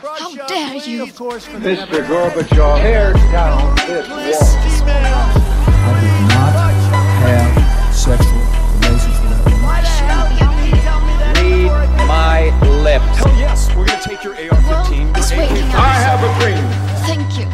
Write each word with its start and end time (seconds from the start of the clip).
How 0.00 0.30
dare 0.46 0.76
you? 0.86 1.06
Mr. 1.06 2.06
Gorbachev, 2.06 2.78
tear 2.78 3.12
down 3.34 3.74
this 3.74 4.46
wall. 4.86 4.94
I 4.94 5.98
did 5.98 6.18
not 6.30 6.54
have 7.26 7.50
sexual 7.92 8.38
relations 8.78 9.18
with 9.18 9.30
that 9.34 9.42
woman. 9.50 9.82
Read 11.34 12.06
my 12.06 12.54
lips. 12.84 13.18
Hell 13.18 13.34
yes, 13.38 13.74
we're 13.74 13.86
gonna 13.86 14.00
take 14.00 14.22
your 14.22 14.34
AR-15. 14.34 15.18
It's 15.18 15.32
your 15.32 15.40
waiting 15.40 15.66
AK-47. 15.66 15.74
out. 15.74 15.82
I 15.82 15.98
have 16.06 16.22
a 16.22 16.30
dream. 16.38 16.64
Thank 17.02 17.38
you. 17.40 17.46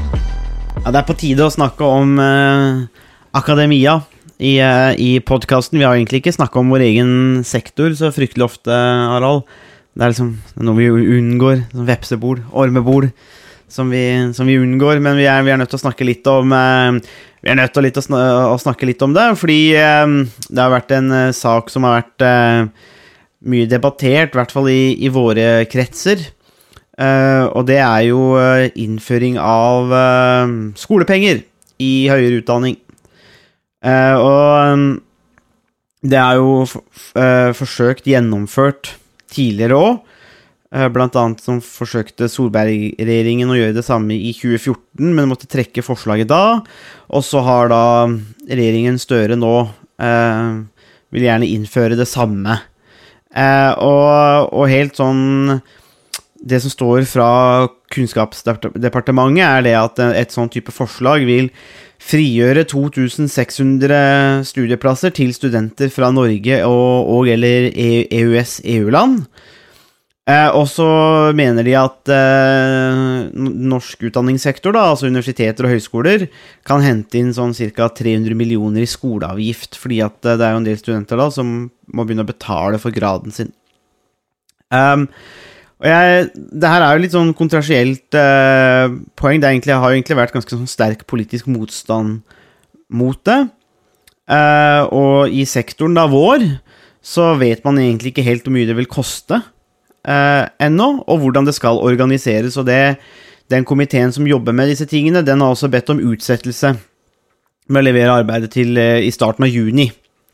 Ja, 0.85 0.91
det 0.91 1.01
er 1.01 1.09
på 1.09 1.17
tide 1.17 1.49
å 1.49 1.53
snakke 1.53 1.81
om 1.89 2.19
eh, 2.21 2.85
akademia 3.33 4.03
i, 4.37 4.59
eh, 4.61 4.93
i 5.01 5.21
podkasten. 5.25 5.79
Vi 5.81 5.85
har 5.89 5.97
egentlig 5.97 6.21
ikke 6.21 6.37
snakka 6.37 6.61
om 6.61 6.69
vår 6.69 6.85
egen 6.91 7.41
sektor 7.45 7.97
så 7.97 8.13
fryktelig 8.13 8.45
ofte, 8.53 8.69
Harald. 8.69 9.49
Det 9.95 10.03
er 10.03 10.11
liksom 10.11 10.33
noe 10.67 10.79
vi 10.79 10.89
unngår. 10.91 11.61
Sånn 11.71 11.87
vepsebol, 11.87 12.41
ormebol, 12.51 13.07
som 13.71 13.93
vi, 13.95 14.03
som 14.35 14.49
vi 14.51 14.59
unngår. 14.59 14.99
Men 15.05 15.19
vi 15.21 15.29
er, 15.31 15.45
vi 15.47 15.53
er 15.55 15.61
nødt 15.61 15.71
til 15.71 15.79
å 15.79 15.85
snakke 15.85 16.07
litt 16.07 16.27
om 16.31 16.51
eh, 16.55 16.99
Vi 17.45 17.53
er 17.53 17.59
nødt 17.61 17.75
til 17.75 17.83
å, 17.83 17.85
litt 17.87 18.01
å, 18.01 18.03
sna 18.03 18.23
å 18.51 18.59
snakke 18.59 18.89
litt 18.89 19.03
om 19.07 19.15
det, 19.15 19.29
fordi 19.39 19.61
eh, 19.79 20.17
det 20.49 20.63
har 20.63 20.73
vært 20.75 20.97
en 20.97 21.13
eh, 21.15 21.35
sak 21.37 21.71
som 21.71 21.87
har 21.87 22.03
vært 22.03 22.27
mye 23.45 23.69
debattert, 23.69 24.33
i 24.33 24.39
hvert 24.41 24.55
fall 24.55 24.71
i, 24.73 24.97
i 25.05 25.13
våre 25.13 25.67
kretser. 25.71 26.23
Uh, 26.95 27.51
og 27.59 27.65
det 27.67 27.81
er 27.83 28.05
jo 28.07 28.21
innføring 28.79 29.35
av 29.43 29.91
uh, 29.91 30.53
skolepenger 30.79 31.41
i 31.83 32.07
høyere 32.07 32.39
utdanning. 32.39 32.79
Og 33.85 34.73
um, 34.73 34.85
det 36.07 36.17
er 36.17 36.39
jo 36.39 36.63
forsøkt 37.59 38.07
gjennomført 38.09 38.95
tidligere 39.35 39.79
òg. 39.79 40.05
Blant 40.91 41.15
annet 41.15 41.39
som 41.39 41.61
forsøkte 41.63 42.27
Solberg-regjeringen 42.27 43.51
å 43.53 43.55
gjøre 43.55 43.77
det 43.77 43.85
samme 43.87 44.17
i 44.17 44.33
2014, 44.35 45.05
men 45.15 45.29
måtte 45.31 45.47
trekke 45.47 45.85
forslaget 45.87 46.27
da. 46.33 46.65
Og 47.15 47.23
så 47.23 47.45
har 47.47 47.71
da 47.71 47.85
regjeringen 48.49 48.99
Støre 48.99 49.39
nå 49.39 49.53
eh, 50.03 50.49
vil 51.15 51.29
gjerne 51.29 51.47
innføre 51.47 51.95
det 52.01 52.09
samme. 52.11 52.59
Eh, 53.31 53.71
og, 53.87 54.51
og 54.51 54.67
helt 54.71 54.99
sånn 54.99 55.61
det 56.45 56.61
som 56.61 56.73
står 56.73 57.07
fra 57.09 57.29
Kunnskapsdepartementet, 57.95 59.45
er 59.47 59.65
det 59.65 59.75
at 59.79 60.03
et 60.11 60.35
sånn 60.35 60.51
type 60.53 60.75
forslag 60.75 61.25
vil 61.29 61.49
frigjøre 62.05 62.67
2600 62.69 64.45
studieplasser 64.49 65.15
til 65.17 65.33
studenter 65.37 65.93
fra 65.93 66.11
Norge 66.13 66.61
og, 66.69 67.11
og 67.15 67.29
eller 67.33 67.71
E- 67.73 68.07
EØS-EU-land. 68.13 69.23
Eh, 70.25 70.49
og 70.57 70.65
så 70.73 70.87
mener 71.37 71.67
de 71.67 71.75
at 71.77 72.09
eh, 72.13 73.01
norsk 73.35 74.07
utdanningssektor, 74.09 74.73
da, 74.73 74.87
altså 74.89 75.11
universiteter 75.11 75.67
og 75.67 75.75
høyskoler, 75.75 76.27
kan 76.65 76.85
hente 76.85 77.21
inn 77.21 77.35
sånn 77.37 77.53
ca. 77.77 77.91
300 77.93 78.33
millioner 78.39 78.87
i 78.87 78.89
skoleavgift, 78.89 79.77
fordi 79.77 80.01
at 80.05 80.17
eh, 80.25 80.39
det 80.41 80.47
er 80.47 80.55
jo 80.55 80.63
en 80.63 80.69
del 80.71 80.81
studenter 80.81 81.21
da 81.21 81.29
som 81.33 81.53
må 81.69 82.07
begynne 82.07 82.25
å 82.25 82.31
betale 82.33 82.81
for 82.81 82.97
graden 82.97 83.37
sin. 83.37 83.53
Um, 84.73 85.11
og 85.83 85.89
jeg, 85.91 86.29
det 86.35 86.71
her 86.71 86.85
er 86.85 86.95
jo 86.95 87.03
litt 87.03 87.15
sånn 87.15 87.33
kontrasielt 87.37 88.17
eh, 88.17 88.87
poeng. 89.19 89.41
Det 89.43 89.51
egentlig, 89.51 89.75
har 89.75 89.91
jo 89.91 89.99
egentlig 89.99 90.17
vært 90.21 90.37
ganske 90.37 90.55
sånn 90.55 90.71
sterk 90.71 91.03
politisk 91.11 91.49
motstand 91.51 92.23
mot 92.95 93.19
det. 93.27 93.41
Eh, 94.31 94.83
og 94.95 95.35
i 95.35 95.43
sektoren 95.49 95.97
da 95.99 96.07
vår 96.09 96.47
så 97.05 97.35
vet 97.37 97.67
man 97.67 97.77
egentlig 97.83 98.15
ikke 98.15 98.25
helt 98.25 98.47
hvor 98.47 98.55
mye 98.55 98.69
det 98.69 98.79
vil 98.79 98.89
koste 98.89 99.43
eh, 100.09 100.47
ennå, 100.63 100.89
og 101.05 101.21
hvordan 101.21 101.49
det 101.49 101.57
skal 101.59 101.83
organiseres. 101.85 102.57
Og 102.61 102.69
det, 102.71 102.97
den 103.53 103.67
komiteen 103.69 104.15
som 104.15 104.29
jobber 104.29 104.57
med 104.57 104.73
disse 104.73 104.89
tingene, 104.89 105.25
den 105.27 105.45
har 105.45 105.53
også 105.53 105.69
bedt 105.73 105.93
om 105.93 106.01
utsettelse 106.01 106.73
med 107.69 107.81
å 107.81 107.85
levere 107.85 108.15
arbeidet 108.23 108.55
til 108.57 108.79
eh, 108.81 109.03
i 109.05 109.13
starten 109.13 109.45
av 109.45 109.53
juni. 109.53 109.91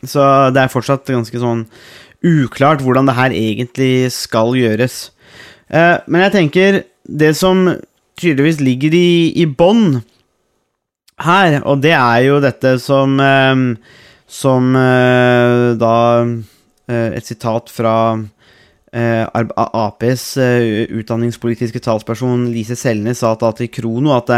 Så 0.07 0.23
det 0.55 0.63
er 0.63 0.73
fortsatt 0.73 1.11
ganske 1.11 1.41
sånn 1.43 1.67
uklart 2.25 2.85
hvordan 2.85 3.09
det 3.09 3.17
her 3.17 3.35
egentlig 3.37 4.13
skal 4.15 4.55
gjøres. 4.57 5.09
Eh, 5.71 5.97
men 6.11 6.25
jeg 6.27 6.35
tenker 6.35 6.81
det 7.07 7.31
som 7.39 7.63
tydeligvis 8.21 8.61
ligger 8.63 8.95
i, 8.97 9.31
i 9.39 9.47
bånn 9.47 10.01
her, 11.21 11.61
og 11.69 11.83
det 11.85 11.95
er 11.95 12.25
jo 12.27 12.41
dette 12.43 12.77
som 12.83 13.19
eh, 13.21 13.65
Som 14.31 14.77
eh, 14.79 15.75
da 15.79 15.97
Et 16.91 17.27
sitat 17.27 17.71
fra 17.71 17.95
Aps 18.91 20.25
utdanningspolitiske 20.39 21.83
talsperson 21.83 22.49
Lise 22.51 22.75
Selnes 22.75 23.23
sa 23.23 23.37
da 23.39 23.51
til 23.55 23.71
Krono 23.71 24.17
at 24.17 24.31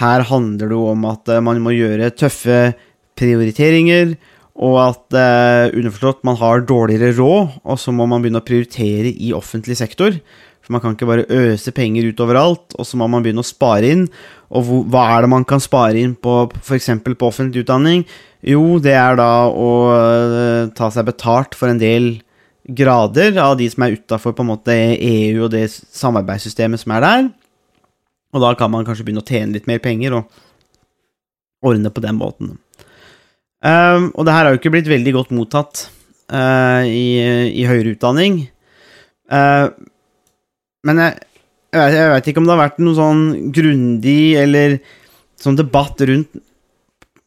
her 0.00 0.24
handler 0.26 0.72
det 0.72 0.78
om 0.78 1.04
at 1.06 1.30
man 1.46 1.60
må 1.62 1.74
gjøre 1.76 2.10
tøffe 2.10 2.72
prioriteringer, 3.18 4.16
og 4.58 4.80
at 4.82 5.18
underforstått 5.78 6.26
man 6.26 6.40
har 6.42 6.66
dårligere 6.66 7.14
råd, 7.20 7.54
og 7.62 7.78
så 7.78 7.94
må 7.94 8.08
man 8.10 8.24
begynne 8.24 8.42
å 8.42 8.48
prioritere 8.50 9.14
i 9.14 9.30
offentlig 9.36 9.78
sektor. 9.78 10.18
For 10.66 10.74
man 10.74 10.82
kan 10.82 10.96
ikke 10.96 11.06
bare 11.06 11.28
øse 11.30 11.70
penger 11.70 12.08
utover 12.10 12.40
alt, 12.40 12.74
og 12.74 12.86
så 12.88 12.98
må 12.98 13.06
man 13.06 13.22
begynne 13.22 13.44
å 13.44 13.46
spare 13.46 13.86
inn. 13.94 14.08
Og 14.50 14.66
hva 14.90 15.04
er 15.14 15.22
det 15.22 15.30
man 15.30 15.46
kan 15.46 15.62
spare 15.62 16.00
inn 16.02 16.16
på 16.18 16.48
f.eks. 16.58 16.90
på 17.06 17.28
offentlig 17.28 17.62
utdanning? 17.62 18.02
Jo, 18.42 18.80
det 18.82 18.96
er 18.98 19.14
da 19.18 19.46
å 19.46 19.70
eh, 19.94 20.72
ta 20.74 20.90
seg 20.90 21.06
betalt 21.06 21.54
for 21.54 21.70
en 21.70 21.78
del 21.78 22.16
grader 22.66 23.38
av 23.38 23.54
de 23.60 23.70
som 23.70 23.86
er 23.86 23.94
utafor 23.94 24.34
EU 24.34 25.44
og 25.44 25.50
det 25.54 25.68
samarbeidssystemet 25.70 26.82
som 26.82 26.98
er 26.98 27.06
der. 27.06 27.30
Og 28.34 28.42
da 28.42 28.54
kan 28.58 28.70
man 28.74 28.84
kanskje 28.84 29.06
begynne 29.06 29.22
å 29.22 29.30
tjene 29.30 29.54
litt 29.54 29.70
mer 29.70 29.78
penger 29.78 30.18
og 30.18 30.42
ordne 31.62 31.94
på 31.94 32.02
den 32.02 32.18
måten. 32.18 32.56
Um, 33.62 34.10
og 34.18 34.26
det 34.26 34.34
her 34.34 34.44
har 34.44 34.54
jo 34.54 34.58
ikke 34.58 34.74
blitt 34.74 34.90
veldig 34.90 35.14
godt 35.14 35.30
mottatt 35.34 35.86
i, 36.26 37.22
i 37.54 37.62
høyere 37.70 37.94
utdanning. 37.94 38.48
Uh, 39.30 39.70
men 40.86 41.02
jeg, 41.02 41.18
jeg, 41.74 42.08
vet 42.14 42.30
ikke 42.30 42.42
om 42.42 42.48
det 42.48 42.54
har 42.54 42.64
vært 42.64 42.82
noe 42.82 42.96
sånn 42.96 43.22
grundig 43.54 44.20
eller 44.40 44.78
sånn 45.40 45.58
debatt 45.58 46.00
rundt 46.08 46.42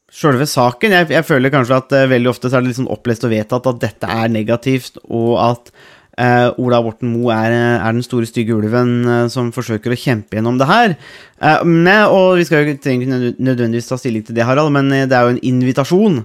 sjølve 0.10 0.48
saken. 0.50 0.96
Jeg, 0.96 1.12
jeg 1.14 1.28
føler 1.28 1.54
kanskje 1.54 1.78
at 1.78 1.96
uh, 1.96 2.08
veldig 2.10 2.32
ofte 2.32 2.50
så 2.50 2.58
er 2.58 2.66
det 2.66 2.74
liksom 2.74 2.90
opplest 2.92 3.26
og 3.28 3.34
vedtatt 3.34 3.70
at 3.70 3.82
dette 3.84 4.10
er 4.10 4.32
negativt, 4.34 4.98
og 5.06 5.36
at 5.44 5.70
uh, 5.70 6.50
Ola 6.62 6.82
Borten 6.86 7.14
Moe 7.14 7.36
er, 7.36 7.56
er 7.78 7.94
den 7.94 8.06
store, 8.06 8.28
stygge 8.30 8.56
ulven 8.58 8.96
uh, 9.06 9.28
som 9.32 9.54
forsøker 9.56 9.94
å 9.94 10.00
kjempe 10.00 10.40
gjennom 10.40 10.58
det 10.60 10.70
her. 10.70 10.98
Men, 11.64 12.10
og 12.12 12.40
vi 12.40 12.48
skal 12.48 12.66
jo 12.66 12.74
ikke 12.76 12.98
nødvendigvis 12.98 13.88
ta 13.92 14.00
stilling 14.00 14.26
til 14.28 14.36
det, 14.36 14.48
Harald, 14.48 14.74
men 14.76 14.90
det 14.92 15.16
er 15.16 15.28
jo 15.28 15.38
en 15.38 15.46
invitasjon 15.54 16.24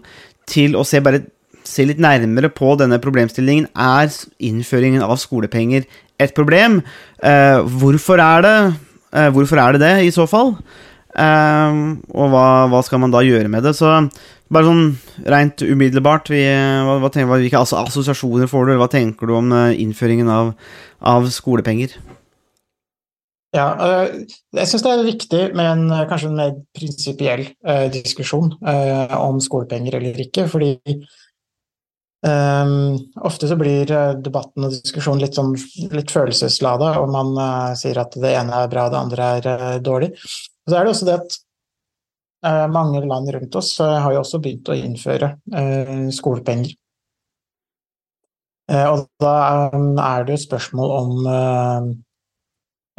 til 0.50 0.74
å 0.74 0.82
se 0.86 0.98
bare 1.04 1.22
se 1.64 1.84
litt 1.88 2.00
nærmere 2.02 2.50
på 2.52 2.74
denne 2.80 2.98
problemstillingen. 3.02 3.70
Er 3.72 4.10
innføringen 4.42 5.04
av 5.04 5.16
skolepenger 5.22 5.86
et 6.20 6.34
problem? 6.36 6.80
Uh, 7.22 7.64
hvorfor 7.80 8.20
er 8.22 8.44
det 8.44 8.56
uh, 9.14 9.28
Hvorfor 9.34 9.60
er 9.60 9.74
det 9.74 9.82
det, 9.84 9.94
i 10.06 10.14
så 10.14 10.26
fall? 10.30 10.54
Uh, 11.14 11.94
og 12.10 12.32
hva, 12.32 12.46
hva 12.70 12.80
skal 12.86 13.02
man 13.02 13.14
da 13.14 13.22
gjøre 13.24 13.50
med 13.50 13.66
det? 13.66 13.74
Så 13.78 13.90
bare 14.54 14.68
sånn 14.68 14.88
rent 15.30 15.62
umiddelbart, 15.64 16.30
vi, 16.30 16.42
hva, 16.46 16.98
hva 17.02 17.10
tenker, 17.10 17.30
hvilke 17.38 17.62
asso 17.62 17.78
assosiasjoner 17.80 18.50
får 18.50 18.70
du? 18.70 18.74
Hva 18.80 18.90
tenker 18.90 19.30
du 19.30 19.36
om 19.38 19.54
innføringen 19.54 20.30
av, 20.30 20.52
av 21.00 21.30
skolepenger? 21.32 21.96
Ja, 23.54 23.68
jeg 24.50 24.66
syns 24.66 24.82
det 24.82 24.90
er 24.90 25.04
viktig 25.06 25.42
med 25.54 25.68
en 25.70 26.06
kanskje 26.10 26.26
en 26.26 26.38
mer 26.40 26.56
prinsipiell 26.74 27.44
diskusjon 27.94 28.50
om 28.58 29.38
skolepenger 29.42 30.00
eller 30.00 30.18
ikke, 30.24 30.48
fordi 30.50 30.74
øhm, 32.28 32.74
ofte 33.28 33.48
så 33.50 33.56
blir 33.60 33.90
øh, 33.90 34.12
debatten 34.24 34.66
og 34.66 34.74
diskusjonen 34.74 35.24
litt 35.24 35.38
sånn 35.38 35.54
litt 35.94 36.12
følelseslada, 36.14 36.94
og 37.00 37.10
man 37.12 37.34
uh, 37.38 37.72
sier 37.78 38.00
at 38.02 38.16
det 38.20 38.36
ene 38.36 38.62
er 38.64 38.70
bra, 38.72 38.86
det 38.92 39.00
andre 39.00 39.32
er 39.38 39.50
uh, 39.50 39.66
dårlig. 39.84 40.12
Og 40.64 40.72
så 40.72 40.78
er 40.78 40.86
det 40.86 40.94
også 40.94 41.10
det 41.10 41.18
at 41.18 41.36
uh, 42.48 42.64
mange 42.72 43.04
land 43.04 43.34
rundt 43.36 43.60
oss 43.60 43.76
har 43.80 44.10
jo 44.12 44.22
også 44.24 44.40
begynt 44.44 44.72
å 44.72 44.78
innføre 44.78 45.34
skolepenger. 46.14 46.74
Eh, 48.72 48.86
og 48.88 49.08
da 49.20 49.34
øh, 49.74 49.96
er 50.00 50.24
det 50.24 50.32
jo 50.32 50.38
et 50.38 50.46
spørsmål 50.46 50.90
om 50.96 51.26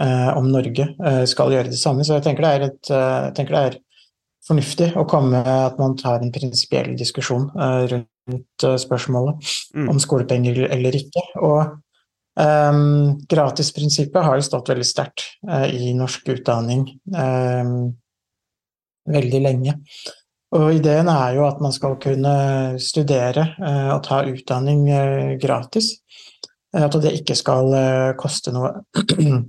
eh, 0.01 0.37
om 0.37 0.49
Norge 0.51 0.85
eh, 1.05 1.23
skal 1.25 1.53
gjøre 1.53 1.71
det 1.71 1.79
samme. 1.79 2.05
Så 2.05 2.13
jeg 2.13 2.25
tenker 2.27 2.45
det 2.45 2.51
er, 2.51 2.65
et, 2.69 2.91
eh, 2.91 3.21
jeg 3.29 3.35
tenker 3.39 3.55
det 3.55 3.63
er 3.69 3.79
fornuftig 4.45 4.91
å 4.99 5.07
komme 5.09 5.41
at 5.41 5.79
man 5.81 5.95
tar 5.97 6.21
en 6.21 6.33
prinsipiell 6.35 6.93
diskusjon 6.99 7.49
eh, 7.55 8.03
rundt 8.29 8.63
eh, 8.63 8.77
spørsmålet 8.81 9.53
Mm. 9.75 9.89
om 9.89 9.99
skolepenger 9.99 10.61
eller 10.71 10.95
ikke. 10.95 11.21
Og 11.43 11.73
um, 12.39 13.17
gratisprinsippet 13.27 14.23
har 14.23 14.37
jo 14.37 14.45
stått 14.47 14.69
veldig 14.71 14.87
sterkt 14.87 15.25
uh, 15.49 15.67
i 15.67 15.93
norsk 15.97 16.29
utdanning 16.31 16.85
um, 17.11 17.95
veldig 19.11 19.41
lenge. 19.43 19.75
Og 20.55 20.77
ideen 20.77 21.09
er 21.11 21.35
jo 21.35 21.43
at 21.47 21.59
man 21.59 21.73
skal 21.75 21.97
kunne 21.99 22.79
studere 22.79 23.49
uh, 23.59 23.97
og 23.97 24.03
ta 24.07 24.23
utdanning 24.29 24.87
uh, 24.89 25.35
gratis. 25.41 25.97
At 26.75 26.95
det 26.99 27.13
ikke 27.21 27.35
skal 27.39 27.71
koste 28.19 28.51
noe 28.51 28.81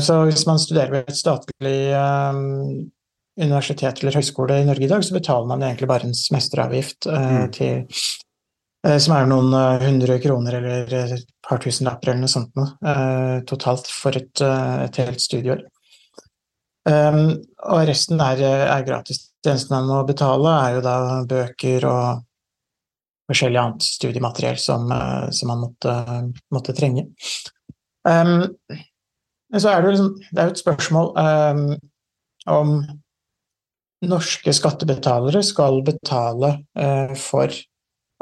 Så 0.00 0.14
hvis 0.24 0.46
man 0.48 0.58
studerer 0.60 0.90
ved 0.92 1.08
et 1.08 1.16
statlig 1.16 1.76
eh, 1.92 2.38
universitet 3.40 4.02
eller 4.02 4.18
høyskole 4.20 4.60
i 4.60 4.66
Norge 4.68 4.86
i 4.86 4.90
dag, 4.90 5.02
så 5.04 5.16
betaler 5.16 5.48
man 5.50 5.64
egentlig 5.66 5.88
bare 5.90 6.08
en 6.08 6.16
semesteravgift 6.16 7.08
eh, 7.10 7.30
Mm. 7.34 7.50
til 7.52 7.74
eh, 8.86 8.98
som 8.98 9.14
er 9.16 9.26
noen 9.26 9.54
eh, 9.58 9.86
hundre 9.88 10.18
kroner 10.22 10.58
eller 10.60 10.94
et 11.18 11.26
par 11.42 11.58
tusenlapper 11.58 12.12
eller 12.12 12.24
noe 12.24 12.30
sånt 12.30 12.54
noe, 12.56 12.68
totalt 13.48 13.90
for 13.90 14.16
et, 14.16 14.40
et 14.40 15.00
helt 15.02 15.20
studieår. 15.20 15.64
Um, 16.84 17.40
og 17.64 17.86
resten 17.88 18.20
er, 18.20 18.40
er 18.44 18.84
gratis. 18.84 19.30
Det 19.40 19.54
eneste 19.54 19.72
man 19.72 19.88
må 19.88 20.02
betale, 20.04 20.50
er 20.66 20.74
jo 20.76 20.82
da 20.84 20.96
bøker 21.28 21.86
og 21.88 22.24
forskjellig 23.28 23.60
annet 23.60 23.86
studiemateriell 23.86 24.58
som, 24.60 24.92
som 25.32 25.48
man 25.48 25.62
måtte, 25.64 25.94
måtte 26.52 26.74
trenge. 26.76 27.06
Um, 28.04 28.52
så 29.56 29.70
er 29.72 29.80
det, 29.80 29.86
jo 29.86 29.94
liksom, 29.94 30.10
det 30.28 30.42
er 30.42 30.52
et 30.52 30.60
spørsmål 30.60 31.12
um, 31.16 31.64
om 32.52 32.76
norske 34.08 34.52
skattebetalere 34.54 35.42
skal 35.44 35.82
betale 35.86 36.50
eh, 36.78 37.14
for 37.18 37.52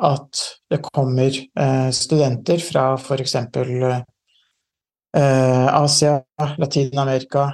at 0.02 0.42
det 0.72 0.80
kommer 0.86 1.30
eh, 1.36 1.90
studenter 1.94 2.62
fra 2.64 2.94
f.eks. 2.96 3.34
Eh, 5.14 5.66
Asia, 5.76 6.22
Latin-Amerika, 6.58 7.50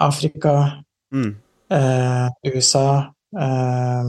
Afrika, 0.00 0.84
Mm. 1.12 1.36
eh, 1.70 2.52
USA 2.54 3.14
eh, 3.40 4.04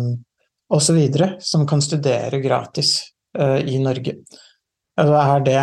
osv. 0.69 0.99
som 1.39 1.67
kan 1.67 1.81
studere 1.81 2.39
gratis 2.39 3.13
i 3.65 3.79
Norge. 3.79 4.15
Er 4.97 5.39
det 5.39 5.61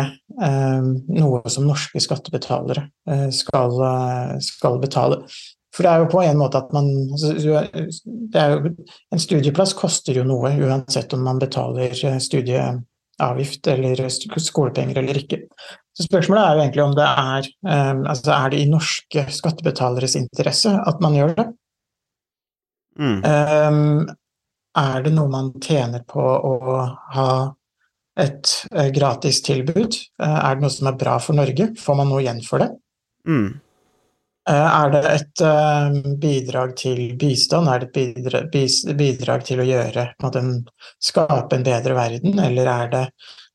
noe 1.07 1.49
som 1.53 1.67
norske 1.69 2.01
skattebetalere 2.01 2.89
eh, 3.07 3.29
skal, 3.29 3.77
skal 4.41 4.79
betale? 4.81 5.21
For 5.75 5.85
det 5.85 5.91
er 5.91 6.03
jo 6.03 6.09
på 6.09 6.21
en 6.25 6.39
måte 6.39 6.59
at 6.59 6.71
man 6.73 6.87
altså, 7.13 7.33
det 7.35 8.41
er 8.41 8.55
jo, 8.55 8.71
En 9.13 9.21
studieplass 9.21 9.75
koster 9.77 10.17
jo 10.17 10.25
noe, 10.27 10.51
uansett 10.65 11.13
om 11.13 11.21
man 11.25 11.41
betaler 11.41 11.93
eh, 11.93 12.17
studieavgift 12.23 13.69
eller 13.73 14.01
skolepenger 14.09 15.01
eller 15.03 15.21
ikke. 15.21 15.43
Så 15.93 16.07
spørsmålet 16.07 16.43
er 16.43 16.55
jo 16.55 16.63
egentlig 16.63 16.85
om 16.85 16.97
det 16.97 17.05
er 17.09 17.51
eh, 17.73 18.01
altså 18.15 18.33
Er 18.37 18.53
det 18.53 18.63
i 18.63 18.71
norske 18.71 19.27
skattebetaleres 19.35 20.17
interesse 20.19 20.73
at 20.73 21.05
man 21.05 21.17
gjør 21.19 21.37
det? 21.37 21.47
Mm. 22.99 23.21
Um, 23.23 24.09
er 24.79 25.05
det 25.05 25.13
noe 25.15 25.31
man 25.31 25.53
tjener 25.63 26.01
på 26.03 26.19
å 26.19 26.81
ha 27.13 27.29
et 28.19 28.51
gratis 28.91 29.39
tilbud? 29.45 29.95
Er 30.19 30.57
det 30.57 30.65
noe 30.65 30.73
som 30.73 30.89
er 30.91 30.97
bra 30.99 31.15
for 31.23 31.37
Norge? 31.37 31.69
Får 31.79 31.95
man 31.95 32.11
noe 32.11 32.19
igjen 32.25 32.41
for 32.43 32.59
det? 32.59 32.67
Mm. 33.29 33.53
Eh, 34.47 34.55
er 34.55 34.93
det 34.93 35.01
et 35.11 35.41
eh, 35.45 35.97
bidrag 36.21 36.73
til 36.79 37.01
bistand? 37.19 37.69
Er 37.69 37.83
det 37.83 37.89
et 37.91 38.95
bidrag, 38.97 39.43
til 39.45 39.61
å 39.61 39.67
gjøre 39.67 40.07
en 40.39 40.53
Skape 41.03 41.57
en 41.57 41.65
bedre 41.65 41.97
verden? 41.97 42.39
Eller 42.39 42.69
er 42.71 42.91
det 42.93 43.03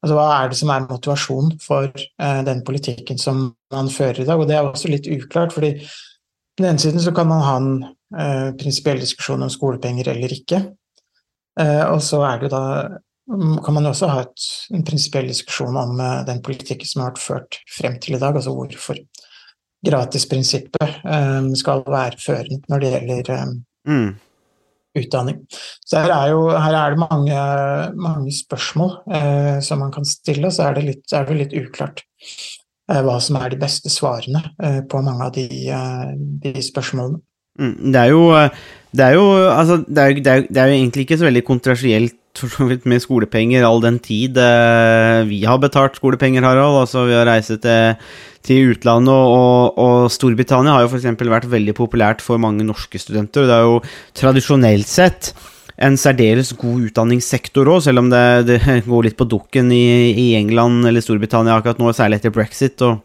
altså, 0.02 0.14
Hva 0.14 0.28
er 0.36 0.52
det 0.52 0.58
som 0.60 0.70
er 0.74 0.86
motivasjon 0.86 1.54
for 1.64 1.88
eh, 1.88 2.42
den 2.46 2.62
politikken 2.66 3.18
som 3.18 3.46
man 3.72 3.90
fører 3.90 4.22
i 4.22 4.28
dag? 4.28 4.38
Og 4.38 4.50
det 4.50 4.58
er 4.58 4.68
også 4.68 4.92
litt 4.92 5.08
uklart, 5.10 5.56
fordi 5.56 5.74
på 5.80 6.62
den 6.62 6.74
ene 6.74 6.82
siden 6.82 7.02
så 7.02 7.14
kan 7.14 7.30
man 7.30 7.42
ha 7.42 7.56
en 7.58 8.54
prinsipiell 8.60 9.00
diskusjon 9.02 9.42
om 9.42 9.50
skolepenger 9.50 10.06
eller 10.12 10.30
ikke. 10.30 10.60
Og 11.90 11.98
så 12.04 12.20
er 12.28 12.44
det 12.44 12.50
da 12.52 12.60
mm, 13.26 13.56
kan 13.64 13.74
man 13.74 13.88
også 13.90 14.06
ha 14.12 14.20
et, 14.22 14.44
en 14.70 14.84
prinsipiell 14.86 15.26
diskusjon 15.32 15.74
om 15.80 15.98
den 16.28 16.38
politikken 16.46 16.86
som 16.86 17.02
har 17.02 17.10
vært 17.10 17.24
ført 17.24 17.58
frem 17.74 17.96
til 17.98 18.14
i 18.14 18.20
dag, 18.22 18.38
altså 18.38 18.54
hvorfor 18.54 19.00
gratisprinsippet 19.84 21.00
um, 21.04 21.50
skal 21.58 21.84
være 21.86 22.20
førende 22.22 22.62
når 22.70 22.84
det 22.84 22.92
gjelder 22.94 23.34
um, 23.42 23.58
Mm. 23.84 24.14
utdanning. 24.96 25.42
Så 25.84 26.00
her 26.00 26.12
er, 26.14 26.30
jo, 26.32 26.46
her 26.48 26.74
er 26.78 26.94
det 26.94 27.00
mange, 27.02 27.40
mange 28.00 28.32
spørsmål 28.32 28.94
uh, 29.12 29.60
som 29.60 29.82
man 29.84 29.92
kan 29.92 30.06
stille, 30.08 30.46
og 30.48 30.54
så 30.56 30.70
er 30.70 30.78
det 30.78 30.84
litt, 30.86 31.04
er 31.12 31.26
det 31.28 31.36
litt 31.36 31.52
uklart 31.58 32.00
uh, 32.88 33.02
hva 33.04 33.18
som 33.20 33.36
er 33.42 33.52
de 33.52 33.60
beste 33.60 33.92
svarene 33.92 34.40
uh, 34.56 34.80
på 34.88 35.02
mange 35.04 35.26
av 35.28 35.34
de, 35.36 35.48
de 36.46 36.54
spørsmålene. 36.64 37.20
Mm, 37.60 37.92
Det 37.92 38.00
er 38.00 38.08
jo 38.10 38.22
Det 38.96 39.04
er 39.04 39.12
jo 39.14 39.26
altså, 39.52 39.76
det 39.86 40.24
det, 40.24 40.32
er, 40.32 40.46
det 40.48 40.62
er 40.62 40.72
jo 40.72 40.78
egentlig 40.80 41.04
ikke 41.04 41.18
så 41.20 41.28
veldig 41.28 41.44
kontroversielt 41.44 42.16
for 42.40 42.50
så 42.50 42.66
vidt 42.66 42.86
med 42.90 43.02
skolepenger, 43.02 43.64
all 43.66 43.82
den 43.84 44.00
tid 44.02 44.38
eh, 44.40 45.22
vi 45.28 45.44
har 45.46 45.60
betalt 45.62 46.00
skolepenger, 46.00 46.42
Harald. 46.42 46.80
Altså, 46.82 47.06
vi 47.08 47.14
har 47.14 47.28
reise 47.28 47.56
til, 47.62 47.94
til 48.44 48.74
utlandet, 48.74 49.14
og, 49.14 49.78
og, 49.78 50.10
Storbritannia 50.12 50.74
har 50.74 50.84
jo 50.84 50.90
f.eks. 50.90 51.06
vært 51.22 51.50
veldig 51.50 51.76
populært 51.78 52.24
for 52.24 52.42
mange 52.42 52.66
norske 52.66 52.98
studenter. 52.98 53.46
Det 53.46 53.56
er 53.56 53.66
jo 53.68 53.80
tradisjonelt 54.18 54.90
sett 54.90 55.32
en 55.84 55.96
særdeles 55.98 56.52
god 56.58 56.90
utdanningssektor 56.90 57.70
òg, 57.70 57.80
selv 57.86 58.04
om 58.04 58.10
det, 58.10 58.26
det 58.50 58.60
går 58.90 59.08
litt 59.08 59.18
på 59.18 59.30
dukken 59.30 59.72
i, 59.74 60.14
i 60.14 60.28
England 60.38 60.86
eller 60.90 61.02
Storbritannia 61.02 61.56
akkurat 61.58 61.82
nå, 61.82 61.94
særlig 61.94 62.20
etter 62.22 62.34
brexit. 62.34 62.82
og 62.82 63.02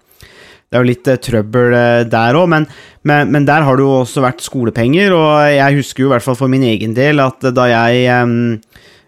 det 0.70 0.78
er 0.78 0.84
jo 0.84 0.90
litt 0.92 1.08
eh, 1.10 1.18
trøbbel 1.18 1.74
eh, 1.74 2.04
der 2.06 2.38
òg, 2.38 2.46
men, 2.52 2.66
men, 3.10 3.32
men 3.34 3.46
der 3.48 3.66
har 3.66 3.78
det 3.78 3.86
jo 3.86 4.04
også 4.04 4.22
vært 4.22 4.44
skolepenger. 4.46 5.16
Og 5.18 5.32
jeg 5.50 5.80
husker 5.80 6.04
jo 6.04 6.12
i 6.12 6.14
hvert 6.14 6.26
fall 6.26 6.38
for 6.38 6.52
min 6.52 6.66
egen 6.70 6.94
del 6.98 7.22
at 7.24 7.42
da 7.58 7.66
jeg 7.72 8.04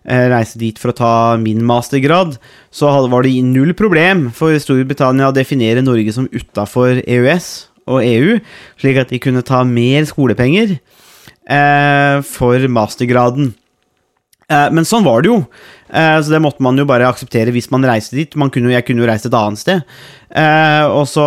eh, 0.06 0.54
dit 0.58 0.80
for 0.80 0.92
å 0.92 0.98
ta 0.98 1.14
min 1.42 1.64
mastergrad, 1.66 2.38
så 2.72 2.92
var 3.12 3.24
det 3.24 3.36
null 3.44 3.74
problem 3.74 4.30
for 4.36 4.56
Storbritannia 4.58 5.30
å 5.30 5.36
definere 5.36 5.84
Norge 5.86 6.14
som 6.14 6.30
utafor 6.32 7.02
EØS 7.06 7.50
og 7.92 8.04
EU, 8.06 8.38
slik 8.80 9.02
at 9.02 9.12
de 9.12 9.20
kunne 9.22 9.44
ta 9.46 9.64
mer 9.68 10.06
skolepenger 10.10 10.78
eh, 10.78 12.22
for 12.28 12.68
mastergraden. 12.72 13.54
Eh, 14.52 14.70
men 14.76 14.88
sånn 14.88 15.06
var 15.08 15.24
det 15.24 15.32
jo. 15.32 15.42
Eh, 15.92 16.18
så 16.22 16.34
det 16.34 16.42
måtte 16.44 16.64
man 16.64 16.80
jo 16.80 16.88
bare 16.90 17.10
akseptere 17.10 17.54
hvis 17.56 17.70
man 17.74 17.86
reiste 17.88 18.18
dit. 18.18 18.36
Man 18.40 18.52
kunne, 18.54 18.74
jeg 18.74 18.86
kunne 18.88 19.04
jo 19.04 19.10
reist 19.10 19.28
et 19.28 19.38
annet 19.38 19.62
sted. 19.62 19.86
Eh, 20.30 20.86
og 20.88 21.06
så 21.12 21.26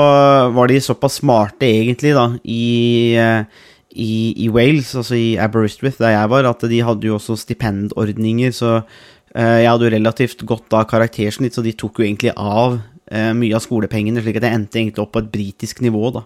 var 0.54 0.70
de 0.70 0.80
såpass 0.82 1.20
smarte, 1.22 1.68
egentlig, 1.68 2.14
da, 2.16 2.30
i, 2.44 3.14
eh, 3.20 3.70
i, 3.94 4.34
i 4.44 4.48
Wales, 4.50 4.94
altså 4.98 5.18
i 5.18 5.34
Aberystwyth, 5.40 6.00
der 6.02 6.16
jeg 6.16 6.30
var, 6.30 6.48
at 6.50 6.64
de 6.70 6.80
hadde 6.82 7.06
jo 7.06 7.18
også 7.18 7.36
stipendordninger, 7.38 8.50
så 8.54 8.80
eh, 8.80 9.62
jeg 9.62 9.70
hadde 9.70 9.86
jo 9.86 9.94
relativt 9.94 10.42
godt 10.46 10.74
av 10.74 10.88
karaktersnitt, 10.90 11.54
så 11.54 11.62
de 11.64 11.76
tok 11.78 12.00
jo 12.00 12.06
egentlig 12.06 12.34
av 12.34 12.80
eh, 13.12 13.30
mye 13.38 13.54
av 13.54 13.62
skolepengene, 13.62 14.22
slik 14.24 14.40
at 14.40 14.48
jeg 14.48 14.58
endte 14.58 14.80
egentlig 14.80 15.04
opp 15.04 15.12
på 15.14 15.22
et 15.22 15.30
britisk 15.30 15.84
nivå, 15.84 16.10
da. 16.16 16.24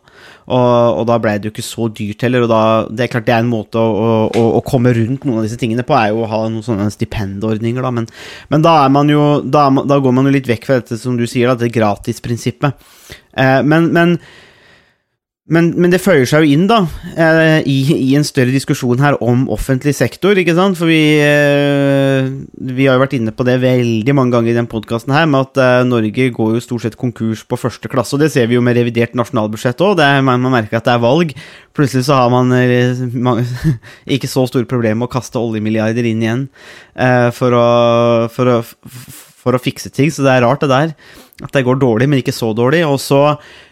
Og, 0.49 0.65
og 1.03 1.05
da 1.11 1.21
ble 1.21 1.37
det 1.37 1.51
jo 1.51 1.55
ikke 1.55 1.67
så 1.67 1.91
dyrt 2.01 2.25
heller, 2.25 2.49
og 2.49 2.53
da, 2.55 2.63
det 2.89 3.05
er 3.05 3.13
klart 3.13 3.29
det 3.29 3.37
er 3.37 3.45
en 3.45 3.53
måte 3.53 3.85
å, 3.85 4.09
å, 4.33 4.49
å 4.59 4.65
komme 4.67 4.95
rundt 4.97 5.29
noen 5.29 5.43
av 5.43 5.49
disse 5.51 5.61
tingene 5.61 5.85
på, 5.87 5.97
er 5.99 6.15
jo 6.15 6.25
å 6.25 6.33
ha 6.33 6.43
noen 6.49 6.65
sånne 6.65 6.89
stipendordninger, 6.97 7.85
da, 7.85 7.95
men, 8.01 8.09
men 8.49 8.65
da 8.65 8.79
er 8.87 8.93
man 8.97 9.13
jo, 9.13 9.31
da, 9.45 9.69
da 9.85 10.01
går 10.01 10.17
man 10.17 10.31
jo 10.31 10.37
litt 10.41 10.49
vekk 10.49 10.69
fra 10.71 10.81
dette, 10.81 11.01
som 11.01 11.21
du 11.21 11.29
sier, 11.29 11.53
da, 11.53 11.59
det 11.61 11.75
gratisprinsippet. 11.77 12.93
Eh, 13.37 13.59
men, 13.69 13.93
men 13.93 14.21
men, 15.49 15.71
men 15.81 15.89
det 15.93 16.01
føyer 16.05 16.27
seg 16.29 16.45
jo 16.45 16.57
inn, 16.57 16.67
da, 16.69 16.83
eh, 17.17 17.63
i, 17.65 17.77
i 17.95 18.11
en 18.19 18.27
større 18.27 18.53
diskusjon 18.53 19.01
her 19.01 19.17
om 19.25 19.47
offentlig 19.55 19.95
sektor, 19.97 20.37
ikke 20.37 20.53
sant? 20.57 20.77
For 20.77 20.91
vi, 20.91 21.17
eh, 21.25 22.27
vi 22.69 22.85
har 22.85 22.99
jo 22.99 23.03
vært 23.03 23.15
inne 23.17 23.33
på 23.33 23.47
det 23.49 23.55
veldig 23.63 24.15
mange 24.19 24.35
ganger 24.37 24.53
i 24.53 24.57
den 24.59 24.69
podkasten 24.69 25.15
her, 25.17 25.25
med 25.31 25.47
at 25.47 25.61
eh, 25.65 25.87
Norge 25.89 26.27
går 26.37 26.59
jo 26.59 26.65
stort 26.65 26.85
sett 26.85 26.99
konkurs 27.01 27.47
på 27.49 27.57
første 27.61 27.89
klasse, 27.89 28.13
og 28.17 28.21
det 28.21 28.29
ser 28.35 28.51
vi 28.51 28.59
jo 28.59 28.65
med 28.65 28.77
revidert 28.77 29.17
nasjonalbudsjett 29.17 29.81
òg. 29.87 30.03
Man, 30.27 30.45
man 30.45 30.53
merker 30.53 30.83
at 30.83 30.91
det 30.91 30.97
er 30.99 31.07
valg. 31.07 31.33
Plutselig 31.73 32.05
så 32.11 32.19
har 32.19 32.35
man 32.35 32.53
man 33.29 33.41
ikke 34.19 34.29
så 34.29 34.45
store 34.51 34.69
problemer 34.69 35.01
med 35.01 35.09
å 35.09 35.15
kaste 35.17 35.41
oljemilliarder 35.41 36.11
inn 36.11 36.27
igjen 36.27 36.45
for, 37.37 37.57
å, 37.57 37.71
for, 38.35 38.53
å, 38.53 38.61
for 39.39 39.57
å 39.57 39.63
fikse 39.63 39.93
ting, 39.95 40.13
så 40.13 40.27
det 40.27 40.35
er 40.35 40.45
rart 40.45 40.67
det 40.67 40.71
der. 40.75 40.93
At 41.41 41.55
det 41.55 41.65
går 41.65 41.81
dårlig, 41.81 42.11
men 42.11 42.21
ikke 42.21 42.37
så 42.37 42.51
dårlig. 42.57 42.83
Og 42.89 42.99
så 43.01 43.23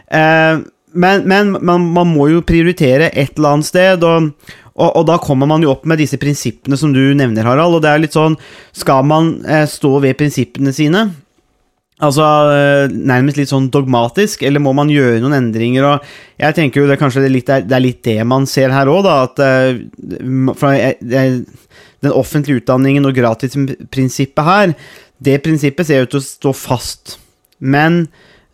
eh, 0.08 0.62
men, 0.96 1.26
men 1.28 1.52
man, 1.60 1.90
man 1.94 2.08
må 2.10 2.30
jo 2.32 2.44
prioritere 2.46 3.10
et 3.12 3.36
eller 3.36 3.56
annet 3.56 3.68
sted, 3.68 4.06
og, 4.06 4.32
og, 4.74 4.88
og 4.88 5.04
da 5.08 5.18
kommer 5.22 5.48
man 5.50 5.64
jo 5.64 5.74
opp 5.74 5.86
med 5.88 6.00
disse 6.02 6.18
prinsippene 6.20 6.78
som 6.80 6.94
du 6.96 7.02
nevner, 7.16 7.46
Harald. 7.46 7.78
Og 7.78 7.84
det 7.84 7.92
er 7.92 8.02
litt 8.02 8.16
sånn 8.16 8.36
Skal 8.76 9.06
man 9.08 9.38
eh, 9.44 9.64
stå 9.70 9.96
ved 10.04 10.18
prinsippene 10.20 10.74
sine? 10.76 11.06
Altså 11.96 12.24
eh, 12.52 12.92
nærmest 12.92 13.38
litt 13.40 13.48
sånn 13.48 13.70
dogmatisk, 13.72 14.42
eller 14.44 14.60
må 14.60 14.74
man 14.76 14.92
gjøre 14.92 15.22
noen 15.22 15.38
endringer? 15.38 15.86
Og 15.88 16.42
jeg 16.42 16.58
tenker 16.58 16.82
jo 16.82 16.90
det 16.90 16.98
er 16.98 17.00
kanskje 17.00 17.24
det 17.24 17.30
er 17.30 17.36
litt, 17.38 17.52
det 17.70 17.76
er 17.78 17.84
litt 17.84 18.02
det 18.04 18.18
man 18.28 18.44
ser 18.50 18.74
her 18.74 18.90
òg, 18.92 19.00
da. 19.06 19.16
At 19.30 19.40
eh, 19.40 19.80
fra, 20.60 20.74
den 22.04 22.12
offentlige 22.12 22.60
utdanningen 22.60 23.08
og 23.08 23.16
gratisprinsippet 23.16 24.44
her, 24.44 24.76
det 25.24 25.40
prinsippet 25.44 25.88
ser 25.88 26.04
ut 26.04 26.12
til 26.12 26.20
å 26.20 26.26
stå 26.26 26.52
fast. 26.56 27.16
Men 27.58 28.04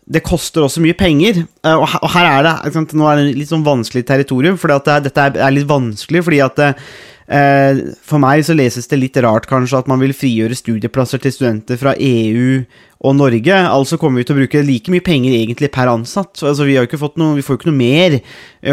det 0.05 0.23
koster 0.25 0.65
også 0.65 0.83
mye 0.83 0.97
penger. 0.97 1.45
eh, 1.63 1.77
Og 1.77 1.87
her, 1.87 2.25
er 2.25 2.43
det 2.43 2.73
sant, 2.73 2.93
Nå 2.93 3.07
er 3.07 3.21
det 3.21 3.37
litt 3.37 3.51
sånn 3.51 3.65
vanskelig 3.65 4.05
territorium, 4.05 4.57
for 4.59 4.73
dette 4.73 5.29
er, 5.29 5.51
litt 5.51 5.69
vanskelig 5.69 6.23
fordi 6.25 6.41
at 6.43 6.59
eh, 6.67 7.79
For 8.03 8.19
meg 8.19 8.43
så 8.43 8.55
leses 8.57 8.89
det 8.91 8.99
litt 8.99 9.17
rart 9.23 9.47
kanskje 9.47 9.79
at 9.79 9.87
man 9.87 10.01
vil 10.03 10.15
frigjøre 10.15 10.57
studieplasser 10.59 11.23
til 11.23 11.31
studenter 11.31 11.79
fra 11.79 11.95
EU 11.95 12.63
og 13.03 13.17
Norge. 13.19 13.55
Altså 13.55 13.97
kommer 13.99 14.21
vi 14.21 14.27
til 14.27 14.35
å 14.35 14.41
bruke 14.41 14.63
like 14.63 14.91
mye 14.91 15.03
penger 15.03 15.35
egentlig 15.35 15.71
per 15.71 15.91
ansatt. 15.91 16.35
Altså 16.39 16.67
Vi, 16.67 16.77
har 16.77 16.87
ikke 16.87 17.01
fått 17.01 17.17
noe, 17.19 17.35
vi 17.35 17.43
får 17.43 17.55
jo 17.55 17.61
ikke 17.61 17.71
noe 17.71 17.79
mer, 17.79 18.19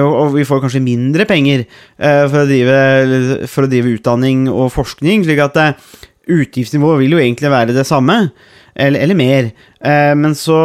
og, 0.02 0.34
vi 0.34 0.46
får 0.46 0.62
kanskje 0.66 0.84
mindre 0.84 1.26
penger 1.30 1.64
eh, 1.64 2.24
for, 2.26 2.42
å 2.42 2.46
drive, 2.50 3.48
for 3.50 3.66
å 3.66 3.70
drive 3.70 3.98
utdanning 3.98 4.48
og 4.50 4.70
forskning. 4.74 5.26
slik 5.26 5.42
at 5.46 5.58
eh, 5.62 5.90
utgiftsnivået 6.30 7.04
vil 7.04 7.16
jo 7.16 7.22
egentlig 7.22 7.50
være 7.50 7.74
det 7.74 7.86
samme 7.88 8.24
eller, 8.74 9.00
eller 9.00 9.18
mer. 9.18 9.50
Eh, 9.80 10.14
men 10.18 10.34
så, 10.38 10.56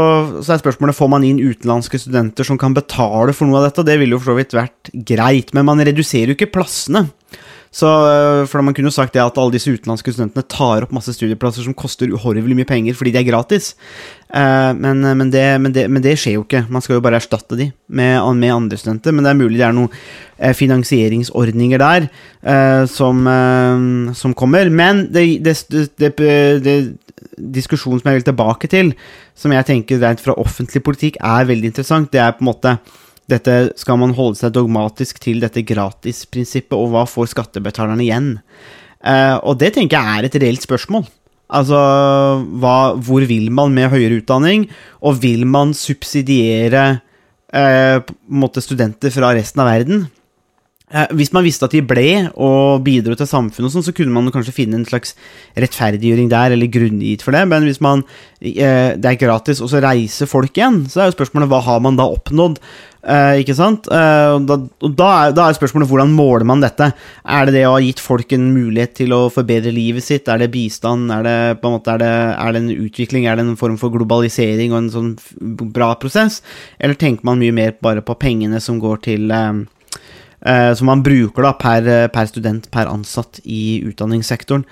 så, 0.41 0.53
er 0.53 0.61
spørsmålet 0.61 0.97
får 0.97 1.11
man 1.11 1.25
inn 1.27 1.41
utenlandske 1.41 1.99
studenter 2.01 2.47
som 2.47 2.59
kan 2.61 2.75
betale 2.75 3.35
for 3.35 3.49
noe 3.49 3.61
av 3.61 3.69
dette. 3.69 3.85
Det 3.87 3.97
ville 4.01 4.17
jo 4.17 4.21
for 4.21 4.33
så 4.33 4.39
vidt 4.39 4.57
vært 4.57 4.91
greit, 5.07 5.53
men 5.57 5.67
man 5.69 5.83
reduserer 5.85 6.33
jo 6.33 6.37
ikke 6.39 6.53
plassene. 6.57 7.07
Så, 7.75 7.87
eh, 7.87 8.45
for 8.47 8.63
Man 8.63 8.73
kunne 8.73 8.87
jo 8.87 8.95
sagt 8.95 9.13
det 9.13 9.23
at 9.23 9.37
alle 9.37 9.51
disse 9.51 9.73
utenlandske 9.73 10.13
studentene 10.13 10.47
tar 10.47 10.85
opp 10.85 10.93
masse 10.95 11.11
studieplasser 11.15 11.65
som 11.65 11.75
koster 11.75 12.13
uhorvelig 12.13 12.55
mye 12.55 12.69
penger 12.69 12.95
fordi 12.95 13.11
de 13.11 13.19
er 13.19 13.27
gratis. 13.27 13.73
Eh, 14.31 14.71
men, 14.79 15.03
men, 15.03 15.31
det, 15.33 15.43
men, 15.59 15.73
det, 15.75 15.89
men, 15.91 16.03
det, 16.03 16.15
skjer 16.21 16.37
jo 16.37 16.45
ikke. 16.45 16.65
Man 16.71 16.85
skal 16.85 16.97
jo 16.97 17.03
bare 17.03 17.19
erstatte 17.19 17.59
de 17.59 17.71
med, 17.87 18.15
med 18.39 18.55
andre 18.55 18.79
studenter. 18.79 19.11
Men 19.11 19.27
det 19.27 19.33
er 19.33 19.41
mulig 19.41 19.59
det 19.59 19.67
er 19.67 19.75
noen 19.75 19.91
eh, 19.91 20.55
finansieringsordninger 20.55 21.83
der 21.83 22.07
som, 22.87 23.23
som 24.13 24.33
kommer. 24.37 24.69
Men 24.69 25.07
det, 25.09 25.23
det, 25.43 25.55
diskusjonen 27.35 27.99
som 27.99 28.11
jeg 28.11 28.19
vil 28.19 28.27
tilbake 28.27 28.69
til, 28.71 28.91
som 29.35 29.53
jeg 29.55 29.67
tenker 29.67 29.99
rent 30.03 30.21
fra 30.23 30.35
offentlig 30.39 30.83
politikk 30.85 31.17
er 31.19 31.47
veldig 31.49 31.71
interessant, 31.71 32.11
det 32.13 32.21
er 32.21 32.35
på 32.37 32.45
en 32.45 32.51
måte 32.51 32.75
dette, 33.31 33.55
skal 33.79 33.99
man 34.01 34.13
holde 34.17 34.37
seg 34.39 34.53
dogmatisk 34.53 35.19
til 35.23 35.41
dette 35.43 35.63
gratisprinsippet, 35.65 36.75
og 36.77 36.91
hva 36.93 37.05
får 37.09 37.31
skattebetalerne 37.33 38.05
igjen? 38.05 38.33
Uh, 39.05 39.37
og 39.41 39.59
det 39.61 39.73
tenker 39.75 39.97
jeg 39.97 40.19
er 40.19 40.27
et 40.27 40.37
reelt 40.41 40.65
spørsmål. 40.65 41.05
Altså, 41.55 41.79
hva, 42.61 42.77
hvor 43.05 43.25
vil 43.29 43.51
man 43.53 43.73
med 43.73 43.91
høyere 43.93 44.21
utdanning, 44.21 44.67
og 45.01 45.19
vil 45.21 45.45
man 45.49 45.73
subsidiere 45.77 46.85
uh, 47.53 48.55
studenter 48.61 49.13
fra 49.13 49.33
resten 49.37 49.61
av 49.61 49.69
verden? 49.73 50.07
Uh, 50.93 51.07
hvis 51.17 51.31
man 51.33 51.41
visste 51.41 51.65
at 51.65 51.73
de 51.73 51.81
ble 51.81 52.27
og 52.37 52.83
bidro 52.85 53.15
til 53.17 53.25
samfunnet, 53.25 53.71
og 53.71 53.73
sånn, 53.73 53.87
så 53.87 53.93
kunne 53.95 54.13
man 54.13 54.29
kanskje 54.33 54.53
finne 54.53 54.77
en 54.77 54.85
slags 54.85 55.15
rettferdiggjøring 55.57 56.29
der, 56.29 56.53
eller 56.53 56.69
grunngitt 56.69 57.25
for 57.25 57.33
det. 57.33 57.41
Men 57.49 57.65
hvis 57.65 57.81
man, 57.81 58.03
det 58.39 59.09
er 59.09 59.17
gratis, 59.17 59.63
og 59.65 59.71
så 59.71 59.81
reiser 59.81 60.29
folk 60.29 60.53
igjen, 60.53 60.83
så 60.91 61.01
er 61.01 61.09
jo 61.09 61.17
spørsmålet 61.17 61.49
hva 61.49 61.63
har 61.65 61.81
man 61.81 61.97
da 61.97 62.05
oppnådd? 62.13 62.61
Uh, 63.05 63.37
ikke 63.37 63.53
sant? 63.53 63.85
og 63.85 64.45
da, 64.49 64.55
da, 64.81 65.09
er, 65.33 65.57
spørsmålet 65.57 65.89
hvordan 65.89 66.13
måler 66.13 66.45
man 66.49 66.61
dette? 66.61 66.87
Er 67.21 67.45
det 67.45 67.57
det 67.57 67.67
å 67.69 67.75
ha 67.75 67.83
gitt 67.83 68.01
folk 68.01 68.33
en 68.33 68.47
mulighet 68.53 68.95
til 69.01 69.13
å 69.13 69.25
forbedre 69.33 69.73
livet 69.73 70.05
sitt? 70.05 70.29
Er 70.29 70.41
det 70.41 70.53
bistand? 70.53 71.09
Er 71.13 71.25
det, 71.25 71.35
en 71.59 71.75
måte, 71.75 71.97
er 71.97 72.01
det, 72.01 72.15
er 72.33 72.55
det 72.55 72.63
en 72.63 72.73
utvikling? 72.87 73.25
Er 73.25 73.37
det 73.37 73.45
en 73.45 73.59
form 73.61 73.77
for 73.81 73.93
globalisering 73.93 74.73
og 74.73 74.83
en 74.83 74.91
sånn 74.93 75.13
bra 75.73 75.95
prosess? 76.01 76.43
Eller 76.77 76.97
tenker 76.97 77.25
man 77.25 77.41
mye 77.41 77.53
mer 77.53 77.77
bare 77.81 78.05
på 78.05 78.17
pengene 78.21 78.61
som 78.61 78.81
går 78.81 79.05
til 79.09 79.33
uh, 80.43 80.71
Som 80.75 80.91
man 80.91 81.03
bruker 81.05 81.45
da 81.45 81.53
per, 81.59 81.87
per, 82.13 82.31
student, 82.31 82.67
per 82.73 82.91
ansatt 82.91 83.41
i 83.43 83.81
utdanningssektoren? 83.85 84.67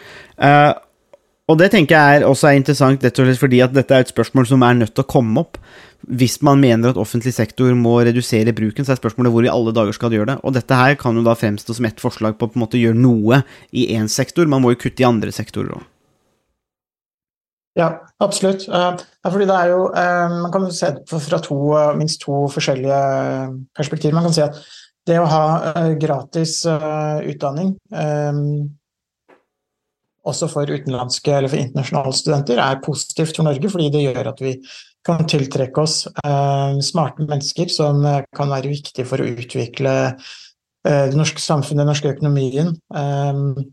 og 1.44 1.58
det 1.60 1.68
tenker 1.74 1.94
jeg 1.94 2.18
er 2.18 2.24
også 2.26 2.48
er 2.50 2.58
interessant, 2.58 3.04
fordi 3.40 3.60
at 3.62 3.74
dette 3.76 3.94
er 3.94 4.04
et 4.04 4.12
spørsmål 4.12 4.48
som 4.48 4.64
er 4.64 4.78
nødt 4.80 4.94
til 4.96 5.04
å 5.04 5.12
komme 5.12 5.44
opp 5.44 5.60
hvis 6.04 6.42
man 6.44 6.60
mener 6.60 6.92
at 6.92 7.00
offentlig 7.00 7.32
sektor 7.36 7.72
må 7.80 7.96
redusere 8.04 8.54
bruken, 8.56 8.84
så 8.84 8.94
er 8.94 9.00
spørsmålet 9.00 9.32
hvor 9.32 9.46
i 9.46 9.52
alle 9.52 9.74
dager 9.76 9.96
skal 9.96 10.12
de 10.12 10.20
gjøre 10.20 10.34
det. 10.34 10.38
Og 10.44 10.56
dette 10.56 10.76
her 10.76 10.98
kan 11.00 11.16
jo 11.16 11.24
da 11.24 11.36
fremstå 11.38 11.78
som 11.78 11.88
et 11.88 12.04
forslag 12.04 12.36
på 12.36 12.48
å 12.48 12.52
på 12.52 12.60
en 12.60 12.64
måte 12.66 12.82
gjøre 12.82 13.00
noe 13.00 13.44
i 13.72 13.88
én 13.96 14.10
sektor. 14.12 14.50
Man 14.52 14.64
må 14.64 14.74
jo 14.74 14.82
kutte 14.84 15.04
i 15.04 15.08
andre 15.08 15.32
sektorer 15.36 15.78
òg. 15.78 15.90
Ja, 17.80 17.88
absolutt. 18.22 18.68
Uh, 18.70 19.00
fordi 19.26 19.48
det 19.50 19.56
er 19.58 19.72
jo 19.72 19.88
uh, 19.90 20.34
Man 20.44 20.52
kan 20.54 20.68
se 20.70 20.92
det 20.94 21.22
fra 21.26 21.40
to, 21.42 21.56
minst 21.98 22.22
to 22.22 22.44
forskjellige 22.54 23.00
perspektiver. 23.74 24.14
Man 24.14 24.28
kan 24.28 24.36
si 24.36 24.44
at 24.44 24.60
det 25.08 25.20
å 25.20 25.28
ha 25.28 25.44
gratis 26.00 26.62
utdanning 26.68 27.74
også 30.24 30.48
for 30.52 30.72
utenlandske 30.72 31.36
eller 31.36 31.52
for 31.52 31.60
internasjonale 31.60 32.16
studenter 32.16 32.62
er 32.64 32.82
positivt 32.84 33.36
for 33.36 33.48
Norge, 33.48 33.70
fordi 33.72 33.90
det 33.92 34.04
gjør 34.06 34.30
at 34.32 34.44
vi 34.44 34.54
kan 35.04 35.26
tiltrekke 35.28 35.84
oss 35.84 36.06
eh, 36.08 36.80
smarte 36.84 37.26
mennesker 37.28 37.72
som 37.72 38.04
eh, 38.08 38.22
kan 38.36 38.52
være 38.54 38.72
viktige 38.72 39.08
for 39.08 39.20
å 39.20 39.28
utvikle 39.28 39.96
eh, 40.08 41.06
det 41.12 41.18
norske 41.20 41.44
samfunnet, 41.44 41.84
den 41.84 41.92
norske 41.92 42.14
økonomien. 42.14 42.72
Eh, 42.96 43.66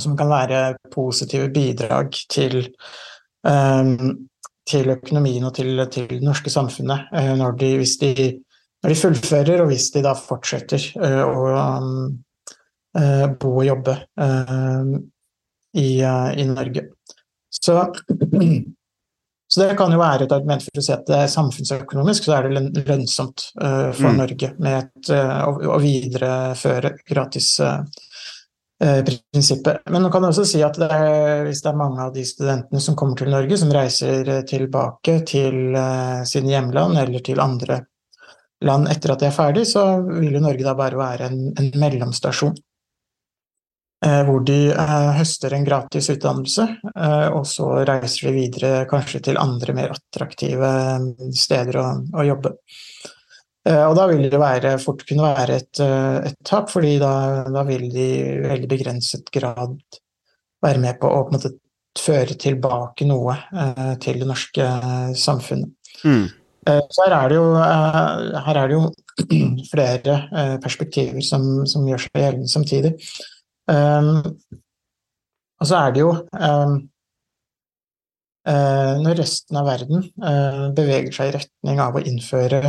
som 0.00 0.12
kan 0.14 0.28
være 0.30 0.76
positive 0.92 1.48
bidrag 1.50 2.12
til, 2.30 2.60
eh, 3.48 3.94
til 4.68 4.92
økonomien 4.92 5.48
og 5.48 5.56
til, 5.56 5.72
til, 5.90 6.06
det 6.12 6.22
norske 6.22 6.52
samfunnet 6.52 7.08
eh, 7.16 7.32
de, 7.64 7.72
hvis 7.80 7.96
de, 8.04 8.12
når 8.80 8.92
de 8.92 8.98
fullfører, 8.98 9.62
og 9.62 9.70
hvis 9.70 9.90
de 9.94 10.02
da 10.04 10.14
fortsetter 10.16 10.86
å 11.26 11.30
bo 13.40 13.52
og 13.52 13.66
jobbe 13.66 13.94
i, 15.78 15.88
i 16.00 16.44
Norge. 16.48 16.86
Så 17.50 17.76
Så 19.50 19.60
det 19.60 19.74
kan 19.74 19.90
jo 19.90 19.98
være 19.98 20.28
et 20.28 20.32
argument 20.32 20.62
for 20.62 20.78
å 20.78 20.82
si 20.84 20.92
at 20.94 21.08
det 21.08 21.16
er 21.24 21.30
samfunnsøkonomisk 21.32 22.24
så 22.28 22.36
er 22.36 22.42
det 22.46 22.84
lønnsomt 22.86 23.38
for 23.58 24.06
mm. 24.06 24.18
Norge 24.20 24.48
med 24.62 24.74
et, 24.78 25.10
å, 25.10 25.74
videreføre 25.82 26.92
gratisprinsippet. 27.02 29.74
Uh, 29.74 29.90
Men 29.90 30.06
man 30.06 30.14
kan 30.14 30.22
også 30.28 30.44
si 30.46 30.62
at 30.62 30.78
det 30.78 30.86
er, 30.94 31.42
hvis 31.48 31.62
det 31.64 31.70
er 31.72 31.82
mange 31.82 31.98
av 32.04 32.14
de 32.14 32.22
studentene 32.30 32.80
som 32.84 32.94
kommer 32.94 33.18
til 33.18 33.32
Norge, 33.34 33.58
som 33.58 33.74
reiser 33.74 34.46
tilbake 34.46 35.26
til 35.26 35.74
sine 36.30 36.54
hjemland 36.54 36.94
eller 37.02 37.18
til 37.26 37.42
andre 37.42 37.89
land 38.66 38.90
etter 38.92 39.14
at 39.14 39.22
de 39.22 39.28
er 39.30 39.36
ferdig, 39.36 39.66
så 39.68 39.84
vil 40.04 40.36
jo 40.36 40.42
Norge 40.44 40.66
da 40.66 40.74
bare 40.76 40.98
være 40.98 41.30
en, 41.30 41.46
en 41.58 41.70
mellomstasjon. 41.80 42.58
Eh, 44.00 44.22
hvor 44.24 44.40
de 44.48 44.70
eh, 44.72 45.08
høster 45.18 45.52
en 45.52 45.64
gratis 45.66 46.06
utdannelse, 46.08 46.64
eh, 46.88 47.26
og 47.36 47.44
så 47.44 47.66
reiser 47.84 48.30
de 48.30 48.32
videre 48.32 48.86
kanskje 48.88 49.20
til 49.26 49.40
andre 49.40 49.74
mer 49.76 49.92
attraktive 49.92 50.70
steder 51.36 51.76
å, 51.82 51.88
å 52.16 52.24
jobbe. 52.24 52.54
Og 53.70 53.92
da 53.92 54.06
vil 54.08 54.22
det 54.32 54.38
være, 54.40 54.70
fort 54.80 55.02
kunne 55.04 55.34
være 55.36 55.56
et, 55.60 55.80
et 55.84 56.38
tap, 56.48 56.70
fordi 56.72 56.94
da, 56.98 57.10
da, 57.52 57.60
vil 57.68 57.82
de 57.92 58.06
i 58.16 58.38
veldig 58.40 58.70
begrenset 58.70 59.28
grad 59.34 59.74
være 60.64 60.80
med 60.80 60.96
på 61.02 61.10
å 61.12 61.18
på 61.26 61.34
måte, 61.34 61.50
føre 62.00 62.38
tilbake 62.40 63.04
noe 63.04 63.34
til 64.00 64.22
det 64.22 64.30
norske 64.30 64.64
samfunnet. 65.12 65.92
Mm. 66.08 66.24
Så 66.90 67.04
her 67.06 67.14
er 67.16 67.30
det 67.30 67.38
jo, 67.38 67.48
her 67.56 68.58
er 68.60 68.70
det 68.70 68.76
jo 68.76 68.84
flere 69.72 70.16
perspektiver 70.62 71.24
som, 71.24 71.66
som 71.68 71.86
gjør 71.88 72.04
seg 72.04 72.22
gjeldende 72.24 72.52
samtidig. 72.52 72.94
Og 75.60 75.68
så 75.68 75.76
er 75.78 75.92
det 75.94 76.02
jo 76.02 76.12
Når 79.04 79.18
resten 79.20 79.58
av 79.60 79.68
verden 79.68 80.06
beveger 80.76 81.12
seg 81.14 81.30
i 81.30 81.34
retning 81.36 81.82
av 81.82 81.98
å 81.98 82.04
innføre 82.04 82.60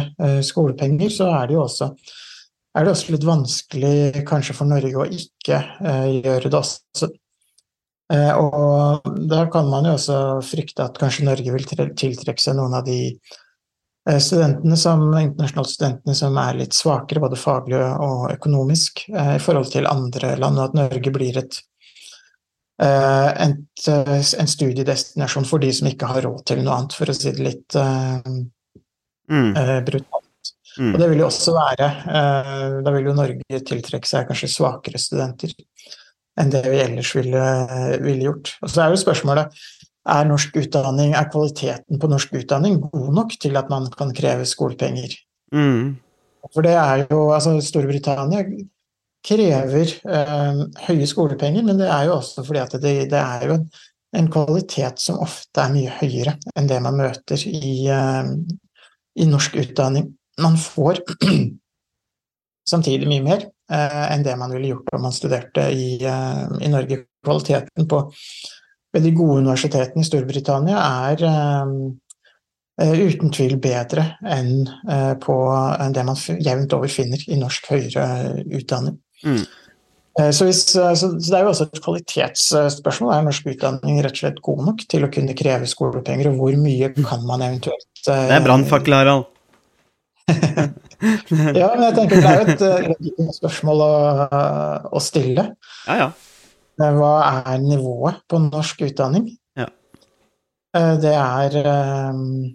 skolepenger, 0.46 1.10
så 1.14 1.32
er 1.38 1.48
det 1.50 1.58
jo 1.58 1.64
også, 1.64 1.92
er 2.76 2.86
det 2.86 2.94
også 2.94 3.16
litt 3.16 3.28
vanskelig 3.28 4.26
kanskje 4.28 4.58
for 4.58 4.70
Norge 4.70 5.00
å 5.00 5.08
ikke 5.08 5.62
gjøre 6.22 6.50
det 6.52 6.60
også. 6.60 7.12
og 8.12 9.08
da 9.32 9.46
kan 9.54 9.72
man 9.72 9.88
jo 9.88 9.96
også 9.96 10.18
frykte 10.44 10.90
at 10.90 11.00
kanskje 11.00 11.30
Norge 11.30 11.56
vil 11.56 11.66
tiltrekke 11.72 12.44
seg 12.44 12.60
noen 12.60 12.76
av 12.82 12.86
de 12.86 13.00
Eh, 13.12 13.50
studentene 14.02 14.78
som, 14.78 15.04
internasjonale 15.18 15.70
studentene 15.70 16.16
som 16.18 16.38
er 16.42 16.58
litt 16.58 16.74
svakere, 16.74 17.22
både 17.22 17.38
faglig 17.38 17.78
og 17.78 18.32
økonomisk, 18.34 19.06
eh, 19.14 19.36
i 19.36 19.42
forhold 19.42 19.70
til 19.74 19.90
andre 19.90 20.36
land, 20.42 20.58
og 20.58 20.70
at 20.70 20.78
Norge 20.80 21.14
blir 21.14 21.38
et, 21.38 21.60
eh, 22.82 23.30
et, 23.46 23.86
en 23.86 24.50
studiedestinasjon 24.50 25.46
for 25.46 25.62
de 25.62 25.70
som 25.74 25.88
ikke 25.88 26.10
har 26.10 26.26
råd 26.26 26.46
til 26.46 26.64
noe 26.64 26.80
annet, 26.80 26.98
for 26.98 27.06
å 27.06 27.16
si 27.16 27.30
det 27.30 27.46
litt 27.46 27.78
mm. 27.78 29.54
brutalt. 29.86 30.54
Mm. 30.80 30.94
Og 30.94 31.00
det 31.02 31.10
vil 31.12 31.20
jo 31.20 31.26
også 31.28 31.52
være 31.52 31.88
Da 32.80 32.92
vil 32.96 33.10
jo 33.10 33.14
Norge 33.14 33.58
tiltrekke 33.68 34.08
seg 34.08 34.30
kanskje 34.30 34.48
svakere 34.54 35.02
studenter 35.04 35.52
enn 36.40 36.52
det 36.54 36.62
vi 36.64 36.80
ellers 36.80 37.12
ville, 37.12 37.42
ville 38.00 38.30
gjort. 38.30 38.54
Og 38.64 38.72
så 38.72 38.86
er 38.86 38.94
jo 38.94 39.02
spørsmålet 39.02 39.58
er 40.10 40.26
norsk 40.26 40.56
utdanning, 40.58 41.14
er 41.14 41.30
kvaliteten 41.30 42.00
på 42.02 42.10
norsk 42.10 42.34
utdanning 42.40 42.80
god 42.84 43.14
nok 43.14 43.36
til 43.42 43.58
at 43.60 43.70
man 43.70 43.88
kan 43.94 44.14
kreve 44.18 44.48
skolepenger? 44.50 45.14
Mm. 45.54 45.98
For 46.50 46.66
det 46.66 46.74
er 46.74 47.06
jo 47.12 47.30
Altså, 47.36 47.60
Storbritannia 47.62 48.44
krever 49.22 49.94
eh, 50.10 50.62
høye 50.88 51.08
skolepenger, 51.08 51.64
men 51.64 51.78
det 51.78 51.90
er 51.94 52.10
jo 52.10 52.18
også 52.18 52.46
fordi 52.46 52.62
at 52.64 52.74
det, 52.82 52.96
det 53.12 53.20
er 53.20 53.46
jo 53.46 53.58
en, 53.60 53.68
en, 54.18 54.30
kvalitet 54.34 55.04
som 55.04 55.22
ofte 55.22 55.62
er 55.62 55.76
mye 55.76 55.94
høyere 56.00 56.34
enn 56.58 56.70
det 56.72 56.80
man 56.82 56.98
møter 56.98 57.44
i, 57.46 57.86
eh, 57.86 58.32
i 59.22 59.28
norsk 59.30 59.60
utdanning. 59.62 60.10
Man 60.42 60.58
får 60.58 61.04
samtidig 62.74 63.10
mye 63.12 63.26
mer, 63.28 63.46
eh, 63.70 64.02
enn 64.16 64.26
det 64.26 64.34
man 64.40 64.54
ville 64.56 64.74
gjort 64.74 64.90
om 64.98 65.06
man 65.06 65.14
studerte 65.14 65.70
i, 65.70 66.02
eh, 66.02 66.44
i 66.66 66.74
Norge. 66.74 67.04
Kvaliteten 67.22 67.86
på 67.86 68.00
veldig 68.96 69.14
gode 69.16 69.40
universitetene 69.46 70.04
i 70.04 70.08
Storbritannia 70.08 70.84
er 71.08 71.24
eh, 71.28 71.74
eh, 72.84 73.02
uten 73.08 73.34
tvil 73.34 73.58
bedre 73.64 74.06
enn 74.22 74.54
eh, 74.68 75.14
på 75.22 75.38
det 75.96 76.06
man 76.08 76.20
jevnt 76.40 76.78
over 76.78 76.92
finner 76.92 77.24
i 77.28 77.40
norsk 77.40 77.72
høyere 77.74 78.06
utdanning. 78.52 79.00
Mm. 79.24 79.44
Så, 80.36 80.44
hvis, 80.44 80.66
så, 80.76 81.08
det 81.16 81.32
er 81.38 81.46
jo 81.46 81.54
også 81.54 81.70
et 81.70 81.80
kvalitetsspørsmål. 81.86 83.14
Er 83.16 83.22
norsk 83.24 83.46
utdanning 83.48 84.02
rett 84.04 84.18
og 84.18 84.20
slett 84.20 84.42
god 84.44 84.66
nok 84.68 84.82
til 84.92 85.06
å 85.08 85.10
kunne 85.14 85.36
kreve 85.40 85.70
skolepenger, 85.72 86.28
og 86.28 86.42
hvor 86.42 86.58
mye 86.60 86.90
kan 86.98 87.24
man 87.24 87.46
eventuelt 87.46 88.02
Det 88.04 88.18
er 88.36 88.44
brannfakkel, 88.44 88.98
Harald. 88.98 89.30
Ja, 91.02 91.72
men 91.74 91.88
jeg 91.88 91.96
tenker 91.96 92.20
det 92.22 92.30
er 92.30 92.44
jo 92.44 92.44
et 92.52 93.08
et 93.08 93.32
spørsmål 93.34 93.80
å, 93.82 93.94
å 94.94 95.00
stille. 95.02 95.48
Ja, 95.88 95.96
ja. 95.98 96.10
Eh, 96.82 96.96
Hva 96.98 97.14
er 97.54 97.62
nivået 97.62 98.22
på 98.30 98.40
norsk 98.42 98.82
utdanning? 98.88 99.30
Ja. 99.58 99.68
Eh, 100.76 100.96
Det 101.04 101.14
er 101.14 101.58
eh, 101.62 102.14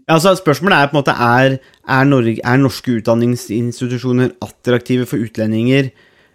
Altså, 0.09 0.35
spørsmålet 0.35 0.79
er 0.79 0.91
på 0.91 0.97
en 0.97 1.01
måte 1.03 1.15
er, 1.15 1.59
er, 1.89 2.05
Norge, 2.05 2.41
er 2.45 2.57
norske 2.57 2.99
utdanningsinstitusjoner 2.99 4.35
attraktive 4.43 5.07
for 5.07 5.17
utlendinger 5.23 5.91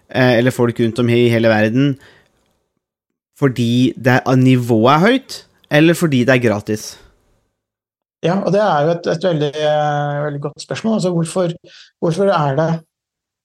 eh, 0.10 0.38
eller 0.38 0.52
folk 0.52 0.80
rundt 0.80 1.00
om 1.00 1.10
i 1.10 1.30
hele 1.30 1.48
verden 1.50 1.96
fordi 3.42 3.94
det 3.98 4.20
er, 4.22 4.36
nivået 4.36 4.94
er 4.94 5.00
høyt, 5.00 5.48
eller 5.72 5.94
fordi 5.98 6.20
det 6.20 6.30
er 6.36 6.50
gratis? 6.50 7.00
Ja, 8.22 8.36
og 8.46 8.52
det 8.54 8.62
er 8.62 8.84
jo 8.86 8.92
et, 8.94 9.08
et 9.10 9.24
veldig, 9.26 9.52
veldig 10.26 10.42
godt 10.42 10.62
spørsmål. 10.62 10.94
Altså 10.94 11.10
hvorfor, 11.10 11.50
hvorfor 12.00 12.30
er 12.30 12.56
det 12.60 12.68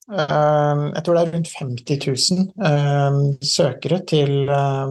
Jeg 0.07 1.03
tror 1.03 1.17
det 1.17 1.23
er 1.25 1.33
rundt 1.35 1.49
50 1.51 1.99
000 2.07 2.47
eh, 2.69 3.17
søkere 3.43 3.99
til 4.07 4.47
eh, 4.47 4.87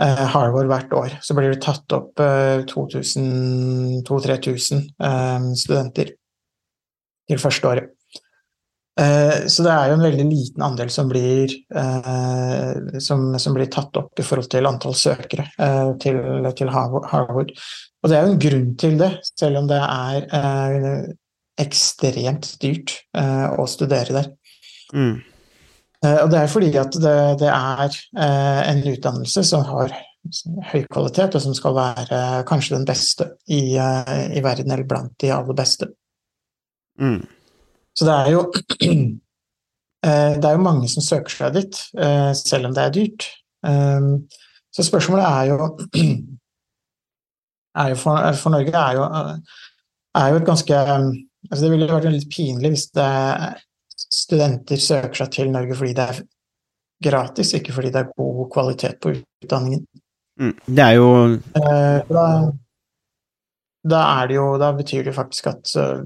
eh, 0.00 0.24
Harvard 0.32 0.70
hvert 0.72 0.88
år. 0.96 1.18
Så 1.20 1.36
blir 1.36 1.52
det 1.52 1.60
tatt 1.66 1.84
opp 1.92 2.16
eh, 2.24 2.64
2000-3000 2.70 4.80
eh, 5.04 5.36
studenter 5.60 6.08
til 7.28 7.38
første 7.44 7.68
året. 7.74 7.92
Eh, 9.00 9.44
Så 9.52 9.60
det 9.68 9.72
er 9.76 9.84
jo 9.92 9.96
en 10.00 10.06
veldig 10.08 10.26
liten 10.32 10.64
andel 10.64 10.88
som 10.92 11.08
blir, 11.12 11.52
som, 13.04 13.20
som 13.38 13.54
blir 13.56 13.68
tatt 13.72 13.96
opp 14.00 14.16
i 14.20 14.24
forhold 14.24 14.48
til 14.52 14.66
antall 14.68 14.94
søkere 14.96 15.44
til, 16.00 16.16
til 16.56 16.68
Harvard. 16.72 17.50
Og 18.00 18.08
det 18.08 18.16
er 18.16 18.22
jo 18.24 18.32
en 18.32 18.44
grunn 18.48 18.70
til 18.80 18.94
det, 19.00 19.12
selv 19.36 19.56
om 19.60 19.66
det 19.68 19.80
er 19.84 20.20
ekstremt 21.60 22.54
dyrt 22.62 22.96
eh, 23.16 23.48
å 23.54 23.66
studere 23.70 24.16
der. 24.16 24.30
Mm. 24.94 25.20
Eh, 26.04 26.18
og 26.24 26.30
det 26.32 26.40
er 26.40 26.52
fordi 26.52 26.70
at 26.80 26.96
det, 26.96 27.16
det 27.42 27.50
er 27.52 27.88
eh, 27.90 28.60
en 28.72 28.86
utdannelse 28.94 29.44
som 29.46 29.66
har 29.68 29.92
høy 30.70 30.84
kvalitet, 30.90 31.34
og 31.34 31.42
som 31.42 31.56
skal 31.56 31.76
være 31.76 32.20
kanskje 32.48 32.76
den 32.76 32.86
beste 32.88 33.30
i, 33.48 33.76
eh, 33.76 34.26
i 34.36 34.42
verden, 34.44 34.70
eller 34.70 34.88
blant 34.88 35.14
de 35.20 35.32
aller 35.32 35.56
beste. 35.56 35.88
Mm. 37.00 37.22
Så 37.96 38.06
det 38.06 38.14
er 38.14 38.30
jo 38.34 38.42
eh, 40.06 40.32
Det 40.36 40.44
er 40.44 40.52
jo 40.52 40.66
mange 40.66 40.88
som 40.88 41.04
søker 41.04 41.32
seg 41.32 41.56
dit, 41.56 41.80
eh, 41.98 42.32
selv 42.36 42.68
om 42.68 42.76
det 42.76 42.84
er 42.84 42.94
dyrt. 42.94 43.30
Så 44.72 44.84
spørsmålet 44.86 45.26
er 45.26 45.48
jo 45.50 45.56
er 47.80 47.90
jo 47.92 47.96
for, 48.00 48.30
for 48.40 48.54
Norge 48.54 48.72
er 48.72 48.94
jo, 48.96 49.02
er 50.16 50.28
jo 50.30 50.38
et 50.38 50.46
ganske 50.46 50.78
altså 51.48 51.62
Det 51.64 51.70
ville 51.72 51.88
vært 51.88 52.10
litt 52.12 52.28
pinlig 52.32 52.74
hvis 52.74 52.88
studenter 54.10 54.80
søker 54.80 55.14
seg 55.22 55.30
til 55.36 55.50
Norge 55.54 55.76
fordi 55.78 55.94
det 55.96 56.06
er 56.12 56.20
gratis, 57.04 57.54
ikke 57.56 57.72
fordi 57.72 57.90
det 57.94 58.00
er 58.02 58.10
god 58.16 58.50
kvalitet 58.52 58.98
på 59.00 59.14
utdanningen. 59.44 59.86
Mm. 60.40 60.54
Det 60.66 60.84
er 60.84 60.94
jo 60.98 61.08
Eh, 61.56 62.00
Da, 62.08 62.24
da 63.84 64.00
er 64.20 64.26
det 64.28 64.36
jo 64.36 64.46
Da 64.60 64.72
betyr 64.76 65.04
det 65.04 65.14
faktisk 65.16 65.46
at 65.52 65.72
eh, 65.76 66.02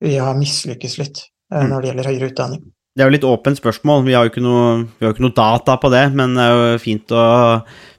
vi 0.00 0.16
har 0.16 0.34
mislykkes 0.38 0.98
litt 0.98 1.18
eh, 1.52 1.62
Mm. 1.62 1.70
når 1.70 1.80
det 1.80 1.88
gjelder 1.90 2.08
høyere 2.10 2.28
utdanning. 2.30 2.60
Det 2.94 3.02
er 3.02 3.08
jo 3.08 3.14
litt 3.14 3.24
åpent 3.26 3.58
spørsmål. 3.58 4.04
Vi 4.06 4.12
har 4.14 4.24
jo 4.24 4.30
ikke 4.30 4.42
noe, 4.42 4.84
vi 4.98 5.04
har 5.04 5.12
jo 5.12 5.14
ikke 5.16 5.24
noe 5.26 5.34
data 5.36 5.76
på 5.78 5.90
det, 5.90 6.04
men 6.14 6.34
det 6.34 6.42
er 6.44 6.54
jo 6.54 6.78
fint 6.82 7.10
å, 7.14 7.24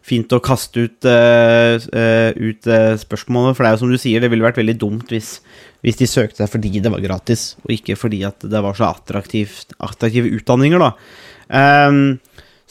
fint 0.06 0.34
å 0.34 0.42
kaste 0.44 0.88
ut, 0.88 1.08
eh, 1.08 1.78
eh, 1.78 2.32
ut 2.38 2.68
eh, 2.68 2.94
spørsmålet. 3.02 3.56
For 3.56 3.64
det 3.64 3.70
er 3.70 3.76
jo 3.76 3.82
som 3.84 3.92
du 3.94 4.00
sier, 4.02 4.24
det 4.24 4.32
ville 4.34 4.46
vært 4.46 4.62
veldig 4.62 4.78
dumt 4.82 5.14
hvis, 5.14 5.36
hvis 5.86 6.00
de 6.00 6.10
søkte 6.10 6.42
seg 6.42 6.52
fordi 6.52 6.74
det 6.82 6.94
var 6.94 7.04
gratis, 7.04 7.56
og 7.66 7.76
ikke 7.78 8.00
fordi 8.00 8.24
at 8.28 8.42
det 8.42 8.64
var 8.64 8.78
så 8.78 8.90
attraktive 8.92 10.34
utdanninger, 10.40 10.82
da. 10.82 10.94
Um, 11.52 12.20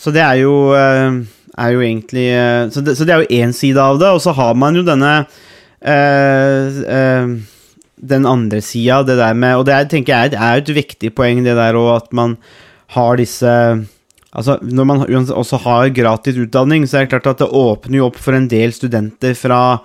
så 0.00 0.12
det 0.14 0.22
er 0.24 0.38
jo, 0.40 0.72
er 0.72 1.72
jo 1.74 1.82
egentlig 1.84 2.30
så 2.72 2.80
det, 2.80 2.94
så 2.96 3.04
det 3.04 3.12
er 3.12 3.24
jo 3.24 3.42
én 3.42 3.52
side 3.52 3.82
av 3.82 3.98
det, 4.00 4.08
og 4.08 4.22
så 4.24 4.32
har 4.32 4.54
man 4.56 4.78
jo 4.78 4.84
denne 4.86 5.10
eh, 5.84 6.80
eh, 6.96 7.28
den 8.00 8.26
andre 8.26 8.62
sida, 8.64 9.02
det 9.04 9.18
der 9.18 9.34
med 9.34 9.58
Og 9.58 9.66
det 9.66 9.74
er, 9.74 9.88
tenker 9.88 10.16
jeg 10.16 10.32
er 10.32 10.60
et 10.60 10.74
viktig 10.74 11.12
poeng, 11.14 11.44
det 11.44 11.56
der 11.56 11.76
òg, 11.76 11.96
at 11.96 12.12
man 12.12 12.36
har 12.96 13.16
disse 13.20 13.52
Altså, 14.30 14.58
når 14.62 14.86
man 14.86 15.00
også 15.34 15.58
har 15.64 15.90
gratis 15.94 16.38
utdanning, 16.38 16.86
så 16.86 17.00
er 17.00 17.06
det 17.06 17.14
klart 17.16 17.32
at 17.32 17.42
det 17.42 17.50
åpner 17.50 17.98
jo 17.98 18.06
opp 18.06 18.18
for 18.22 18.36
en 18.36 18.46
del 18.50 18.74
studenter 18.74 19.34
fra 19.38 19.80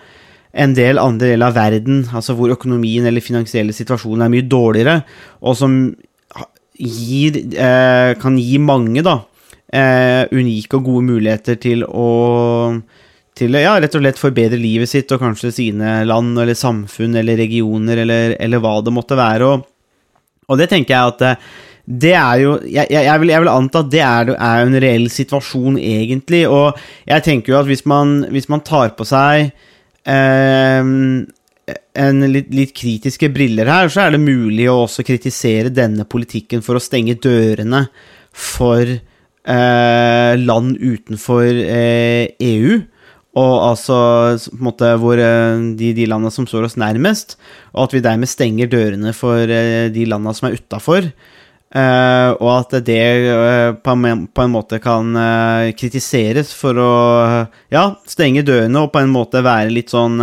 en 0.56 0.76
del 0.78 1.02
andre 1.02 1.34
deler 1.34 1.50
av 1.50 1.56
verden, 1.58 2.04
altså 2.16 2.36
hvor 2.38 2.54
økonomien 2.54 3.08
eller 3.10 3.24
finansielle 3.24 3.74
situasjonen 3.76 4.24
er 4.24 4.32
mye 4.32 4.46
dårligere, 4.48 5.00
og 5.44 5.58
som 5.60 5.74
gir, 6.80 7.40
eh, 7.56 8.14
kan 8.22 8.38
gi 8.40 8.60
mange, 8.62 9.04
da, 9.04 9.20
eh, 9.74 10.24
unike 10.32 10.78
og 10.78 10.86
gode 10.86 11.04
muligheter 11.10 11.60
til 11.60 11.84
å 11.84 12.82
til 13.36 13.52
ja, 13.60 13.76
rett 13.82 13.96
og 13.98 14.00
slett 14.00 14.20
forbedre 14.20 14.56
livet 14.56 14.88
sitt 14.88 15.12
og 15.12 15.20
kanskje 15.20 15.52
sine 15.52 16.06
land 16.08 16.38
eller 16.40 16.56
samfunn 16.56 17.18
eller 17.20 17.36
regioner 17.36 18.00
eller, 18.06 18.38
eller 18.40 18.62
hva 18.64 18.78
det 18.80 18.94
måtte 18.96 19.18
være. 19.20 19.50
Og, 19.50 19.66
og 20.48 20.62
det 20.62 20.70
tenker 20.72 20.96
jeg 20.96 21.16
at 21.16 21.26
eh, 21.28 21.50
det 21.86 22.16
er 22.18 22.42
jo 22.42 22.56
Jeg, 22.66 22.90
jeg, 22.90 23.20
vil, 23.22 23.30
jeg 23.30 23.44
vil 23.44 23.52
anta 23.52 23.84
at 23.84 23.90
det 23.94 24.02
er, 24.02 24.34
er 24.34 24.66
en 24.66 24.78
reell 24.82 25.08
situasjon, 25.12 25.78
egentlig. 25.78 26.46
Og 26.50 26.78
jeg 27.06 27.26
tenker 27.26 27.54
jo 27.54 27.60
at 27.62 27.70
hvis 27.70 27.86
man, 27.90 28.24
hvis 28.34 28.50
man 28.50 28.66
tar 28.66 28.96
på 28.98 29.06
seg 29.08 29.52
eh, 30.10 30.92
en 32.06 32.26
litt, 32.30 32.50
litt 32.54 32.74
kritiske 32.78 33.30
briller 33.34 33.70
her, 33.70 33.90
så 33.90 34.06
er 34.06 34.16
det 34.16 34.24
mulig 34.24 34.68
å 34.70 34.84
også 34.84 35.06
kritisere 35.08 35.74
denne 35.74 36.06
politikken 36.10 36.66
for 36.66 36.78
å 36.78 36.84
stenge 36.84 37.18
dørene 37.22 37.86
for 38.36 38.84
eh, 38.90 40.34
land 40.42 40.76
utenfor 40.82 41.48
eh, 41.64 42.34
EU. 42.50 42.82
Og 43.36 43.56
altså 43.60 43.96
på 44.48 44.60
en 44.62 44.68
måte 44.70 44.92
hvor 45.02 45.20
eh, 45.20 45.64
de, 45.80 45.92
de 45.98 46.08
landene 46.08 46.32
som 46.34 46.48
står 46.48 46.70
oss 46.70 46.78
nærmest, 46.80 47.36
og 47.74 47.88
at 47.88 47.96
vi 47.98 48.04
dermed 48.06 48.32
stenger 48.32 48.70
dørene 48.72 49.16
for 49.16 49.44
eh, 49.44 49.88
de 49.94 50.06
landene 50.08 50.36
som 50.38 50.50
er 50.50 50.60
utafor. 50.60 51.10
Eh, 51.76 52.30
og 52.40 52.48
at 52.54 52.72
det 52.88 53.02
uh, 53.28 53.76
på, 53.84 53.92
en, 54.08 54.22
på 54.32 54.44
en 54.46 54.54
måte 54.54 54.78
kan 54.80 55.10
uh, 55.12 55.74
kritiseres 55.76 56.54
for 56.56 56.72
å 56.80 56.94
ja, 57.74 58.00
stenge 58.08 58.46
dørene 58.48 58.80
og 58.86 58.94
på 58.94 59.00
en 59.04 59.12
måte 59.12 59.42
være 59.44 59.74
litt 59.76 59.90
sånn 59.92 60.16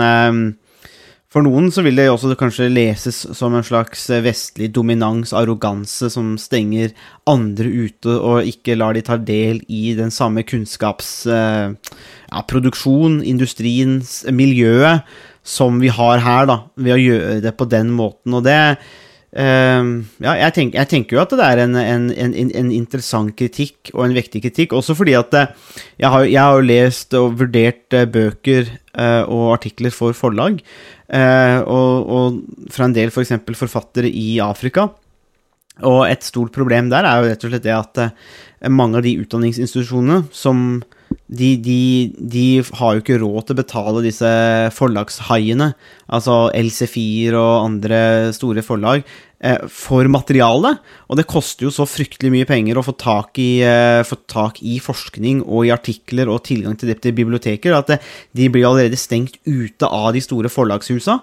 For 1.33 1.43
noen 1.45 1.71
så 1.73 1.83
vil 1.85 1.97
det 2.01 2.09
også 2.09 2.37
kanskje 2.41 2.71
leses 2.73 3.37
som 3.37 3.55
en 3.57 3.65
slags 3.65 4.11
vestlig 4.25 4.73
dominans, 4.73 5.33
arroganse, 5.37 6.11
som 6.13 6.39
stenger 6.41 6.93
andre 7.29 7.69
ute 7.69 8.09
og 8.17 8.45
ikke 8.49 8.77
lar 8.81 8.93
de 8.97 9.03
ta 9.05 9.17
del 9.17 9.61
i 9.69 9.95
den 9.97 10.11
samme 10.13 10.43
kunnskapsproduksjon, 10.49 13.21
ja, 13.21 13.25
industriens, 13.29 14.25
miljøet, 14.29 15.01
som 15.43 15.81
vi 15.81 15.89
har 15.93 16.19
her, 16.21 16.47
da, 16.49 16.57
ved 16.77 16.93
å 16.97 17.01
gjøre 17.01 17.41
det 17.45 17.53
på 17.57 17.65
den 17.69 17.91
måten. 17.97 18.35
Og 18.37 18.45
det 18.45 18.77
eh, 19.37 19.83
Ja, 20.23 20.35
jeg, 20.39 20.55
tenk, 20.57 20.77
jeg 20.79 20.91
tenker 20.91 21.17
jo 21.17 21.23
at 21.25 21.35
det 21.37 21.47
er 21.47 21.65
en, 21.65 21.77
en, 21.77 22.09
en, 22.13 22.53
en 22.63 22.73
interessant 22.75 23.33
kritikk, 23.39 23.93
og 23.95 24.07
en 24.07 24.17
vektig 24.17 24.45
kritikk, 24.45 24.77
også 24.79 24.97
fordi 24.99 25.17
at 25.19 25.35
eh, 25.39 25.53
jeg 26.03 26.13
har, 26.15 26.27
jeg 26.29 26.41
har 26.41 26.67
lest 26.67 27.19
og 27.19 27.39
vurdert 27.41 27.97
eh, 27.97 28.09
bøker 28.09 28.71
uh, 28.99 29.25
og 29.27 29.53
artikler 29.57 29.95
for 29.95 30.17
forlag, 30.17 30.61
uh, 31.13 31.59
og, 31.65 32.11
og 32.17 32.73
fra 32.73 32.89
en 32.89 32.97
del 32.97 33.13
f.eks. 33.13 33.35
For 33.47 33.65
forfattere 33.65 34.11
i 34.11 34.37
Afrika. 34.45 34.91
Og 35.89 36.05
et 36.09 36.25
stort 36.27 36.55
problem 36.55 36.91
der 36.93 37.07
er 37.09 37.21
jo 37.21 37.31
rett 37.33 37.47
og 37.47 37.53
slett 37.53 37.67
det 37.67 37.77
at 37.77 38.03
eh, 38.07 38.73
mange 38.73 39.01
av 39.01 39.07
de 39.07 39.17
utdanningsinstitusjonene 39.23 40.27
som 40.35 40.83
de, 41.33 41.49
de, 41.61 42.13
de 42.17 42.47
har 42.79 42.95
jo 42.95 43.03
ikke 43.03 43.19
råd 43.21 43.45
til 43.45 43.55
å 43.55 43.59
betale 43.59 44.05
disse 44.05 44.31
forlagshaiene, 44.73 45.73
altså 46.13 46.47
LC4 46.57 47.37
og 47.37 47.67
andre 47.67 47.99
store 48.33 48.65
forlag, 48.65 49.05
eh, 49.45 49.59
for 49.69 50.09
materiale. 50.09 50.75
Og 51.13 51.19
det 51.21 51.27
koster 51.29 51.67
jo 51.67 51.75
så 51.75 51.85
fryktelig 51.89 52.33
mye 52.33 52.49
penger 52.49 52.81
å 52.81 52.87
få 52.87 52.95
tak 53.01 53.41
i, 53.43 53.61
eh, 53.61 54.01
få 54.09 54.23
tak 54.31 54.63
i 54.65 54.79
forskning 54.81 55.43
og 55.45 55.67
i 55.67 55.75
artikler 55.75 56.33
og 56.33 56.45
tilgang 56.49 56.79
til 56.81 56.93
det 56.93 57.03
til 57.03 57.17
biblioteker, 57.17 57.77
at 57.77 57.93
de 58.33 58.49
blir 58.49 58.69
allerede 58.69 59.01
stengt 59.01 59.37
ute 59.45 59.89
av 59.89 60.15
de 60.17 60.25
store 60.25 60.53
forlagshusa. 60.53 61.21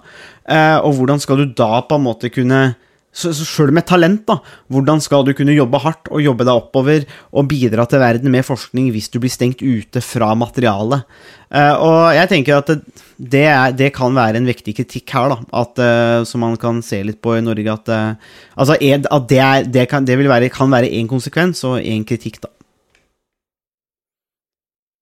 Og 0.50 0.94
hvordan 0.98 1.20
skal 1.22 1.38
du 1.38 1.52
da 1.54 1.82
på 1.86 1.98
en 1.98 2.08
måte 2.08 2.32
kunne 2.34 2.76
så, 3.10 3.32
Sjøl 3.34 3.72
med 3.74 3.88
talent, 3.90 4.22
da, 4.30 4.38
hvordan 4.70 5.02
skal 5.02 5.26
du 5.26 5.32
kunne 5.34 5.56
jobbe 5.56 5.82
hardt 5.82 6.12
og 6.14 6.22
jobbe 6.22 6.46
deg 6.46 6.60
oppover 6.62 7.06
og 7.34 7.48
bidra 7.50 7.88
til 7.90 8.02
verden 8.04 8.30
med 8.32 8.46
forskning 8.46 8.92
hvis 8.94 9.10
du 9.10 9.18
blir 9.22 9.34
stengt 9.34 9.64
ute 9.66 10.04
fra 10.06 10.30
materialet? 10.38 11.08
Uh, 11.50 11.74
og 11.82 12.00
jeg 12.14 12.30
tenker 12.30 12.60
at 12.60 12.70
det, 13.18 13.44
er, 13.50 13.74
det 13.74 13.90
kan 13.96 14.14
være 14.14 14.38
en 14.38 14.48
viktig 14.50 14.76
kritikk 14.78 15.16
her, 15.18 15.34
da, 15.34 15.40
at, 15.64 15.82
uh, 15.82 16.22
som 16.30 16.46
man 16.46 16.54
kan 16.62 16.84
se 16.86 17.02
litt 17.08 17.18
på 17.26 17.34
i 17.40 17.42
Norge. 17.42 17.74
At, 17.74 17.90
uh, 17.90 18.38
altså, 18.54 18.78
at 18.78 19.30
det, 19.34 19.42
er, 19.42 19.66
det, 19.66 19.90
kan, 19.90 20.06
det 20.06 20.20
være, 20.22 20.54
kan 20.54 20.70
være 20.70 20.94
én 20.94 21.10
konsekvens 21.10 21.66
og 21.66 21.82
én 21.82 22.06
kritikk, 22.06 22.42
da. 22.46 22.54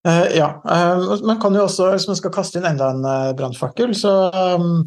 Ja. 0.07 0.45
Man 0.63 1.35
kan 1.41 1.51
jo 1.57 1.65
også, 1.65 1.89
hvis 1.91 2.05
man 2.07 2.15
skal 2.15 2.31
kaste 2.31 2.61
inn 2.61 2.67
enda 2.69 2.93
en 2.93 3.01
brannfakkel, 3.35 3.91
så 3.97 4.29
um, 4.55 4.85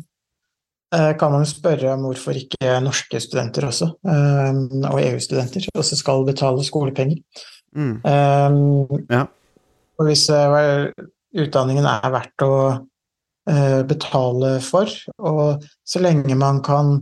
kan 0.90 1.30
man 1.30 1.46
spørre 1.46 1.92
om 1.94 2.08
hvorfor 2.08 2.34
ikke 2.34 2.80
norske 2.82 3.20
studenter 3.22 3.68
også, 3.68 3.86
eh, 4.10 4.56
og 4.90 4.98
EU-studenter, 5.04 5.68
også 5.74 5.98
skal 6.00 6.24
betale 6.26 6.64
skolepenger. 6.66 7.20
Mm. 7.76 8.00
Um, 8.02 9.04
Ja. 9.10 9.26
Og 10.00 10.08
hvis 10.08 10.24
eh, 10.32 10.90
utdanningen 11.36 11.86
er 11.86 12.10
verdt 12.10 12.42
å 12.42 12.54
eh, 13.46 13.82
betale 13.86 14.56
for, 14.64 14.90
og 15.18 15.66
så 15.86 16.02
lenge 16.02 16.34
man 16.34 16.62
kan 16.64 16.96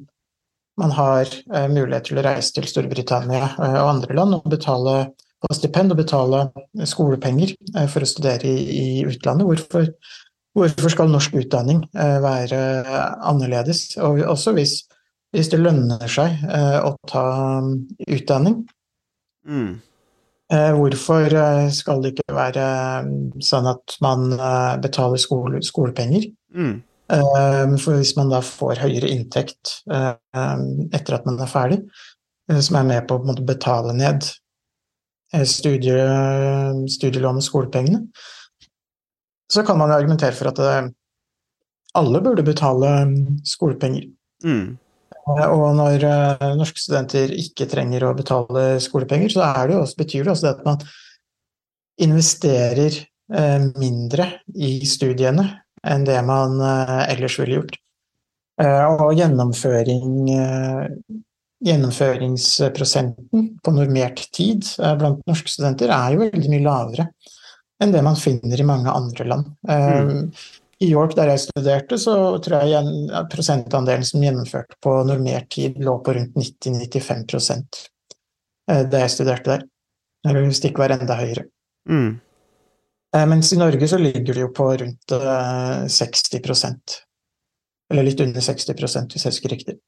man 0.79 0.95
har 0.95 1.27
eh, 1.27 1.67
mulighet 1.71 2.11
til 2.11 2.21
å 2.21 2.25
reise 2.27 2.55
til 2.55 2.69
Storbritannia 2.71 3.49
eh, 3.59 3.79
og 3.81 3.93
andre 3.97 4.15
land 4.19 4.37
og 4.37 4.47
betale 4.51 4.95
på 5.43 5.55
stipend 5.55 5.95
og 5.95 6.01
betale 6.01 6.45
skolepenger 6.87 7.55
eh, 7.75 7.89
for 7.91 8.05
å 8.05 8.11
studere 8.11 8.47
i, 8.47 8.63
i 8.79 8.87
utlandet. 9.07 9.47
Hvorfor, 9.49 9.89
hvorfor 10.59 10.93
skal 10.93 11.13
norsk 11.13 11.35
utdanning 11.41 11.85
eh, 11.95 12.19
være 12.25 12.59
annerledes? 13.31 13.97
Og 14.03 14.21
også 14.27 14.53
hvis, 14.59 14.81
hvis 15.35 15.51
det 15.53 15.63
lønner 15.63 16.11
seg 16.11 16.43
eh, 16.49 16.81
å 16.85 16.97
ta 17.09 17.25
um, 17.63 17.73
utdanning, 18.09 18.63
Mm. 19.49 19.81
Eh, 20.53 20.73
Hvorfor 20.77 21.35
eh, 21.35 21.71
skal 21.73 22.03
det 22.03 22.15
ikke 22.15 22.37
være 22.37 22.65
eh, 22.65 23.09
sånn 23.45 23.69
at 23.69 23.97
man 24.05 24.31
eh, 24.33 24.77
betaler 24.83 25.21
skole, 25.21 25.63
skolepenger? 25.65 26.29
Mm. 26.57 26.75
Eh, 27.13 27.77
For 27.81 28.01
hvis 28.01 28.15
man 28.17 28.33
da 28.33 28.43
får 28.45 28.83
høyere 28.85 29.11
inntekt 29.13 29.79
eh, 29.93 30.15
etter 30.93 31.19
at 31.19 31.29
man 31.29 31.41
er 31.41 31.53
ferdig, 31.53 31.83
eh, 32.51 32.61
som 32.65 32.81
er 32.81 32.89
med 32.89 33.09
på 33.09 33.21
å 33.21 33.37
betale 33.49 33.97
ned 33.97 34.25
eh, 35.35 35.45
studie, 35.49 36.01
studielån 36.97 37.43
og 37.43 37.49
skolepengene, 37.49 38.05
så 39.49 39.65
kan 39.67 39.79
man 39.81 39.91
jo 39.93 39.97
argumentere 39.99 40.37
for 40.37 40.51
at 40.53 40.61
eh, 40.65 40.91
alle 41.99 42.21
burde 42.25 42.45
betale 42.47 42.91
mm, 43.09 43.41
skolepenger. 43.49 44.09
Mm. 44.45 44.77
Eh, 45.29 45.49
Og 45.49 45.75
når 45.77 46.05
eh, 46.09 46.49
norske 46.59 46.81
studenter 46.83 47.33
ikke 47.35 47.69
trenger 47.71 48.07
å 48.09 48.17
betale 48.17 48.71
skolepenger, 48.83 49.33
så 49.33 49.47
er 49.49 49.71
det 49.71 49.79
også, 49.81 50.01
betyr 50.03 50.25
det 50.27 50.35
også 50.35 50.47
det 50.47 50.55
at 50.57 50.67
man 50.69 50.85
investerer 51.99 53.01
eh, 53.35 53.71
mindre 53.81 54.29
i 54.55 54.79
studiene 54.87 55.49
enn 55.87 56.05
det 56.07 56.19
man 56.27 56.61
eh, 56.61 57.05
ellers 57.15 57.39
ville 57.41 57.61
gjort. 57.61 57.81
Eh, 58.63 58.85
Og 58.99 59.17
gjennomføring, 59.19 60.29
eh, 60.35 60.85
gjennomføringsprosenten 61.67 63.49
på 63.65 63.75
normert 63.75 64.23
tid 64.35 64.67
eh, 64.79 64.95
blant 64.99 65.25
norske 65.27 65.51
studenter 65.51 65.91
er 65.95 66.15
jo 66.15 66.25
veldig 66.27 66.53
mye 66.53 66.67
lavere 66.67 67.09
enn 67.83 67.93
det 67.95 68.03
man 68.03 68.17
finner 68.19 68.61
i 68.61 68.67
mange 68.67 68.91
andre 68.91 69.25
land. 69.29 69.53
Mm. 69.69 70.33
I 70.79 70.93
York, 70.93 71.17
der 71.19 71.33
jeg 71.33 71.43
studerte, 71.43 71.99
så 71.99 72.15
tror 72.43 72.69
jeg 72.71 73.25
prosentandelen 73.33 74.07
som 74.07 74.23
gjennomførte 74.23 74.79
på 74.83 74.93
normert 75.09 75.49
tid, 75.51 75.81
lå 75.83 75.97
på 76.07 76.15
rundt 76.15 76.37
90-95 76.39 77.65
eh, 78.71 78.85
da 78.87 79.03
jeg 79.03 79.15
studerte 79.17 79.57
der. 79.57 79.65
Eller 80.27 80.47
hvis 80.47 80.63
det 80.63 80.71
ikke 80.71 80.85
var 80.85 80.95
enda 80.95 81.17
høyere. 81.19 81.49
Mm. 81.91 82.21
Eh, 83.17 83.27
Mens 83.27 83.53
i 83.53 83.59
Norge 83.59 83.91
så 83.91 83.99
ligger 83.99 84.35
det 84.35 84.45
jo 84.45 84.53
på 84.55 84.69
rundt 84.83 85.15
eh, 85.17 85.85
60% 85.89 86.97
Eller 87.91 88.05
litt 88.05 88.21
under 88.21 88.45
60% 88.45 89.15
hvis 89.15 89.25
jeg 89.25 89.35
husker 89.35 89.55
riktig. 89.55 89.79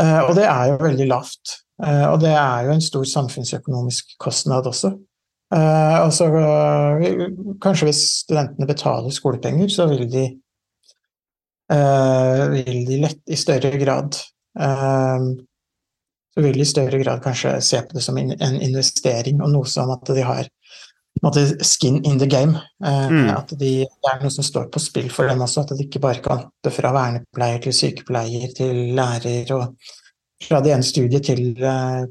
Eh, 0.00 0.20
Og 0.24 0.34
det 0.38 0.46
er 0.48 0.72
jo 0.72 0.78
veldig 0.82 1.08
lavt. 1.10 1.58
Eh, 1.84 2.06
Og 2.10 2.18
det 2.24 2.34
er 2.34 2.66
jo 2.66 2.74
en 2.74 2.82
stor 2.82 3.06
samfunnsøkonomisk 3.06 4.16
kostnad 4.18 4.66
også. 4.66 4.96
Eh, 5.54 5.94
altså, 6.02 6.26
så 6.28 6.40
eh, 7.08 7.22
kanskje 7.64 7.88
hvis 7.88 8.02
studentene 8.24 8.68
betaler 8.68 9.14
skolepenger, 9.14 9.68
så 9.72 9.86
vil 9.88 10.04
de 10.12 10.24
uh, 11.72 12.44
vil 12.52 12.82
de 12.88 12.98
lett 13.04 13.22
i 13.32 13.36
større 13.36 13.76
grad 13.80 14.16
så 16.38 16.42
vil 16.42 16.56
de 16.56 16.62
i 16.64 16.66
større 16.66 16.98
grad 16.98 17.20
kanskje 17.22 17.52
se 17.62 17.78
på 17.82 17.94
det 17.94 18.02
som 18.02 18.16
in- 18.18 18.34
en 18.42 18.56
investering 18.62 19.40
og 19.42 19.52
noe 19.52 19.66
som 19.70 19.90
at 19.94 20.06
de 20.14 20.22
har 20.26 20.48
måte 21.22 21.44
skin 21.66 22.00
in 22.06 22.18
the 22.18 22.26
game. 22.26 22.58
Eh, 22.84 23.08
Mm. 23.10 23.30
At 23.36 23.48
de, 23.58 23.70
det 23.86 24.10
er 24.12 24.20
noe 24.22 24.30
som 24.30 24.44
står 24.44 24.68
på 24.70 24.78
spill 24.82 25.08
for 25.10 25.26
dem 25.28 25.40
også, 25.42 25.60
at 25.64 25.72
de 25.78 25.84
ikke 25.86 26.00
bare 26.00 26.22
kan 26.22 26.38
hoppe 26.44 26.70
fra 26.74 26.92
vernepleier 26.94 27.62
til 27.62 27.72
sykepleier 27.72 28.52
til 28.54 28.94
lærer 28.94 29.50
og 29.56 29.74
fra 30.42 30.60
det 30.62 30.72
ene 30.74 30.86
studiet 30.86 31.24
til, 31.26 31.54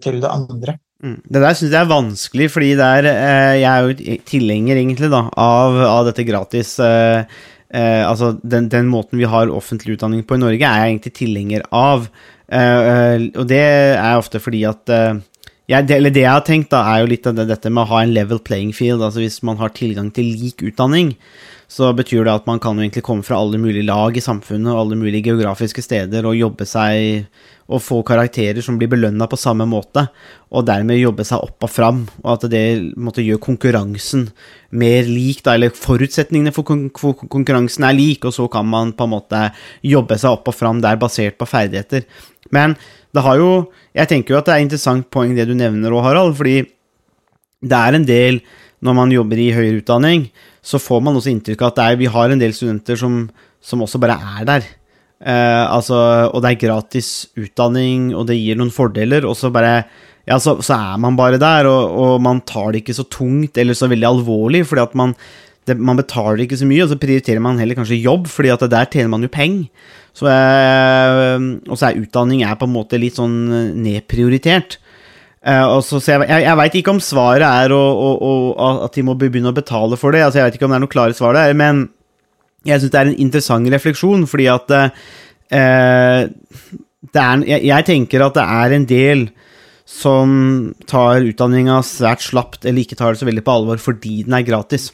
til 0.01 0.21
det 0.21 0.29
andre. 0.31 0.77
Mm. 1.03 1.19
Det 1.29 1.41
der 1.43 1.53
syns 1.53 1.75
jeg 1.75 1.77
er 1.83 1.91
vanskelig, 1.91 2.47
fordi 2.49 2.71
det 2.79 2.87
er, 2.99 3.07
eh, 3.11 3.57
jeg 3.61 3.69
er 3.69 3.85
jo 3.85 4.21
tilhenger 4.25 4.79
egentlig 4.79 5.11
da, 5.13 5.27
av, 5.29 5.77
av 5.85 6.07
dette 6.09 6.25
gratis 6.25 6.71
eh, 6.81 7.27
eh, 7.69 8.01
Altså 8.01 8.31
den, 8.41 8.65
den 8.73 8.89
måten 8.89 9.21
vi 9.21 9.29
har 9.29 9.53
offentlig 9.53 9.97
utdanning 9.97 10.25
på 10.25 10.39
i 10.39 10.41
Norge, 10.41 10.65
er 10.65 10.81
jeg 10.87 10.95
egentlig 10.95 11.13
tilhenger 11.19 11.67
av. 11.69 12.09
Eh, 12.49 12.81
eh, 12.91 13.27
og 13.35 13.45
det 13.51 13.61
er 13.61 14.17
ofte 14.17 14.41
fordi 14.41 14.63
at 14.69 14.93
eh, 14.93 15.19
jeg, 15.67 15.83
det, 15.85 15.99
eller 15.99 16.13
det 16.15 16.23
jeg 16.23 16.31
har 16.31 16.45
tenkt, 16.47 16.71
da, 16.71 16.81
er 16.87 17.03
jo 17.03 17.11
litt 17.11 17.27
av 17.27 17.37
det, 17.37 17.49
dette 17.51 17.69
med 17.69 17.83
å 17.83 17.91
ha 17.91 18.01
en 18.01 18.15
level 18.15 18.39
playing 18.39 18.73
field. 18.75 19.03
Altså 19.03 19.21
hvis 19.21 19.41
man 19.45 19.59
har 19.61 19.75
tilgang 19.75 20.09
til 20.15 20.31
lik 20.39 20.63
utdanning, 20.65 21.13
så 21.67 21.89
betyr 21.95 22.23
det 22.23 22.31
at 22.31 22.45
man 22.47 22.61
kan 22.63 22.77
jo 22.77 22.85
egentlig 22.85 23.03
komme 23.03 23.25
fra 23.27 23.37
alle 23.41 23.59
mulige 23.59 23.85
lag 23.85 24.15
i 24.15 24.23
samfunnet 24.23 24.71
og 24.71 24.85
alle 24.85 24.97
mulige 24.99 25.25
geografiske 25.27 25.83
steder 25.83 26.25
og 26.25 26.37
jobbe 26.39 26.67
seg 26.67 27.27
og 27.67 27.81
få 27.83 27.97
karakterer 28.07 28.63
som 28.63 28.77
blir 28.79 28.87
belønna 28.87 29.27
på 29.27 29.39
samme 29.39 29.65
måte, 29.67 30.05
og 30.55 30.63
dermed 30.69 31.01
jobbe 31.01 31.25
seg 31.27 31.43
opp 31.43 31.65
og 31.67 31.71
fram, 31.71 32.05
og 32.23 32.29
at 32.37 32.45
det 32.53 32.61
måtte 32.95 33.25
gjøre 33.25 33.43
konkurransen 33.43 34.29
mer 34.71 35.09
lik, 35.09 35.41
da, 35.43 35.57
eller 35.57 35.75
forutsetningene 35.75 36.53
for, 36.55 36.63
kon 36.67 36.85
for 36.95 37.27
konkurransen 37.27 37.83
er 37.89 37.97
lik, 37.97 38.23
og 38.23 38.35
så 38.37 38.47
kan 38.51 38.69
man 38.71 38.95
på 38.95 39.03
en 39.03 39.13
måte 39.17 39.41
jobbe 39.83 40.15
seg 40.15 40.37
opp 40.37 40.47
og 40.47 40.55
fram 40.55 40.79
der 40.83 40.99
basert 41.01 41.35
på 41.35 41.49
ferdigheter. 41.49 42.07
Men 42.55 42.77
det 43.11 43.23
har 43.25 43.35
jo 43.39 43.51
Jeg 43.97 44.07
tenker 44.07 44.33
jo 44.33 44.37
at 44.37 44.45
det 44.45 44.53
er 44.53 44.61
interessant 44.61 45.07
poeng 45.09 45.31
det 45.33 45.47
du 45.49 45.55
nevner 45.57 45.91
òg, 45.91 46.03
Harald, 46.05 46.35
fordi 46.37 46.61
det 47.65 47.77
er 47.77 47.95
en 47.97 48.05
del 48.05 48.35
Når 48.85 48.97
man 48.97 49.13
jobber 49.13 49.39
i 49.41 49.51
høyere 49.55 49.81
utdanning, 49.81 50.27
så 50.61 50.79
får 50.81 51.01
man 51.05 51.17
også 51.17 51.31
inntrykk 51.33 51.63
av 51.63 51.71
at 51.71 51.79
er, 51.85 52.01
vi 52.01 52.09
har 52.11 52.33
en 52.33 52.41
del 52.41 52.53
studenter 52.53 52.99
som, 52.99 53.23
som 53.63 53.81
også 53.81 54.01
bare 54.01 54.17
er 54.37 54.45
der. 54.49 54.67
Eh, 55.17 55.63
altså, 55.65 55.97
og 56.29 56.43
det 56.43 56.51
er 56.51 56.61
gratis 56.67 57.09
utdanning, 57.39 58.11
og 58.13 58.27
det 58.29 58.37
gir 58.37 58.59
noen 58.59 58.73
fordeler, 58.73 59.25
og 59.25 59.37
så 59.39 59.49
bare 59.53 59.79
ja, 60.27 60.37
så, 60.43 60.57
så 60.59 60.75
er 60.75 61.01
man 61.01 61.17
bare 61.17 61.39
der, 61.41 61.69
og, 61.71 61.93
og 61.97 62.15
man 62.21 62.43
tar 62.45 62.73
det 62.73 62.83
ikke 62.83 62.97
så 62.97 63.07
tungt 63.09 63.57
eller 63.57 63.77
så 63.77 63.87
veldig 63.89 64.09
alvorlig, 64.09 64.65
fordi 64.67 64.83
at 64.83 64.97
man, 64.99 65.15
det, 65.65 65.77
man 65.79 65.97
betaler 65.97 66.43
ikke 66.43 66.59
så 66.59 66.67
mye, 66.67 66.83
og 66.83 66.91
så 66.91 66.99
prioriterer 66.99 67.41
man 67.43 67.61
heller 67.61 67.79
kanskje 67.79 68.01
jobb, 68.03 68.27
fordi 68.29 68.51
at 68.53 68.65
der 68.69 68.91
tjener 68.91 69.13
man 69.15 69.23
jo 69.25 69.31
penger. 69.31 69.69
Eh, 70.17 71.37
og 71.69 71.77
så 71.77 71.89
er 71.89 72.01
utdanning 72.01 72.43
er 72.43 72.57
på 72.59 72.67
en 72.67 72.75
måte 72.75 72.99
litt 72.99 73.17
sånn 73.17 73.37
nedprioritert. 73.81 74.79
Og 75.47 75.83
så, 75.85 75.99
så 76.01 76.15
jeg 76.15 76.25
jeg, 76.27 76.43
jeg 76.43 76.57
veit 76.59 76.75
ikke 76.79 76.93
om 76.95 76.99
svaret 77.03 77.45
er 77.45 77.71
å, 77.71 77.77
å, 77.79 78.09
å, 78.25 78.69
at 78.87 78.97
de 78.97 79.03
må 79.05 79.13
begynne 79.19 79.53
å 79.53 79.55
betale 79.55 79.99
for 79.99 80.11
det. 80.11 80.23
Altså, 80.25 80.41
jeg 80.41 80.49
vet 80.49 80.57
ikke 80.57 80.65
om 80.67 80.73
det 80.73 80.79
er 80.79 80.83
noe 80.83 80.91
klare 80.91 81.15
svar 81.15 81.37
der, 81.37 81.53
men 81.55 81.85
jeg 82.67 82.81
syns 82.81 82.93
det 82.93 82.99
er 82.99 83.11
en 83.11 83.19
interessant 83.27 83.71
refleksjon, 83.71 84.25
fordi 84.27 84.47
at 84.51 84.73
uh, 84.73 84.89
er, 85.53 87.43
jeg, 87.47 87.61
jeg 87.69 87.87
tenker 87.87 88.25
at 88.25 88.37
det 88.37 88.45
er 88.59 88.75
en 88.75 88.87
del 88.89 89.27
som 89.87 90.31
tar 90.89 91.23
utdanninga 91.23 91.79
svært 91.87 92.25
slapt, 92.25 92.65
eller 92.65 92.83
ikke 92.83 92.97
tar 92.99 93.13
det 93.13 93.21
så 93.21 93.29
veldig 93.29 93.45
på 93.45 93.55
alvor 93.55 93.79
fordi 93.79 94.23
den 94.27 94.35
er 94.35 94.47
gratis. 94.47 94.89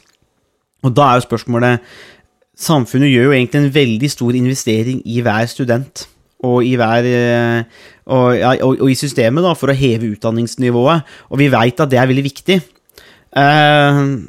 Og 0.86 0.94
da 0.94 1.10
er 1.10 1.20
jo 1.20 1.28
spørsmålet 1.28 1.94
Samfunnet 2.54 3.10
gjør 3.10 3.24
jo 3.26 3.32
egentlig 3.34 3.58
en 3.58 3.72
veldig 3.74 4.08
stor 4.12 4.36
investering 4.38 5.00
i 5.10 5.16
hver 5.26 5.48
student. 5.50 6.04
Og 6.44 6.64
i, 6.66 6.74
hver, 6.76 7.08
eh, 7.08 7.84
og, 8.04 8.36
og, 8.36 8.78
og 8.84 8.88
i 8.92 8.98
systemet, 8.98 9.44
da, 9.46 9.54
for 9.56 9.72
å 9.72 9.76
heve 9.78 10.12
utdanningsnivået. 10.12 11.12
Og 11.30 11.40
vi 11.40 11.50
veit 11.52 11.80
at 11.80 11.92
det 11.92 12.00
er 12.00 12.10
veldig 12.10 12.26
viktig. 12.26 12.58
Uh, 13.34 14.22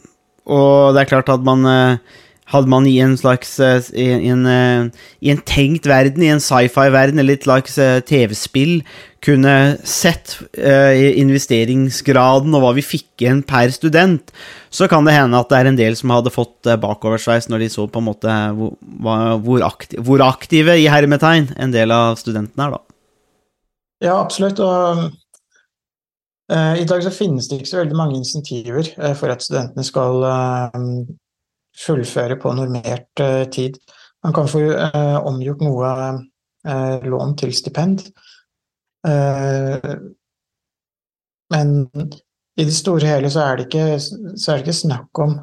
og 0.45 0.93
det 0.93 1.03
er 1.03 1.09
klart 1.09 1.29
at 1.33 1.41
man 1.45 1.65
eh, 1.65 2.21
hadde 2.53 2.69
man 2.69 2.85
i 2.85 2.99
en 3.01 3.15
slags 3.17 3.55
eh, 3.63 3.81
i 3.97 4.29
en, 4.29 4.45
eh, 4.45 4.85
I 5.25 5.31
en 5.33 5.41
tenkt 5.47 5.87
verden, 5.89 6.23
i 6.23 6.29
en 6.33 6.43
sci-fi-verden 6.43 7.21
eller 7.21 7.39
et 7.39 7.47
slags 7.47 7.77
eh, 7.81 8.01
TV-spill, 8.05 8.81
kunne 9.25 9.53
sett 9.89 10.35
investeringsgraden 10.53 12.53
og 12.53 12.61
hva 12.61 12.75
vi 12.77 12.83
fikk 12.85 13.23
igjen 13.23 13.39
per 13.49 13.71
student, 13.73 14.29
så 14.69 14.85
kan 14.85 15.07
det 15.07 15.15
hende 15.15 15.39
at 15.39 15.49
det 15.49 15.57
er 15.57 15.69
en 15.71 15.79
del 15.79 15.97
som 15.97 16.13
hadde 16.13 16.29
fått 16.29 16.69
bakoversveis 16.83 17.49
når 17.49 17.63
de 17.63 17.69
så 17.73 17.87
på 17.89 18.03
en 18.03 18.05
måte 18.05 18.35
hvor, 18.53 19.65
aktive, 19.65 20.03
hvor 20.05 20.21
aktive 20.21 20.77
i 20.77 20.85
hermetegn 20.93 21.49
en 21.57 21.73
del 21.73 21.89
av 21.95 22.21
studentene 22.21 22.67
er, 22.67 22.77
da. 22.77 22.81
Ja, 24.05 24.19
absolutt. 24.19 24.61
Og 24.61 25.09
i 26.53 26.85
dag 26.85 27.01
så 27.01 27.09
finnes 27.09 27.49
det 27.49 27.63
ikke 27.63 27.73
så 27.73 27.81
veldig 27.81 27.97
mange 27.97 28.21
insentiver 28.21 28.93
for 29.17 29.33
at 29.33 29.41
studentene 29.41 29.89
skal 29.89 30.21
fullføre 31.79 32.37
på 32.41 32.53
normert 32.55 33.19
eh, 33.19 33.45
tid. 33.51 33.79
Man 34.23 34.33
kan 34.33 34.47
få 34.49 34.61
eh, 34.73 35.17
omgjort 35.27 35.63
noe 35.65 35.89
eh, 36.67 37.05
lån 37.05 37.35
til 37.41 37.55
stipend. 37.55 38.07
Men 41.53 41.71
i 42.57 42.63
det 42.65 42.73
store 42.73 43.05
og 43.05 43.11
hele 43.11 43.29
så 43.29 43.43
er 43.43 43.59
det 43.59 43.67
ikke, 43.67 43.83
er 43.93 44.55
det 44.57 44.63
ikke 44.63 44.73
snakk 44.73 45.19
om 45.21 45.35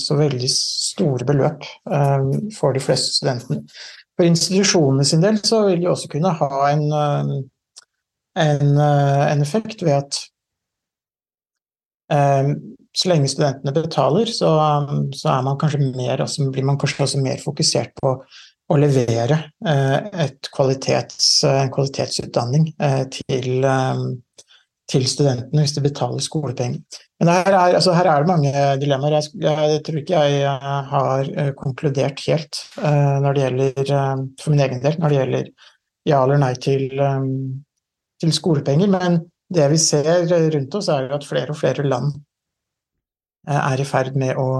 så 0.00 0.16
veldig 0.16 0.48
store 0.54 1.26
beløp 1.28 1.66
for 2.56 2.72
de 2.72 2.80
fleste 2.80 3.18
studentene. 3.18 3.60
For 4.16 4.24
institusjonene 4.24 5.04
sin 5.04 5.20
del 5.20 5.42
så 5.44 5.60
vil 5.66 5.82
de 5.82 5.90
også 5.92 6.08
kunne 6.14 6.32
ha 6.40 6.70
en, 6.70 6.86
en, 8.46 8.72
en 8.80 9.44
effekt 9.44 9.84
ved 9.84 9.98
at 9.98 10.22
så 12.96 13.10
lenge 13.10 13.30
studentene 13.30 13.74
betaler, 13.74 14.30
så, 14.34 14.50
så 15.14 15.34
man 15.46 15.58
mer, 15.94 16.20
altså, 16.20 16.48
blir 16.50 16.66
man 16.66 16.78
kanskje 16.80 17.04
også 17.06 17.20
mer 17.22 17.42
fokusert 17.42 17.94
på 18.00 18.16
å 18.70 18.78
levere 18.78 19.38
eh, 19.66 19.96
et 20.26 20.50
kvalitets, 20.54 21.30
en 21.48 21.70
kvalitetsutdanning 21.74 22.68
eh, 22.82 23.02
til, 23.10 23.64
eh, 23.66 24.02
til 24.90 25.06
studentene 25.10 25.64
hvis 25.64 25.74
de 25.76 25.84
betaler 25.86 26.22
skolepenger. 26.22 27.00
Men 27.20 27.32
her 27.34 27.50
er, 27.50 27.74
altså 27.78 27.94
her 27.94 28.08
er 28.08 28.22
det 28.22 28.30
mange 28.30 28.52
dilemmaer. 28.80 29.18
Jeg, 29.18 29.42
jeg, 29.44 29.82
tror 29.86 30.00
ikke 30.02 30.22
jeg 30.22 30.44
eh, 30.52 30.94
har 30.94 31.32
konkludert 31.58 32.22
helt 32.28 32.62
når 32.80 33.36
det 33.36 33.44
gjelder, 33.44 33.92
for 34.40 34.54
min 34.54 34.64
egen 34.66 34.82
del, 34.84 34.96
når 34.98 35.12
det 35.12 35.20
gjelder 35.20 35.52
ja 36.08 36.22
eller 36.24 36.40
nei 36.40 36.54
til, 36.56 36.86
til, 38.22 38.32
skolepenger. 38.34 38.90
Men 38.90 39.20
det 39.52 39.66
vi 39.74 39.78
ser 39.82 40.30
rundt 40.30 40.78
oss, 40.78 40.88
er 40.94 41.10
at 41.12 41.26
flere 41.26 41.52
og 41.52 41.58
flere 41.60 41.84
land 41.86 42.14
er 43.48 43.80
i 43.80 43.86
ferd 43.88 44.18
med 44.20 44.36
å 44.38 44.50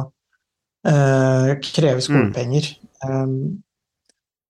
kreve 0.81 2.01
skolepenger. 2.01 2.71
Mm. 3.05 3.11
Um, 3.11 3.35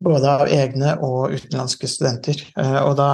både 0.01 0.31
av 0.31 0.53
egne 0.55 0.93
og 1.03 1.35
utenlandske 1.35 1.89
studenter. 1.91 2.39
og 2.57 2.95
da 2.97 3.11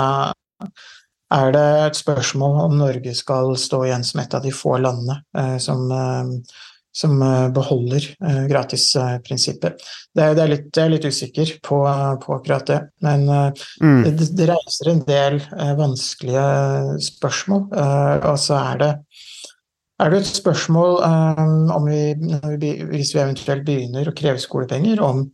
er 1.35 1.51
det 1.55 1.67
et 1.89 1.99
spørsmål 1.99 2.61
om 2.67 2.79
Norge 2.79 3.15
skal 3.19 3.57
stå 3.59 3.83
igjen 3.89 4.07
som 4.07 4.23
et 4.23 4.35
av 4.37 4.45
de 4.45 4.53
få 4.55 4.77
landene 4.79 5.19
eh, 5.39 5.57
som, 5.63 5.83
eh, 5.91 6.61
som 6.95 7.17
eh, 7.23 7.49
beholder 7.55 8.07
eh, 8.15 8.45
gratisprinsippet. 8.51 9.83
Det, 10.15 10.29
det, 10.39 10.45
er 10.45 10.53
litt, 10.53 10.69
jeg 10.71 10.85
er 10.85 10.95
litt 10.95 11.09
usikker 11.09 11.57
på, 11.67 11.81
på 12.23 12.37
akkurat 12.39 12.71
det, 12.71 12.79
men 13.07 13.27
eh, 13.27 13.65
mm. 13.83 14.05
det, 14.07 14.31
det, 14.39 14.49
reiser 14.53 14.93
en 14.93 15.03
del 15.09 15.41
eh, 15.43 15.75
vanskelige 15.79 16.47
spørsmål. 17.11 17.69
og 17.75 18.39
så 18.41 18.61
er 18.63 18.83
det 18.85 18.93
er 20.03 20.13
det 20.13 20.21
et 20.21 20.29
spørsmål 20.29 20.99
om 21.73 21.87
vi, 21.89 22.01
vi, 22.61 22.73
hvis 22.91 23.15
vi 23.15 23.23
eventuelt 23.23 23.65
begynner 23.67 24.09
å 24.09 24.17
kreve 24.17 24.41
skolepenger, 24.43 25.01
om 25.01 25.25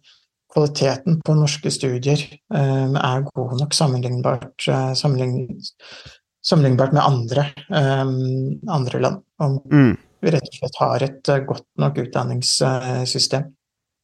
kvaliteten 0.53 1.21
på 1.25 1.35
norske 1.35 1.73
studier 1.73 2.21
um, 2.53 2.95
er 3.01 3.25
god 3.33 3.57
nok 3.63 3.75
sammenlignbart, 3.75 4.67
eh, 4.69 4.93
sammenlignbart 4.99 6.93
med 6.93 7.03
andre, 7.03 7.47
um, 7.73 8.61
andre 8.69 9.01
land. 9.01 9.23
Om 9.43 9.59
mm. 9.73 9.93
vi 10.23 10.35
rett 10.35 10.51
og 10.51 10.61
slett 10.61 10.81
har 10.83 11.07
et 11.09 11.33
godt 11.49 11.67
nok 11.81 11.99
utdanningssystem. 12.05 13.49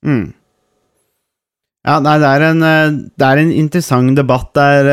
Mm. 0.09 0.27
Ja, 1.89 2.01
nei, 2.05 2.17
det 2.21 2.29
er, 2.33 2.47
en, 2.49 2.61
det 3.15 3.29
er 3.29 3.41
en 3.41 3.55
interessant 3.55 4.17
debatt 4.19 4.51
der, 4.59 4.89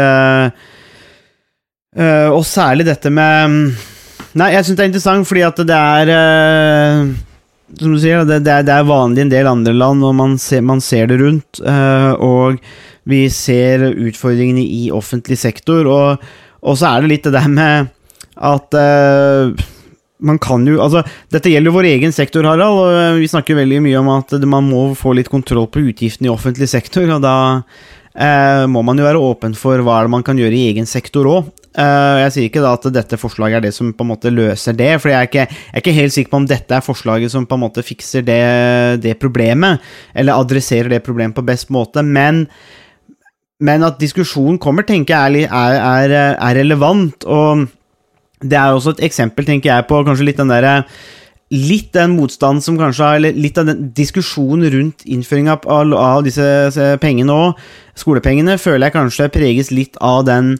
og 2.30 2.44
særlig 2.48 2.86
dette 2.88 3.10
med 3.12 3.95
Nei, 4.36 4.52
jeg 4.52 4.68
syns 4.68 4.78
det 4.78 4.84
er 4.84 4.92
interessant 4.92 5.30
fordi 5.30 5.46
at 5.48 5.62
det 5.64 5.80
er 5.80 6.12
som 7.80 7.94
du 7.96 8.00
sier, 8.00 8.22
det, 8.28 8.42
det, 8.46 8.52
er, 8.52 8.66
det, 8.68 8.74
er, 8.74 8.88
vanlig 8.88 9.24
i 9.24 9.26
en 9.26 9.32
del 9.32 9.48
andre 9.50 9.74
land, 9.76 10.04
og 10.06 10.14
man 10.16 10.36
ser, 10.42 10.62
man 10.66 10.82
ser 10.84 11.10
det 11.10 11.18
rundt. 11.22 11.62
Uh, 11.66 12.14
og 12.22 12.60
vi 13.10 13.26
ser 13.34 13.88
utfordringene 13.90 14.64
i 14.64 14.90
offentlig 14.94 15.38
sektor, 15.42 15.90
og, 15.90 16.26
og, 16.62 16.78
så 16.78 16.92
er 16.92 17.04
det 17.04 17.12
litt 17.12 17.28
det 17.28 17.34
der 17.36 17.50
med 17.52 17.90
at 18.36 18.78
uh, 18.78 19.66
man 20.26 20.40
kan 20.42 20.64
jo 20.68 20.78
Altså, 20.82 21.04
dette 21.34 21.52
gjelder 21.52 21.72
jo 21.72 21.76
vår 21.76 21.90
egen 21.96 22.16
sektor, 22.16 22.48
Harald, 22.48 22.80
og 22.80 23.20
vi 23.20 23.30
snakker 23.30 23.58
veldig 23.58 23.82
mye 23.84 24.00
om 24.00 24.14
at 24.16 24.38
man 24.48 24.70
må 24.70 24.88
få 24.98 25.14
litt 25.18 25.30
kontroll 25.32 25.68
på 25.72 25.84
utgiftene 25.92 26.30
i 26.30 26.34
offentlig 26.34 26.70
sektor, 26.72 27.10
og 27.18 27.22
da 27.24 27.36
eh, 28.16 28.64
må 28.72 28.82
man 28.88 28.98
jo 28.98 29.06
være 29.06 29.22
åpen 29.22 29.58
for 29.60 29.84
hva 29.84 30.00
er 30.00 30.08
det 30.08 30.14
man 30.16 30.24
kan 30.26 30.40
gjøre 30.40 30.56
i 30.56 30.70
egen 30.72 30.88
sektor 30.90 31.28
òg. 31.30 31.52
Uh, 31.76 32.24
jeg 32.24 32.32
sier 32.32 32.46
ikke 32.48 32.62
da 32.64 32.70
at 32.78 32.86
dette 32.96 33.18
forslaget 33.20 33.58
er 33.58 33.64
det 33.66 33.74
som 33.76 33.90
på 33.92 34.06
en 34.06 34.14
måte 34.14 34.32
løser 34.32 34.78
det, 34.80 34.94
for 35.04 35.12
jeg 35.12 35.28
jeg 35.36 35.50
er 35.50 35.82
ikke 35.82 35.92
helt 35.92 36.14
sikker 36.16 36.32
på 36.32 36.40
om 36.40 36.48
dette 36.48 36.72
er 36.72 36.86
forslaget 36.86 37.34
som 37.34 37.44
på 37.46 37.58
en 37.58 37.64
måte 37.66 37.84
fikser 37.84 38.24
det, 38.24 39.02
det 39.04 39.18
problemet, 39.20 39.84
eller 40.16 40.40
adresserer 40.40 40.94
det 40.94 41.04
problemet 41.04 41.36
på 41.36 41.44
best 41.44 41.74
måte, 41.76 42.00
men, 42.00 42.46
men 43.60 43.84
at 43.84 44.00
diskusjonen 44.00 44.60
kommer, 44.62 44.88
tenker 44.88 45.18
jeg 45.18 45.50
er, 45.50 45.76
er, 45.76 46.16
er, 46.38 46.56
relevant, 46.56 47.28
og 47.28 47.68
det 48.40 48.56
er 48.56 48.72
også 48.72 48.96
et 48.96 49.04
eksempel, 49.10 49.44
tenker 49.44 49.74
jeg, 49.74 49.88
på 49.90 50.00
kanskje 50.08 50.30
litt 50.30 50.40
den 50.40 50.56
derre 50.56 50.78
litt 51.54 51.92
den 51.94 52.16
motstanden 52.16 52.64
som 52.64 52.78
kanskje 52.80 53.10
Eller 53.20 53.36
litt 53.38 53.58
av 53.62 53.68
den 53.70 53.92
diskusjonen 53.96 54.66
rundt 54.74 55.04
innføringa 55.06 55.60
av, 55.62 55.94
av 55.94 56.24
disse 56.26 56.96
pengene 57.04 57.36
òg, 57.36 57.62
skolepengene, 58.00 58.58
føler 58.58 58.88
jeg 58.88 58.96
kanskje 58.96 59.32
preges 59.36 59.72
litt 59.72 60.00
av 60.02 60.24
den 60.26 60.56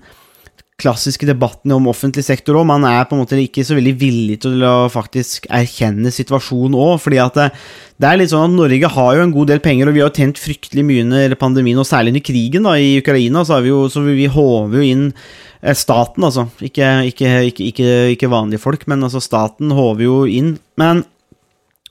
klassiske 0.82 1.28
debattene 1.28 1.78
om 1.78 1.88
offentlig 1.88 2.26
sektor 2.28 2.58
òg. 2.60 2.68
Man 2.68 2.84
er 2.88 3.06
på 3.08 3.16
en 3.16 3.22
måte 3.24 3.40
ikke 3.40 3.64
så 3.64 3.78
veldig 3.78 3.94
villig 4.00 4.36
til 4.44 4.64
å 4.68 4.90
faktisk 4.92 5.48
erkjenne 5.54 6.12
situasjonen 6.12 6.76
òg. 6.76 7.00
fordi 7.04 7.22
at 7.24 7.40
det, 7.40 7.48
det, 7.96 8.10
er 8.10 8.20
litt 8.20 8.34
sånn 8.34 8.50
at 8.50 8.58
Norge 8.58 8.92
har 8.98 9.16
jo 9.16 9.24
en 9.24 9.34
god 9.36 9.54
del 9.54 9.64
penger, 9.64 9.88
og 9.88 9.96
vi 9.96 10.04
har 10.04 10.12
jo 10.12 10.20
tjent 10.20 10.42
fryktelig 10.42 10.84
mye 10.88 11.08
under 11.08 11.36
pandemien, 11.40 11.80
og 11.80 11.88
særlig 11.88 12.16
under 12.16 12.28
krigen 12.28 12.68
da, 12.68 12.76
i 12.76 13.00
Ukraina, 13.00 13.46
så, 13.48 13.62
vi 13.64 13.72
jo, 13.72 13.86
så 13.92 14.04
vi 14.04 14.28
håver 14.28 14.82
jo 14.82 14.92
inn 14.92 15.10
eh, 15.16 15.76
Staten, 15.80 16.28
altså. 16.28 16.50
Ikke, 16.60 16.92
ikke, 17.14 17.34
ikke, 17.72 17.92
ikke, 18.18 18.32
vanlige 18.36 18.64
folk, 18.68 18.84
men 18.92 19.08
altså 19.08 19.24
staten 19.24 19.72
håver 19.76 20.04
jo 20.10 20.22
inn. 20.28 20.58
Men, 20.82 21.06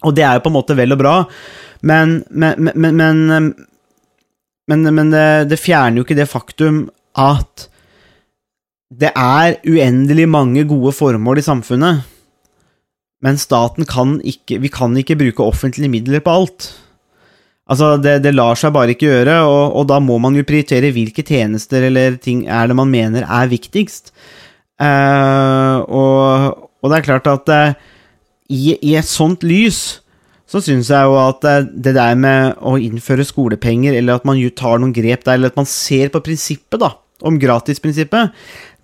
og 0.04 0.12
det 0.16 0.28
er 0.28 0.36
jo 0.36 0.44
på 0.44 0.52
en 0.52 0.60
måte 0.60 0.76
vel 0.76 0.92
og 0.92 1.00
bra, 1.00 1.18
men, 1.84 2.20
men, 2.28 2.68
men, 2.76 3.48
men 4.68 5.12
det, 5.12 5.28
det 5.48 5.60
fjerner 5.60 6.00
jo 6.00 6.04
ikke 6.04 6.20
det 6.20 6.28
faktum 6.28 6.90
at 7.20 7.70
det 8.92 9.10
er 9.16 9.56
uendelig 9.64 10.26
mange 10.28 10.64
gode 10.68 10.92
formål 10.94 11.40
i 11.40 11.46
samfunnet, 11.46 12.04
men 13.24 13.40
staten 13.40 13.86
kan 13.88 14.18
ikke 14.20 14.60
Vi 14.60 14.68
kan 14.68 14.96
ikke 15.00 15.16
bruke 15.16 15.42
offentlige 15.42 15.88
midler 15.88 16.20
på 16.20 16.30
alt. 16.30 16.66
Altså, 17.64 17.94
det, 17.96 18.18
det 18.26 18.34
lar 18.34 18.58
seg 18.60 18.74
bare 18.74 18.92
ikke 18.92 19.08
gjøre, 19.08 19.38
og, 19.48 19.72
og, 19.72 19.86
da 19.88 19.96
må 20.02 20.18
man 20.20 20.36
jo 20.36 20.44
prioritere 20.44 20.92
hvilke 20.92 21.24
tjenester 21.24 21.86
eller 21.88 22.18
ting 22.20 22.44
er 22.44 22.68
det 22.68 22.76
man 22.76 22.92
mener 22.92 23.24
er 23.24 23.48
viktigst. 23.48 24.12
Uh, 24.76 25.80
og, 25.88 26.68
og, 26.82 26.90
det 26.90 26.98
er 26.98 27.06
klart 27.06 27.30
at 27.30 27.52
uh, 27.54 27.76
i, 28.52 28.74
i, 28.74 28.96
et 28.98 29.08
sånt 29.08 29.46
lys 29.46 30.02
så 30.50 30.60
syns 30.60 30.90
jeg 30.92 31.08
jo 31.08 31.14
at 31.22 31.46
uh, 31.46 31.62
det 31.64 31.94
der 31.96 32.18
med 32.20 32.60
å 32.60 32.74
innføre 32.76 33.24
skolepenger, 33.24 33.96
eller 33.96 34.18
at 34.18 34.28
man 34.28 34.42
tar 34.52 34.82
noen 34.82 34.92
grep 34.92 35.24
der, 35.24 35.38
eller 35.38 35.54
at 35.54 35.56
man 35.62 35.70
ser 35.70 36.12
på 36.12 36.20
prinsippet, 36.26 36.82
da, 36.82 36.92
om 37.22 37.36
gratisprinsippet, 37.38 38.32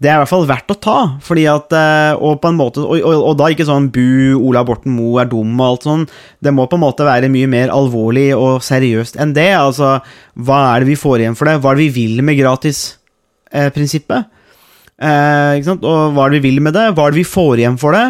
det 0.01 0.09
er 0.09 0.17
i 0.17 0.21
hvert 0.23 0.31
fall 0.31 0.47
verdt 0.49 0.71
å 0.73 0.79
ta, 0.81 0.99
fordi 1.21 1.43
at 1.51 1.75
eh, 1.77 2.15
Og 2.17 2.39
på 2.41 2.49
en 2.49 2.57
måte 2.57 2.81
Og, 2.81 3.03
og, 3.05 3.25
og 3.29 3.35
da 3.37 3.51
ikke 3.53 3.67
sånn 3.69 3.91
bu, 3.93 4.33
Ola 4.39 4.63
Borten 4.65 4.95
Moe 4.97 5.21
er 5.21 5.29
dum 5.29 5.51
og 5.59 5.67
alt 5.67 5.85
sånn. 5.85 6.07
Det 6.41 6.55
må 6.57 6.65
på 6.71 6.79
en 6.79 6.85
måte 6.87 7.05
være 7.05 7.29
mye 7.33 7.51
mer 7.51 7.69
alvorlig 7.75 8.31
og 8.33 8.63
seriøst 8.65 9.19
enn 9.21 9.35
det. 9.37 9.51
Altså, 9.59 9.99
hva 10.41 10.61
er 10.71 10.81
det 10.81 10.93
vi 10.95 11.01
får 11.03 11.21
igjen 11.21 11.37
for 11.37 11.51
det? 11.51 11.59
Hva 11.61 11.75
er 11.75 11.81
det 11.83 11.89
vi 11.91 11.97
vil 11.99 12.25
med 12.25 12.39
gratisprinsippet? 12.41 14.25
Eh, 14.25 14.40
Eh, 15.01 15.69
og 15.73 16.13
hva 16.13 16.27
er 16.27 16.35
det 16.35 16.41
vi 16.43 16.51
vil 16.51 16.61
med 16.61 16.75
det? 16.77 16.91
Hva 16.93 17.07
er 17.07 17.15
det 17.15 17.23
vi 17.23 17.29
får 17.29 17.63
igjen 17.63 17.79
for 17.81 17.97
det? 17.97 18.05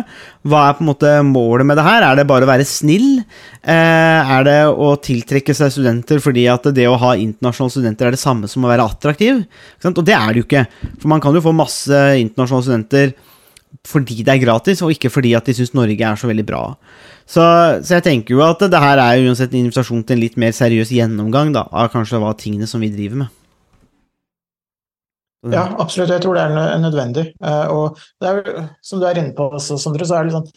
Hva 0.51 0.65
er 0.67 0.75
på 0.75 0.83
en 0.83 0.89
måte 0.89 1.13
målet 1.23 1.69
med 1.69 1.79
det 1.79 1.87
her? 1.87 2.03
Er 2.03 2.19
det 2.19 2.27
bare 2.27 2.49
å 2.49 2.51
være 2.51 2.67
snill? 2.67 3.21
Eh, 3.63 4.33
er 4.35 4.47
det 4.49 4.59
å 4.67 4.97
tiltrekke 4.99 5.55
seg 5.55 5.71
studenter 5.71 6.23
fordi 6.25 6.49
at 6.51 6.67
det 6.75 6.89
å 6.91 6.99
ha 6.99 7.15
internasjonale 7.15 7.77
studenter 7.77 8.11
er 8.11 8.17
det 8.17 8.23
samme 8.23 8.51
som 8.51 8.67
å 8.67 8.73
være 8.73 8.89
attraktiv? 8.91 9.45
Og 9.87 10.03
det 10.03 10.17
er 10.19 10.33
det 10.33 10.43
jo 10.43 10.49
ikke. 10.49 10.67
For 10.99 11.15
man 11.15 11.23
kan 11.23 11.37
jo 11.37 11.45
få 11.45 11.55
masse 11.55 12.05
internasjonale 12.25 12.67
studenter 12.67 13.15
fordi 13.87 14.25
det 14.27 14.33
er 14.35 14.43
gratis, 14.43 14.83
og 14.83 14.91
ikke 14.93 15.13
fordi 15.15 15.31
at 15.39 15.47
de 15.47 15.55
syns 15.57 15.71
Norge 15.79 16.05
er 16.05 16.19
så 16.19 16.29
veldig 16.29 16.45
bra. 16.45 16.65
Så, 17.23 17.41
så, 17.87 17.95
jeg 17.97 18.05
tenker 18.05 18.35
jo 18.35 18.43
at 18.43 18.61
det 18.67 18.83
her 18.83 18.99
er 18.99 19.23
uansett 19.23 19.55
en 19.55 19.63
invitasjon 19.63 20.03
til 20.03 20.19
en 20.19 20.25
litt 20.25 20.39
mer 20.41 20.51
seriøs 20.57 20.91
gjennomgang 20.97 21.55
da, 21.55 21.69
av 21.71 21.93
kanskje 21.93 22.19
hva 22.21 22.35
tingene 22.39 22.67
som 22.69 22.83
vi 22.83 22.91
driver 22.91 23.23
med. 23.23 23.37
Ja, 25.49 25.63
absolutt. 25.81 26.11
Jeg 26.13 26.21
tror 26.25 26.37
det 26.37 26.43
er 26.43 26.83
nødvendig. 26.83 27.31
Eh, 27.41 27.71
og 27.73 28.01
det 28.21 28.33
er, 28.33 28.67
som 28.85 29.01
du 29.01 29.07
er 29.09 29.21
inne 29.21 29.33
på 29.37 29.49
også, 29.57 29.79
Sondre, 29.81 30.09
så 30.09 30.19
er 30.19 30.29
det 30.29 30.37
sånn 30.37 30.51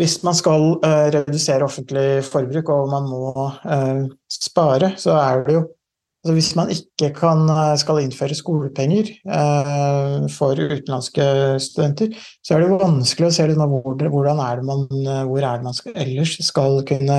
hvis 0.00 0.22
man 0.24 0.32
skal 0.32 0.62
uh, 0.80 1.08
redusere 1.12 1.66
offentlig 1.66 2.22
forbruk 2.24 2.70
og 2.72 2.86
man 2.88 3.10
må 3.10 3.26
uh, 3.44 4.06
spare, 4.32 4.94
så 4.96 5.18
er 5.20 5.42
det 5.44 5.56
jo 5.58 5.66
Altså 6.22 6.34
hvis 6.36 6.50
man 6.54 6.68
ikke 6.70 7.08
kan, 7.16 7.40
eh, 7.50 7.76
skal 7.82 7.98
innføre 7.98 8.36
skolepenger 8.38 9.08
eh, 9.10 10.28
for 10.30 10.54
utenlandske 10.54 11.24
studenter, 11.58 12.12
så 12.46 12.54
er 12.54 12.62
det 12.62 12.76
vanskelig 12.78 13.26
å 13.26 13.34
se 13.34 13.46
hvordan 13.50 14.42
er 14.44 14.60
det 14.60 14.68
man, 14.68 14.84
eh, 15.02 15.24
hvor 15.26 15.42
er 15.42 15.58
det 15.58 15.66
man 15.66 15.96
ellers 16.04 16.36
skal 16.46 16.78
kunne 16.86 17.18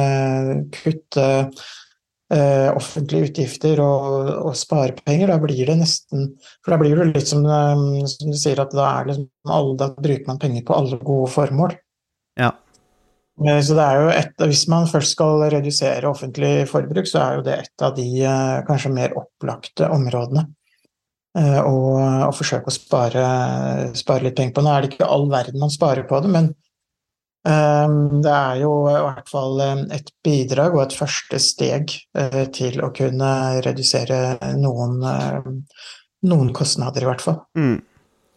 kutte 0.72 1.28
eh, 2.34 2.70
offentlige 2.74 3.30
utgifter 3.30 3.80
og, 3.84 4.32
og 4.50 4.58
sparepenger. 4.58 5.30
Da 5.32 5.38
blir 5.42 5.70
det 5.70 5.78
nesten 5.80 6.34
For 6.64 6.74
da 6.74 6.80
blir 6.82 6.98
det 7.00 7.12
litt 7.12 7.30
som, 7.30 7.46
eh, 7.46 8.08
som 8.10 8.34
du 8.34 8.38
sier, 8.40 8.62
at 8.64 8.74
da, 8.76 8.90
er 9.00 9.12
det, 9.12 9.18
alle, 9.48 9.78
da 9.80 9.92
bruker 9.94 10.28
man 10.30 10.42
penger 10.42 10.66
på 10.68 10.78
alle 10.78 11.00
gode 11.04 11.30
formål. 11.34 11.78
Ja. 12.40 12.52
Eh, 13.44 13.62
Så 13.66 13.78
det 13.78 13.86
er 13.86 14.02
jo 14.02 14.10
et, 14.14 14.34
Hvis 14.50 14.66
man 14.72 14.90
først 14.90 15.16
skal 15.16 15.46
redusere 15.54 16.10
offentlig 16.10 16.68
forbruk, 16.72 17.08
så 17.10 17.22
er 17.22 17.40
jo 17.40 17.46
det 17.48 17.60
et 17.62 17.88
av 17.88 17.96
de 17.98 18.10
eh, 18.22 18.60
kanskje 18.68 18.94
mer 18.94 19.16
opplagte 19.20 19.90
områdene. 19.90 20.48
å 21.34 21.42
Og, 21.66 21.96
og 22.30 22.36
forsøke 22.38 22.70
å 22.70 22.74
spare, 22.76 23.24
spare 23.98 24.28
litt 24.28 24.36
penger 24.38 24.54
på. 24.54 24.62
Nå 24.62 24.70
er 24.70 24.84
det 24.84 24.92
ikke 24.92 25.08
all 25.10 25.26
verden 25.32 25.64
man 25.64 25.72
sparer 25.74 26.06
på 26.06 26.20
det, 26.22 26.30
men 26.30 26.52
det 27.44 28.34
er 28.34 28.60
jo 28.62 28.72
i 28.88 29.00
hvert 29.04 29.28
fall 29.28 29.60
eh, 29.60 29.82
et 29.98 30.14
bidrag 30.24 30.78
og 30.78 30.86
et 30.86 30.96
første 30.96 31.40
steg 31.44 31.92
eh, 32.16 32.46
til 32.56 32.80
å 32.80 32.94
kunne 32.96 33.32
redusere 33.66 34.38
noen, 34.62 35.02
eh, 35.04 35.50
noen 36.30 36.54
kostnader, 36.56 37.04
i 37.04 37.10
hvert 37.12 37.26
fall. 37.26 37.42
Mm. 37.60 37.82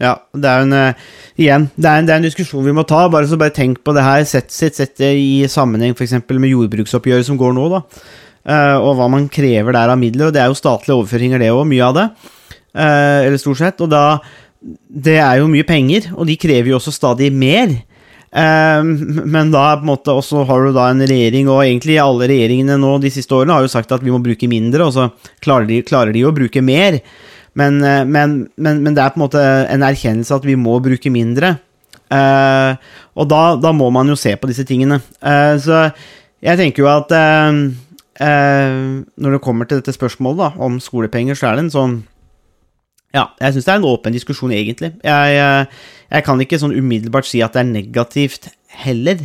Ja, 0.03 0.13
det 0.37 0.49
er 0.51 0.61
jo 0.61 0.67
en 0.67 0.77
eh, 0.77 1.05
Igjen, 1.41 1.67
det 1.77 1.89
er 1.89 2.01
en, 2.01 2.09
det 2.09 2.13
er 2.13 2.21
en 2.21 2.27
diskusjon 2.27 2.65
vi 2.67 2.75
må 2.77 2.85
ta. 2.89 3.07
Bare 3.13 3.29
så 3.29 3.39
bare 3.41 3.55
tenk 3.57 3.83
på 3.85 3.95
det 3.97 4.05
her. 4.05 4.25
Sett, 4.29 4.51
sett, 4.53 4.77
sett 4.77 4.97
det 5.01 5.13
i 5.21 5.47
sammenheng 5.53 5.97
f.eks. 5.97 6.19
med 6.29 6.53
jordbruksoppgjøret 6.53 7.29
som 7.29 7.39
går 7.41 7.55
nå, 7.57 7.69
da. 7.73 7.83
Eh, 8.47 8.77
og 8.77 8.97
hva 8.99 9.09
man 9.13 9.31
krever 9.33 9.77
der 9.77 9.93
av 9.93 10.01
midler. 10.01 10.29
Og 10.29 10.37
det 10.37 10.43
er 10.43 10.51
jo 10.53 10.59
statlige 10.59 10.97
overføringer, 10.99 11.41
det 11.43 11.53
òg. 11.55 11.65
Mye 11.69 11.87
av 11.89 11.97
det. 11.97 12.07
Eh, 12.77 13.21
eller 13.29 13.41
stort 13.41 13.63
sett. 13.63 13.81
Og 13.85 13.93
da 13.93 14.07
Det 14.67 15.21
er 15.21 15.37
jo 15.39 15.47
mye 15.47 15.63
penger, 15.63 16.09
og 16.17 16.27
de 16.27 16.35
krever 16.41 16.73
jo 16.73 16.79
også 16.81 16.91
stadig 16.91 17.29
mer. 17.31 17.71
Eh, 18.37 18.83
men 19.35 19.53
da 19.55 19.69
på 19.77 19.87
en 19.87 19.93
måte 19.93 20.17
også 20.17 20.45
har 20.49 20.67
du 20.67 20.75
da 20.77 20.91
en 20.93 21.05
regjering, 21.05 21.49
og 21.53 21.65
egentlig 21.65 22.01
alle 22.03 22.29
regjeringene 22.31 22.79
nå 22.81 22.97
de 23.03 23.13
siste 23.15 23.37
årene 23.37 23.57
har 23.57 23.65
jo 23.65 23.73
sagt 23.73 23.95
at 23.97 24.05
vi 24.05 24.13
må 24.13 24.21
bruke 24.25 24.51
mindre, 24.51 24.89
og 24.89 24.97
så 24.97 25.09
klarer 25.45 25.69
de, 25.71 25.81
klarer 25.87 26.17
de 26.17 26.27
å 26.27 26.35
bruke 26.37 26.65
mer. 26.65 27.01
Men, 27.57 27.81
eh, 27.85 28.05
men, 28.05 28.43
men, 28.61 28.83
men 28.85 28.97
det 28.97 29.05
er 29.05 29.15
på 29.15 29.21
en 29.21 29.27
måte 29.27 29.43
en 29.43 29.87
erkjennelse 29.87 30.37
at 30.37 30.47
vi 30.47 30.59
må 30.61 30.77
bruke 30.85 31.13
mindre. 31.13 31.57
Uh, 32.07 32.79
og 33.19 33.27
da, 33.27 33.57
da 33.59 33.73
må 33.75 33.89
man 33.91 34.07
jo 34.07 34.15
se 34.19 34.31
på 34.39 34.47
disse 34.47 34.63
tingene. 34.69 35.01
Uh, 35.19 35.57
så 35.59 35.89
jeg 36.45 36.61
tenker 36.61 36.85
jo 36.85 36.91
at 36.93 37.11
uh, 37.11 37.51
når 38.23 39.35
det 39.35 39.43
kommer 39.43 39.67
til 39.67 39.81
dette 39.81 39.97
spørsmålet 39.97 40.45
da, 40.45 40.51
om 40.63 40.79
skolepenger, 40.83 41.35
så 41.35 41.51
er 41.51 41.59
det 41.59 41.67
en 41.67 41.73
sånn 41.75 41.97
Ja, 43.17 43.27
jeg 43.41 43.55
syns 43.57 43.65
det 43.67 43.73
er 43.75 43.79
en 43.81 43.89
åpen 43.89 44.13
diskusjon, 44.17 44.53
egentlig. 44.53 44.93
Jeg, 45.07 45.37
eh, 45.41 45.85
jeg 46.13 46.25
kan 46.27 46.43
ikke 46.45 46.59
sånn 46.61 46.75
umiddelbart 46.77 47.25
si 47.29 47.41
at 47.45 47.57
det 47.57 47.63
er 47.65 47.71
negativt 47.71 48.51
heller. 48.85 49.23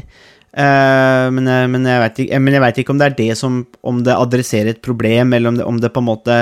Eh, 0.52 1.26
men, 1.32 1.46
jeg- 1.48 1.70
men, 1.72 1.86
jeg 1.88 2.62
vet 2.64 2.80
ikke, 2.84 2.90
om 2.96 2.98
det 3.00 3.06
er 3.12 3.16
det 3.18 3.38
som 3.40 3.66
Om 3.84 4.02
det 4.04 4.16
adresserer 4.16 4.70
et 4.74 4.82
problem, 4.84 5.34
eller 5.34 5.48
om 5.54 5.58
det, 5.58 5.66
om 5.66 5.78
det 5.80 5.92
på 5.94 6.00
en 6.04 6.10
måte 6.12 6.40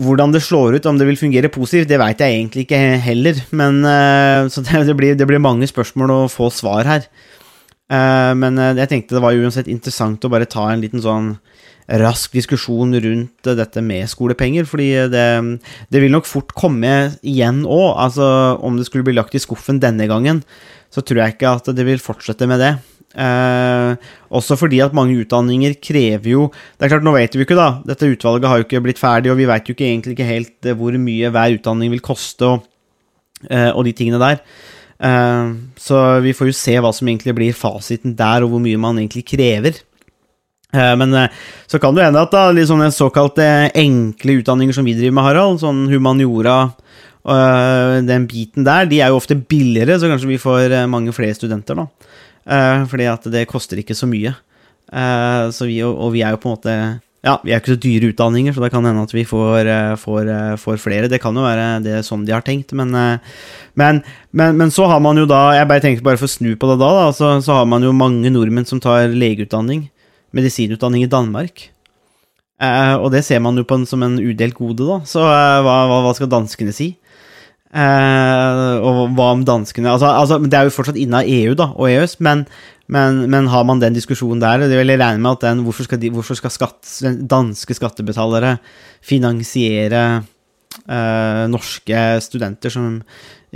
hvordan 0.00 0.32
det 0.32 0.40
slår 0.40 0.78
ut, 0.78 0.86
om 0.88 0.96
det 0.96 1.04
vil 1.10 1.18
fungere 1.20 1.50
positivt, 1.52 1.90
det 1.90 1.98
veit 2.00 2.22
jeg 2.22 2.32
egentlig 2.38 2.62
ikke 2.64 2.78
heller. 3.04 3.34
Men, 3.52 3.82
eh, 3.84 4.46
så 4.48 4.62
det, 4.64 4.94
blir, 4.96 5.14
det 5.18 5.26
blir 5.28 5.42
mange 5.44 5.68
spørsmål 5.68 6.08
å 6.14 6.20
få 6.32 6.48
svar 6.54 6.88
her. 6.88 7.04
Eh, 7.92 8.32
men 8.40 8.56
eh, 8.58 8.72
jeg 8.80 8.88
tenkte 8.94 9.18
det 9.18 9.24
var 9.26 9.36
uansett 9.36 9.68
interessant 9.68 10.24
å 10.24 10.30
bare 10.32 10.48
ta 10.48 10.70
en 10.72 10.80
liten 10.80 11.02
sånn 11.04 11.34
rask 11.88 12.32
diskusjon 12.32 12.96
rundt 12.96 13.50
eh, 13.50 13.58
dette 13.58 13.82
med 13.84 14.08
skolepenger, 14.10 14.68
fordi 14.68 14.88
det, 15.12 15.26
det 15.92 16.02
vil 16.02 16.14
nok 16.14 16.28
fort 16.28 16.54
komme 16.56 16.94
igjen 17.20 17.64
òg. 17.66 17.90
Altså, 18.06 18.26
om 18.64 18.78
det 18.78 18.88
skulle 18.88 19.06
bli 19.06 19.16
lagt 19.16 19.36
i 19.36 19.42
skuffen 19.42 19.82
denne 19.82 20.08
gangen, 20.10 20.42
så 20.92 21.02
tror 21.02 21.24
jeg 21.24 21.36
ikke 21.36 21.54
at 21.58 21.70
det 21.74 21.86
vil 21.86 22.02
fortsette 22.02 22.48
med 22.48 22.62
det. 22.62 22.74
Eh, 23.14 23.94
også 24.34 24.56
fordi 24.58 24.80
at 24.82 24.94
mange 24.96 25.14
utdanninger 25.22 25.76
krever 25.78 26.32
jo 26.32 26.48
Det 26.50 26.82
er 26.82 26.90
klart, 26.90 27.04
nå 27.06 27.12
vet 27.14 27.36
vi 27.36 27.44
ikke, 27.46 27.54
da. 27.54 27.78
Dette 27.86 28.08
utvalget 28.10 28.48
har 28.50 28.58
jo 28.58 28.66
ikke 28.66 28.82
blitt 28.82 28.98
ferdig, 28.98 29.30
og 29.30 29.38
vi 29.38 29.46
vet 29.46 29.68
jo 29.68 29.76
ikke 29.76 29.86
egentlig 29.86 30.16
ikke 30.16 30.26
helt 30.26 30.66
eh, 30.66 30.74
hvor 30.78 30.96
mye 30.98 31.30
hver 31.30 31.58
utdanning 31.60 31.94
vil 31.94 32.02
koste, 32.02 32.48
og, 32.56 32.64
eh, 33.46 33.70
og 33.70 33.84
de 33.86 33.94
tingene 33.94 34.22
der. 34.22 34.42
Eh, 34.98 35.54
så 35.78 36.02
vi 36.24 36.34
får 36.34 36.50
jo 36.50 36.56
se 36.58 36.74
hva 36.82 36.90
som 36.96 37.10
egentlig 37.10 37.36
blir 37.38 37.54
fasiten 37.54 38.16
der, 38.18 38.42
og 38.42 38.54
hvor 38.54 38.64
mye 38.64 38.82
man 38.82 38.98
egentlig 38.98 39.26
krever. 39.30 39.78
Eh, 40.74 40.94
Men 40.98 41.14
eh, 41.14 41.28
så 41.70 41.78
kan 41.78 41.94
det 41.94 42.08
hende 42.08 42.22
at 42.22 42.32
da, 42.34 42.48
litt 42.50 42.66
sånne 42.70 42.90
såkalte 42.90 43.70
enkle 43.78 44.40
utdanninger 44.40 44.74
som 44.74 44.86
vi 44.86 44.96
driver 44.98 45.14
med, 45.14 45.26
Harald, 45.28 45.60
sånn 45.62 45.86
humaniora, 45.92 46.72
den 47.24 48.26
biten 48.28 48.66
der, 48.66 48.84
de 48.84 48.98
er 49.00 49.08
jo 49.08 49.16
ofte 49.16 49.36
billigere, 49.38 49.96
så 49.96 50.10
kanskje 50.10 50.28
vi 50.28 50.42
får 50.42 50.74
eh, 50.74 50.90
mange 50.90 51.14
flere 51.16 51.32
studenter, 51.36 51.78
da. 51.78 51.86
Eh, 52.44 52.84
fordi 52.90 53.06
at 53.08 53.24
det 53.32 53.46
koster 53.48 53.80
ikke 53.80 53.96
så 53.96 54.08
mye. 54.10 54.34
Eh, 54.92 55.46
så 55.54 55.64
vi, 55.64 55.78
og, 55.86 56.10
vi 56.12 56.20
er 56.22 56.34
jo 56.34 56.42
på 56.42 56.50
en 56.50 56.56
måte 56.58 56.76
Ja, 57.24 57.38
vi 57.40 57.54
er 57.54 57.62
ikke 57.62 57.72
så 57.72 57.80
dyre 57.80 58.10
utdanninger, 58.12 58.52
så 58.52 58.60
det 58.60 58.68
kan 58.74 58.84
hende 58.84 59.00
at 59.06 59.14
vi 59.16 59.22
får, 59.24 59.64
eh, 59.64 59.94
får, 59.96 60.28
eh, 60.28 60.56
får 60.60 60.76
flere. 60.76 61.08
Det 61.08 61.22
kan 61.22 61.32
jo 61.32 61.40
være 61.40 61.80
det 61.80 62.02
sånn 62.04 62.26
de 62.28 62.34
har 62.36 62.44
tenkt, 62.44 62.74
men, 62.76 62.92
eh, 62.94 63.38
men, 63.80 64.02
men, 64.30 64.58
men 64.60 64.68
så 64.74 64.84
har 64.90 65.00
man 65.00 65.16
jo 65.16 65.24
da 65.24 65.54
Jeg 65.56 65.70
bare 65.70 65.80
tenkte 65.80 66.04
bare 66.04 66.20
for 66.20 66.28
å 66.28 66.34
snu 66.34 66.52
på 66.52 66.68
det 66.68 66.76
da, 66.82 66.90
da 66.98 67.06
så, 67.16 67.38
så 67.40 67.56
har 67.56 67.64
man 67.64 67.82
jo 67.82 67.94
mange 67.96 68.28
nordmenn 68.28 68.68
som 68.68 68.78
tar 68.78 69.08
legeutdanning, 69.08 69.88
medisinutdanning 70.34 71.04
i 71.04 71.10
Danmark. 71.10 71.68
Eh, 72.62 72.96
og 73.00 73.10
det 73.14 73.24
ser 73.26 73.40
man 73.42 73.58
jo 73.58 73.64
en, 73.74 73.86
som 73.86 74.02
en 74.06 74.18
udelt 74.22 74.54
gode, 74.54 74.86
da. 74.86 75.00
Så 75.08 75.22
eh, 75.26 75.62
hva, 75.66 75.78
hva, 75.90 76.12
skal 76.16 76.30
danskene 76.30 76.74
si? 76.74 76.92
Eh, 77.74 78.74
og 78.78 79.16
hva 79.16 79.32
om 79.34 79.40
danskene 79.42 79.90
altså, 79.90 80.06
altså, 80.06 80.36
Det 80.38 80.54
er 80.54 80.68
jo 80.68 80.74
fortsatt 80.76 80.98
inna 81.00 81.24
EU 81.26 81.56
da, 81.58 81.72
og 81.74 81.88
EØS, 81.90 82.20
men, 82.22 82.44
men, 82.86 83.24
men 83.32 83.48
har 83.50 83.66
man 83.66 83.82
den 83.82 83.96
diskusjonen 83.96 84.42
der? 84.42 84.68
Det 84.68 84.78
vil 84.78 84.94
jeg 84.94 85.02
regne 85.02 85.22
med 85.22 85.32
at 85.34 85.48
den, 85.48 85.64
Hvorfor 85.66 85.88
skal, 85.88 85.98
de, 86.02 86.12
hvorfor 86.14 86.38
skal 86.38 86.54
skatt, 86.54 86.86
danske 87.30 87.74
skattebetalere 87.74 88.56
finansiere 89.04 90.22
norske 91.46 91.98
studenter 92.18 92.72
som 92.72 92.96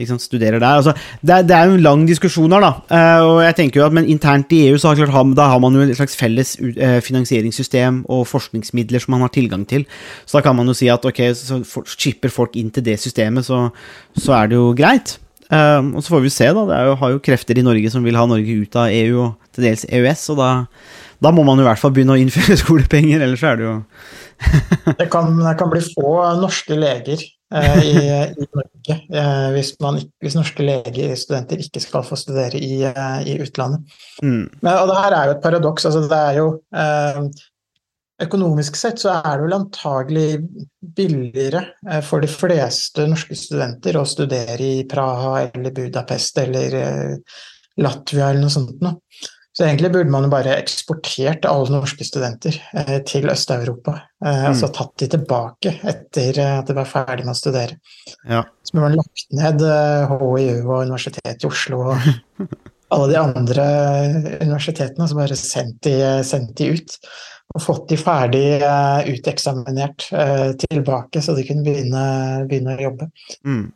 sant, 0.07 0.23
studerer 0.23 0.61
der. 0.61 0.79
Altså, 0.79 0.95
det, 1.21 1.41
det 1.49 1.57
er 1.57 1.69
jo 1.69 1.77
en 1.79 1.85
lang 1.85 2.07
diskusjon 2.09 2.53
her, 2.55 2.65
da. 2.65 2.73
Uh, 2.93 3.27
og 3.27 3.39
jeg 3.47 3.57
tenker 3.59 3.81
jo 3.81 3.87
at, 3.87 3.97
Men 3.97 4.09
internt 4.09 4.53
i 4.55 4.63
EU 4.69 4.79
så 4.79 4.93
har, 4.93 5.01
klart, 5.11 5.37
da 5.37 5.49
har 5.51 5.63
man 5.63 5.75
jo 5.75 5.83
et 5.83 5.97
slags 5.99 6.17
felles 6.19 6.55
eh, 6.61 6.99
finansieringssystem 7.05 8.05
og 8.13 8.27
forskningsmidler 8.31 9.03
som 9.03 9.17
man 9.17 9.25
har 9.27 9.33
tilgang 9.35 9.65
til. 9.69 9.87
Så 10.27 10.39
da 10.39 10.45
kan 10.47 10.57
man 10.57 10.69
jo 10.69 10.77
si 10.77 10.91
at 10.93 11.05
ok, 11.05 11.23
så 11.35 11.63
for, 11.67 11.89
chipper 11.99 12.33
folk 12.33 12.57
inn 12.61 12.71
til 12.75 12.85
det 12.87 12.99
systemet, 13.03 13.49
så, 13.49 13.69
så 14.19 14.37
er 14.39 14.53
det 14.53 14.61
jo 14.61 14.71
greit. 14.79 15.17
Uh, 15.49 15.97
og 15.97 16.03
så 16.05 16.13
får 16.13 16.25
vi 16.27 16.33
se, 16.33 16.49
da. 16.53 16.65
Det 16.69 16.79
jo, 16.91 16.95
har 17.01 17.15
jo 17.15 17.25
krefter 17.25 17.59
i 17.59 17.65
Norge 17.65 17.91
som 17.93 18.05
vil 18.05 18.19
ha 18.19 18.27
Norge 18.29 18.59
ut 18.63 18.79
av 18.79 18.93
EU 18.93 19.23
og 19.25 19.51
til 19.57 19.69
dels 19.69 19.87
EØS, 19.89 20.29
og 20.35 20.41
da, 20.43 20.51
da 21.25 21.33
må 21.35 21.45
man 21.47 21.59
jo 21.59 21.65
i 21.65 21.69
hvert 21.71 21.81
fall 21.81 21.95
begynne 21.97 22.15
å 22.17 22.21
innføre 22.21 22.59
skolepenger, 22.63 23.25
ellers 23.25 23.45
er 23.47 23.59
det 23.61 23.67
jo 23.69 23.77
Det 25.01 25.09
kan, 25.11 25.33
det 25.41 25.57
kan 25.59 25.73
bli 25.73 25.83
få 25.83 26.13
norske 26.39 26.77
leger 26.79 27.25
i, 27.49 27.93
i 28.29 28.47
Norge 28.53 28.95
eh, 28.95 29.45
hvis, 29.55 29.75
man, 29.81 30.01
hvis 30.21 30.37
norske 30.37 30.65
legestudenter 30.65 31.63
ikke 31.65 31.81
skal 31.81 32.05
få 32.05 32.19
studere 32.21 32.61
i, 32.61 32.83
eh, 32.85 33.21
i 33.25 33.39
utlandet. 33.41 33.87
mm, 34.23 34.43
Men, 34.61 34.73
og 34.75 34.91
det 34.91 34.99
her 34.99 35.17
er 35.17 35.31
jo 35.31 35.37
et 35.37 35.47
paradoks. 35.47 35.87
Altså 35.89 36.03
det 36.05 36.19
er 36.19 36.43
jo 36.43 36.51
eh, 36.77 37.23
Økonomisk 38.19 38.75
sett 38.75 38.99
så 38.99 39.13
er 39.21 39.37
det 39.37 39.45
vel 39.45 39.55
antagelig 39.55 40.41
billigere 40.99 41.61
eh, 41.87 42.01
for 42.03 42.25
de 42.25 42.31
fleste 42.31 43.07
norske 43.07 43.37
studenter 43.39 43.97
å 43.97 44.07
studere 44.09 44.59
i 44.59 44.87
Praha 44.91 45.45
eller 45.47 45.75
Budapest 45.77 46.41
eller 46.43 46.75
eh, 46.81 47.13
Latvia 47.79 48.33
eller 48.33 48.43
noe 48.43 48.51
sånt 48.51 48.83
noe. 48.83 48.99
Så 49.59 49.65
egentlig 49.67 49.89
burde 49.91 50.11
man 50.15 50.23
jo 50.23 50.31
bare 50.31 50.53
eksportert 50.55 51.47
alle 51.51 51.73
norske 51.75 52.05
studenter 52.07 52.55
eh, 52.79 53.01
til 53.03 53.27
Øst-Europa. 53.27 53.97
Eh, 54.23 54.45
Altså 54.53 54.69
tatt 54.71 54.93
de 55.03 55.09
tilbake 55.11 55.73
etter 55.83 56.37
eh, 56.39 56.51
at 56.61 56.69
de 56.69 56.77
var 56.77 56.87
ferdig 56.87 57.25
med 57.27 57.33
å 57.33 57.39
studere. 57.41 57.75
Ja. 58.23 58.45
Så 58.63 58.77
burde 58.77 58.85
man 58.85 59.01
lagt 59.01 59.25
ned 59.35 59.65
HiU 60.13 60.61
og 60.63 60.85
Universitetet 60.85 61.43
i 61.43 61.49
Oslo 61.49 61.81
og 61.89 62.07
alle 62.95 63.09
de 63.11 63.17
andre 63.19 63.65
universitetene, 64.45 65.03
og 65.03 65.11
så 65.11 65.19
bare 65.19 65.39
sendt 65.41 65.81
de, 65.89 65.97
sendt 66.29 66.53
de 66.61 66.69
ut. 66.77 66.95
Og 67.57 67.65
fått 67.65 67.91
de 67.91 67.99
ferdig 67.99 68.45
eh, 68.61 69.11
uteksaminert 69.11 70.07
tilbake, 70.69 71.25
så 71.25 71.35
de 71.35 71.43
kunne 71.49 71.67
begynne, 71.67 72.05
begynne 72.47 72.77
å 72.77 72.85
jobbe. 72.85 73.11
mm, 73.43 73.67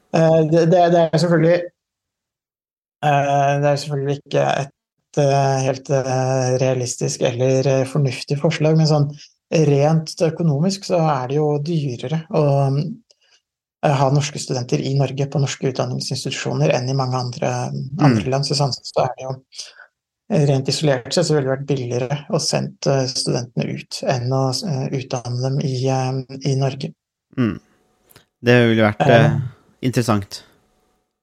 det, 0.52 0.62
det, 0.70 0.84
det 0.94 1.02
er 1.08 1.24
selvfølgelig 1.24 1.58
Det 3.02 3.72
er 3.72 3.82
selvfølgelig 3.82 4.16
ikke 4.20 4.46
et 4.60 4.72
helt 5.20 5.90
eh, 5.90 6.56
realistisk 6.62 7.22
eller 7.28 7.66
eh, 7.66 7.84
fornuftig 7.88 8.38
forslag, 8.40 8.78
men 8.78 8.88
sånn 8.88 9.10
rent 9.68 10.14
økonomisk 10.24 10.86
så 10.88 11.02
er 11.04 11.28
det 11.28 11.36
jo 11.36 11.48
dyrere 11.60 12.22
å 12.32 12.44
eh, 12.70 13.94
ha 14.00 14.08
norske 14.14 14.40
studenter 14.40 14.80
i 14.80 14.94
Norge 14.96 15.26
på 15.28 15.42
norske 15.42 15.68
utdanningsinstitusjoner 15.72 16.72
enn 16.72 16.88
i 16.88 16.96
mange 16.96 17.20
andre, 17.20 17.52
andre 18.00 18.32
land. 18.32 18.48
Så 18.48 18.56
sånn 18.58 18.72
så 18.72 19.04
er 19.04 19.14
det 19.18 19.26
jo 19.26 19.36
rent 20.48 20.70
isolert 20.70 21.12
sett 21.12 21.28
så 21.28 21.36
ville 21.36 21.48
det 21.48 21.56
vært 21.56 21.68
billigere 21.68 22.18
å 22.32 22.40
sende 22.40 23.02
studentene 23.10 23.76
ut 23.76 24.00
enn 24.08 24.32
å 24.32 24.46
eh, 24.54 24.86
utdanne 25.00 25.42
dem 25.44 25.60
i, 25.66 25.74
eh, 25.90 26.22
i 26.48 26.54
Norge. 26.60 26.92
Mm. 27.36 27.58
Det 28.42 28.56
ville 28.70 28.86
vært 28.86 29.04
Eh. 29.06 29.26
eh, 29.26 29.36
interessant. 29.82 30.42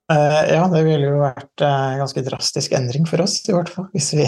Eh, 0.10 0.40
Ja, 0.56 0.64
det 0.72 0.82
ville 0.88 1.12
jo 1.12 1.20
vært 1.22 1.64
eh, 1.66 1.86
en 1.94 2.02
ganske 2.04 2.24
drastisk 2.26 2.74
endring 2.78 3.06
for 3.10 3.22
oss, 3.26 3.38
i 3.48 3.54
hvert 3.56 3.70
fall. 3.74 3.90
Hvis 3.94 4.12
vi 4.18 4.26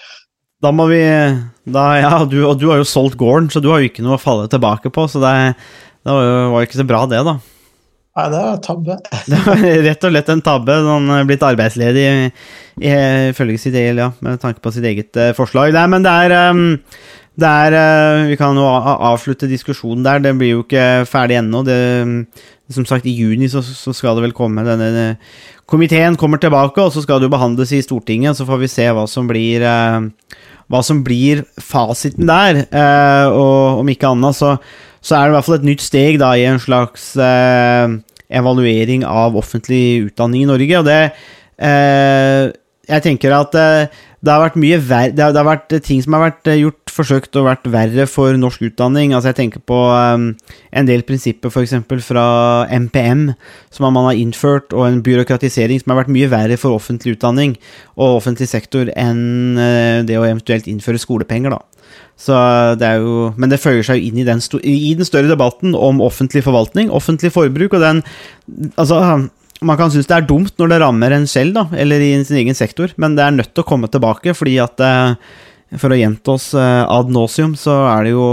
Da 0.64 0.70
må 0.72 0.86
vi 0.88 1.02
da, 1.02 1.82
Ja, 2.00 2.22
du, 2.24 2.38
og 2.48 2.56
du 2.60 2.70
har 2.70 2.80
jo 2.80 2.88
solgt 2.88 3.18
gården, 3.20 3.50
så 3.52 3.60
du 3.60 3.68
har 3.72 3.82
jo 3.82 3.90
ikke 3.90 4.04
noe 4.06 4.16
å 4.16 4.22
falle 4.22 4.48
tilbake 4.52 4.92
på, 4.94 5.04
så 5.10 5.20
det, 5.22 5.34
det 6.06 6.14
var 6.16 6.24
jo 6.24 6.38
var 6.54 6.66
ikke 6.68 6.80
så 6.80 6.88
bra, 6.88 7.02
det, 7.10 7.20
da. 7.26 7.36
Nei, 8.16 8.24
det 8.32 8.38
var 8.40 8.62
tabbe. 8.64 8.94
Det 9.28 9.42
var 9.44 9.58
rett 9.84 10.06
og 10.08 10.14
slett 10.14 10.30
en 10.32 10.40
tabbe. 10.40 10.78
Han 10.86 11.10
er 11.12 11.26
blitt 11.28 11.44
arbeidsledig 11.44 12.06
ifølge 12.80 13.60
sitt 13.60 13.76
eget, 13.76 14.00
ja, 14.00 14.08
med 14.24 14.40
tanke 14.40 14.64
på 14.64 14.72
sitt 14.72 14.86
eget 14.88 15.18
eh, 15.20 15.34
forslag. 15.36 15.74
Nei, 15.76 15.84
men 15.92 16.06
det 16.06 16.14
er 16.24 16.36
um 16.48 16.64
det 17.36 17.48
er 17.48 17.74
eh, 17.76 18.26
Vi 18.30 18.36
kan 18.40 18.56
jo 18.56 18.64
avslutte 18.64 19.48
diskusjonen 19.50 20.04
der. 20.06 20.22
Den 20.24 20.38
blir 20.40 20.54
jo 20.54 20.62
ikke 20.64 21.04
ferdig 21.08 21.36
ennå. 21.42 21.60
Det, 21.66 21.76
som 22.72 22.86
sagt, 22.88 23.06
i 23.06 23.14
juni 23.14 23.48
så, 23.50 23.62
så 23.62 23.94
skal 23.94 24.18
det 24.18 24.26
vel 24.26 24.36
komme 24.36 24.64
denne 24.66 25.16
Komiteen 25.66 26.14
kommer 26.18 26.38
tilbake, 26.38 26.78
og 26.78 26.92
så 26.94 27.02
skal 27.02 27.18
det 27.18 27.26
jo 27.26 27.32
behandles 27.34 27.72
i 27.74 27.82
Stortinget. 27.82 28.38
Så 28.38 28.46
får 28.46 28.60
vi 28.60 28.68
se 28.70 28.84
hva 28.94 29.02
som 29.10 29.26
blir 29.26 29.64
eh, 29.66 30.04
hva 30.70 30.82
som 30.82 31.02
blir 31.06 31.44
fasiten 31.62 32.28
der. 32.28 32.64
Eh, 32.66 33.26
og 33.30 33.82
om 33.82 33.90
ikke 33.90 34.10
annet, 34.12 34.38
så, 34.38 34.56
så 35.02 35.18
er 35.18 35.26
det 35.26 35.34
i 35.34 35.36
hvert 35.36 35.48
fall 35.48 35.58
et 35.60 35.68
nytt 35.70 35.84
steg 35.84 36.20
da 36.22 36.32
i 36.38 36.46
en 36.48 36.62
slags 36.62 37.12
eh, 37.18 37.96
evaluering 38.40 39.06
av 39.06 39.38
offentlig 39.38 40.08
utdanning 40.08 40.44
i 40.44 40.50
Norge. 40.50 40.80
Og 40.80 40.86
det 40.88 41.00
eh, 41.58 42.54
Jeg 42.86 43.02
tenker 43.02 43.34
at 43.34 43.54
eh, 43.58 43.88
det 44.22 44.32
har 44.32 44.42
vært 44.42 44.58
mye 44.58 44.78
ver 44.82 45.12
det, 45.14 45.22
det 45.34 45.38
har 45.38 45.46
vært 45.46 45.74
ting 45.86 46.02
som 46.02 46.16
har 46.16 46.28
vært 46.28 46.50
eh, 46.50 46.62
gjort 46.64 46.85
forsøkt 46.96 47.36
å 47.38 47.44
vært 47.46 47.68
verre 47.70 48.06
for 48.10 48.36
norsk 48.40 48.64
utdanning. 48.70 49.14
Altså 49.14 49.30
Jeg 49.32 49.38
tenker 49.40 49.62
på 49.68 49.78
um, 49.92 50.30
en 50.72 50.88
del 50.88 51.04
prinsipper 51.06 51.52
f.eks. 51.52 51.76
fra 52.06 52.26
MPM, 52.72 53.30
som 53.70 53.88
man 53.88 54.08
har 54.08 54.18
innført, 54.18 54.72
og 54.72 54.88
en 54.88 55.02
byråkratisering 55.06 55.82
som 55.82 55.92
har 55.92 56.02
vært 56.02 56.12
mye 56.16 56.30
verre 56.32 56.58
for 56.60 56.76
offentlig 56.76 57.16
utdanning 57.16 57.56
og 57.94 58.18
offentlig 58.22 58.50
sektor 58.50 58.90
enn 58.96 59.56
uh, 59.60 60.02
det 60.06 60.18
å 60.18 60.26
eventuelt 60.26 60.68
innføre 60.70 61.00
skolepenger, 61.02 61.54
da. 61.54 61.62
Så 62.16 62.34
det 62.80 62.86
er 62.88 63.02
jo, 63.04 63.30
men 63.36 63.52
det 63.52 63.60
føyer 63.60 63.84
seg 63.84 64.00
jo 64.00 64.08
inn 64.08 64.20
i 64.22 64.26
den, 64.26 64.40
i 64.64 64.94
den 64.96 65.06
større 65.08 65.28
debatten 65.28 65.76
om 65.76 66.00
offentlig 66.04 66.42
forvaltning, 66.46 66.88
offentlig 66.88 67.32
forbruk, 67.34 67.76
og 67.76 67.84
den 67.84 68.06
Altså, 68.80 68.96
man 69.64 69.78
kan 69.78 69.90
synes 69.92 70.08
det 70.08 70.16
er 70.16 70.26
dumt 70.28 70.54
når 70.60 70.70
det 70.70 70.78
rammer 70.82 71.14
en 71.16 71.26
selv, 71.28 71.54
da, 71.56 71.66
eller 71.76 72.02
i 72.02 72.12
sin 72.24 72.38
egen 72.40 72.56
sektor, 72.56 72.92
men 73.00 73.16
det 73.16 73.24
er 73.24 73.36
nødt 73.36 73.52
til 73.54 73.64
å 73.64 73.68
komme 73.68 73.88
tilbake, 73.92 74.34
fordi 74.36 74.56
at 74.62 74.80
eh, 74.84 75.16
For 75.74 75.90
å 75.90 75.98
gjenta 75.98 76.36
oss 76.36 76.52
eh, 76.54 76.84
ad 76.86 77.10
nauseum, 77.10 77.56
så 77.58 77.74
er 77.90 78.06
det 78.06 78.14
jo 78.14 78.28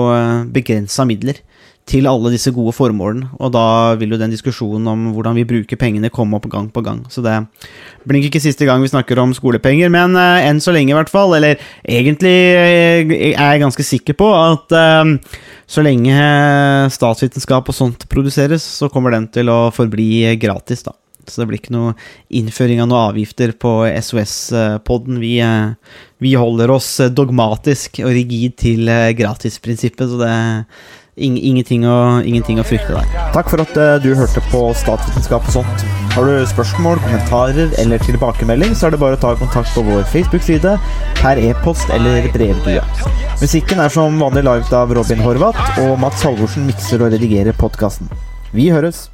begrensa 0.53 1.07
midler 1.09 1.41
til 1.89 2.07
alle 2.07 2.31
disse 2.31 2.51
gode 2.55 2.71
formålene, 2.75 3.27
og 3.43 3.51
da 3.51 3.65
vil 3.99 4.13
jo 4.15 4.19
den 4.19 4.31
diskusjonen 4.31 4.87
om 4.87 5.09
hvordan 5.15 5.35
vi 5.35 5.45
bruker 5.47 5.79
pengene, 5.79 6.11
komme 6.13 6.37
opp 6.37 6.47
gang 6.51 6.69
på 6.71 6.83
gang. 6.85 7.01
Så 7.11 7.23
det 7.25 7.35
blir 8.07 8.23
ikke 8.23 8.41
siste 8.43 8.67
gang 8.67 8.81
vi 8.83 8.91
snakker 8.91 9.19
om 9.19 9.33
skolepenger, 9.35 9.91
men 9.91 10.15
eh, 10.19 10.47
enn 10.47 10.63
så 10.63 10.71
lenge, 10.75 10.93
i 10.93 10.97
hvert 10.97 11.11
fall. 11.11 11.35
Eller 11.35 11.59
egentlig 11.83 12.33
eh, 12.55 13.13
er 13.33 13.35
jeg 13.35 13.63
ganske 13.65 13.87
sikker 13.87 14.17
på 14.19 14.31
at 14.37 14.75
eh, 14.79 15.13
så 15.67 15.83
lenge 15.83 16.15
statsvitenskap 16.95 17.67
og 17.67 17.75
sånt 17.75 18.07
produseres, 18.11 18.63
så 18.63 18.91
kommer 18.91 19.17
den 19.17 19.27
til 19.35 19.51
å 19.51 19.67
forbli 19.75 20.37
gratis, 20.39 20.87
da. 20.87 20.95
Så 21.29 21.41
det 21.43 21.47
blir 21.51 21.59
ikke 21.61 21.75
noe 21.75 21.93
innføring 22.33 22.81
av 22.83 22.89
noen 22.91 23.11
avgifter 23.13 23.53
på 23.59 23.71
SOS-podden. 23.99 25.19
Vi, 25.23 25.37
eh, 25.39 25.75
vi 26.23 26.33
holder 26.39 26.71
oss 26.75 26.97
dogmatisk 27.13 28.01
og 28.03 28.11
rigid 28.15 28.57
til 28.63 28.89
eh, 28.91 29.11
gratisprinsippet, 29.17 30.09
så 30.09 30.19
det 30.19 30.29
er 30.29 30.65
ing- 31.23 31.37
ingenting, 31.39 31.83
å, 31.85 32.21
ingenting 32.25 32.59
å 32.59 32.65
frykte 32.67 32.95
der. 32.95 33.07
Takk 33.35 33.49
for 33.53 33.61
at 33.63 33.75
eh, 33.77 33.97
du 34.03 34.13
hørte 34.17 34.41
på 34.51 34.65
Statsvitenskap 34.79 35.45
og 35.47 35.55
sånt. 35.61 35.85
Har 36.13 36.27
du 36.29 36.43
spørsmål, 36.45 36.99
kommentarer 37.01 37.71
eller 37.81 37.97
tilbakemelding, 38.05 38.75
så 38.77 38.87
er 38.87 38.93
det 38.93 38.99
bare 39.01 39.17
å 39.17 39.21
ta 39.23 39.31
kontakt 39.39 39.71
på 39.73 39.81
vår 39.87 40.03
Facebook-side, 40.11 40.75
per 41.23 41.39
e-post 41.41 41.89
eller 41.95 42.27
brevdue. 42.35 42.83
Musikken 43.41 43.81
er 43.81 43.89
som 43.93 44.19
vanlig 44.21 44.43
laget 44.45 44.69
av 44.77 44.93
Robin 44.93 45.23
Horvath, 45.25 45.63
og 45.81 45.95
Mats 46.03 46.21
Halvorsen 46.27 46.67
mikser 46.69 47.01
og 47.01 47.15
redigerer 47.15 47.55
podkasten. 47.57 48.11
Vi 48.53 48.69
høres! 48.69 49.07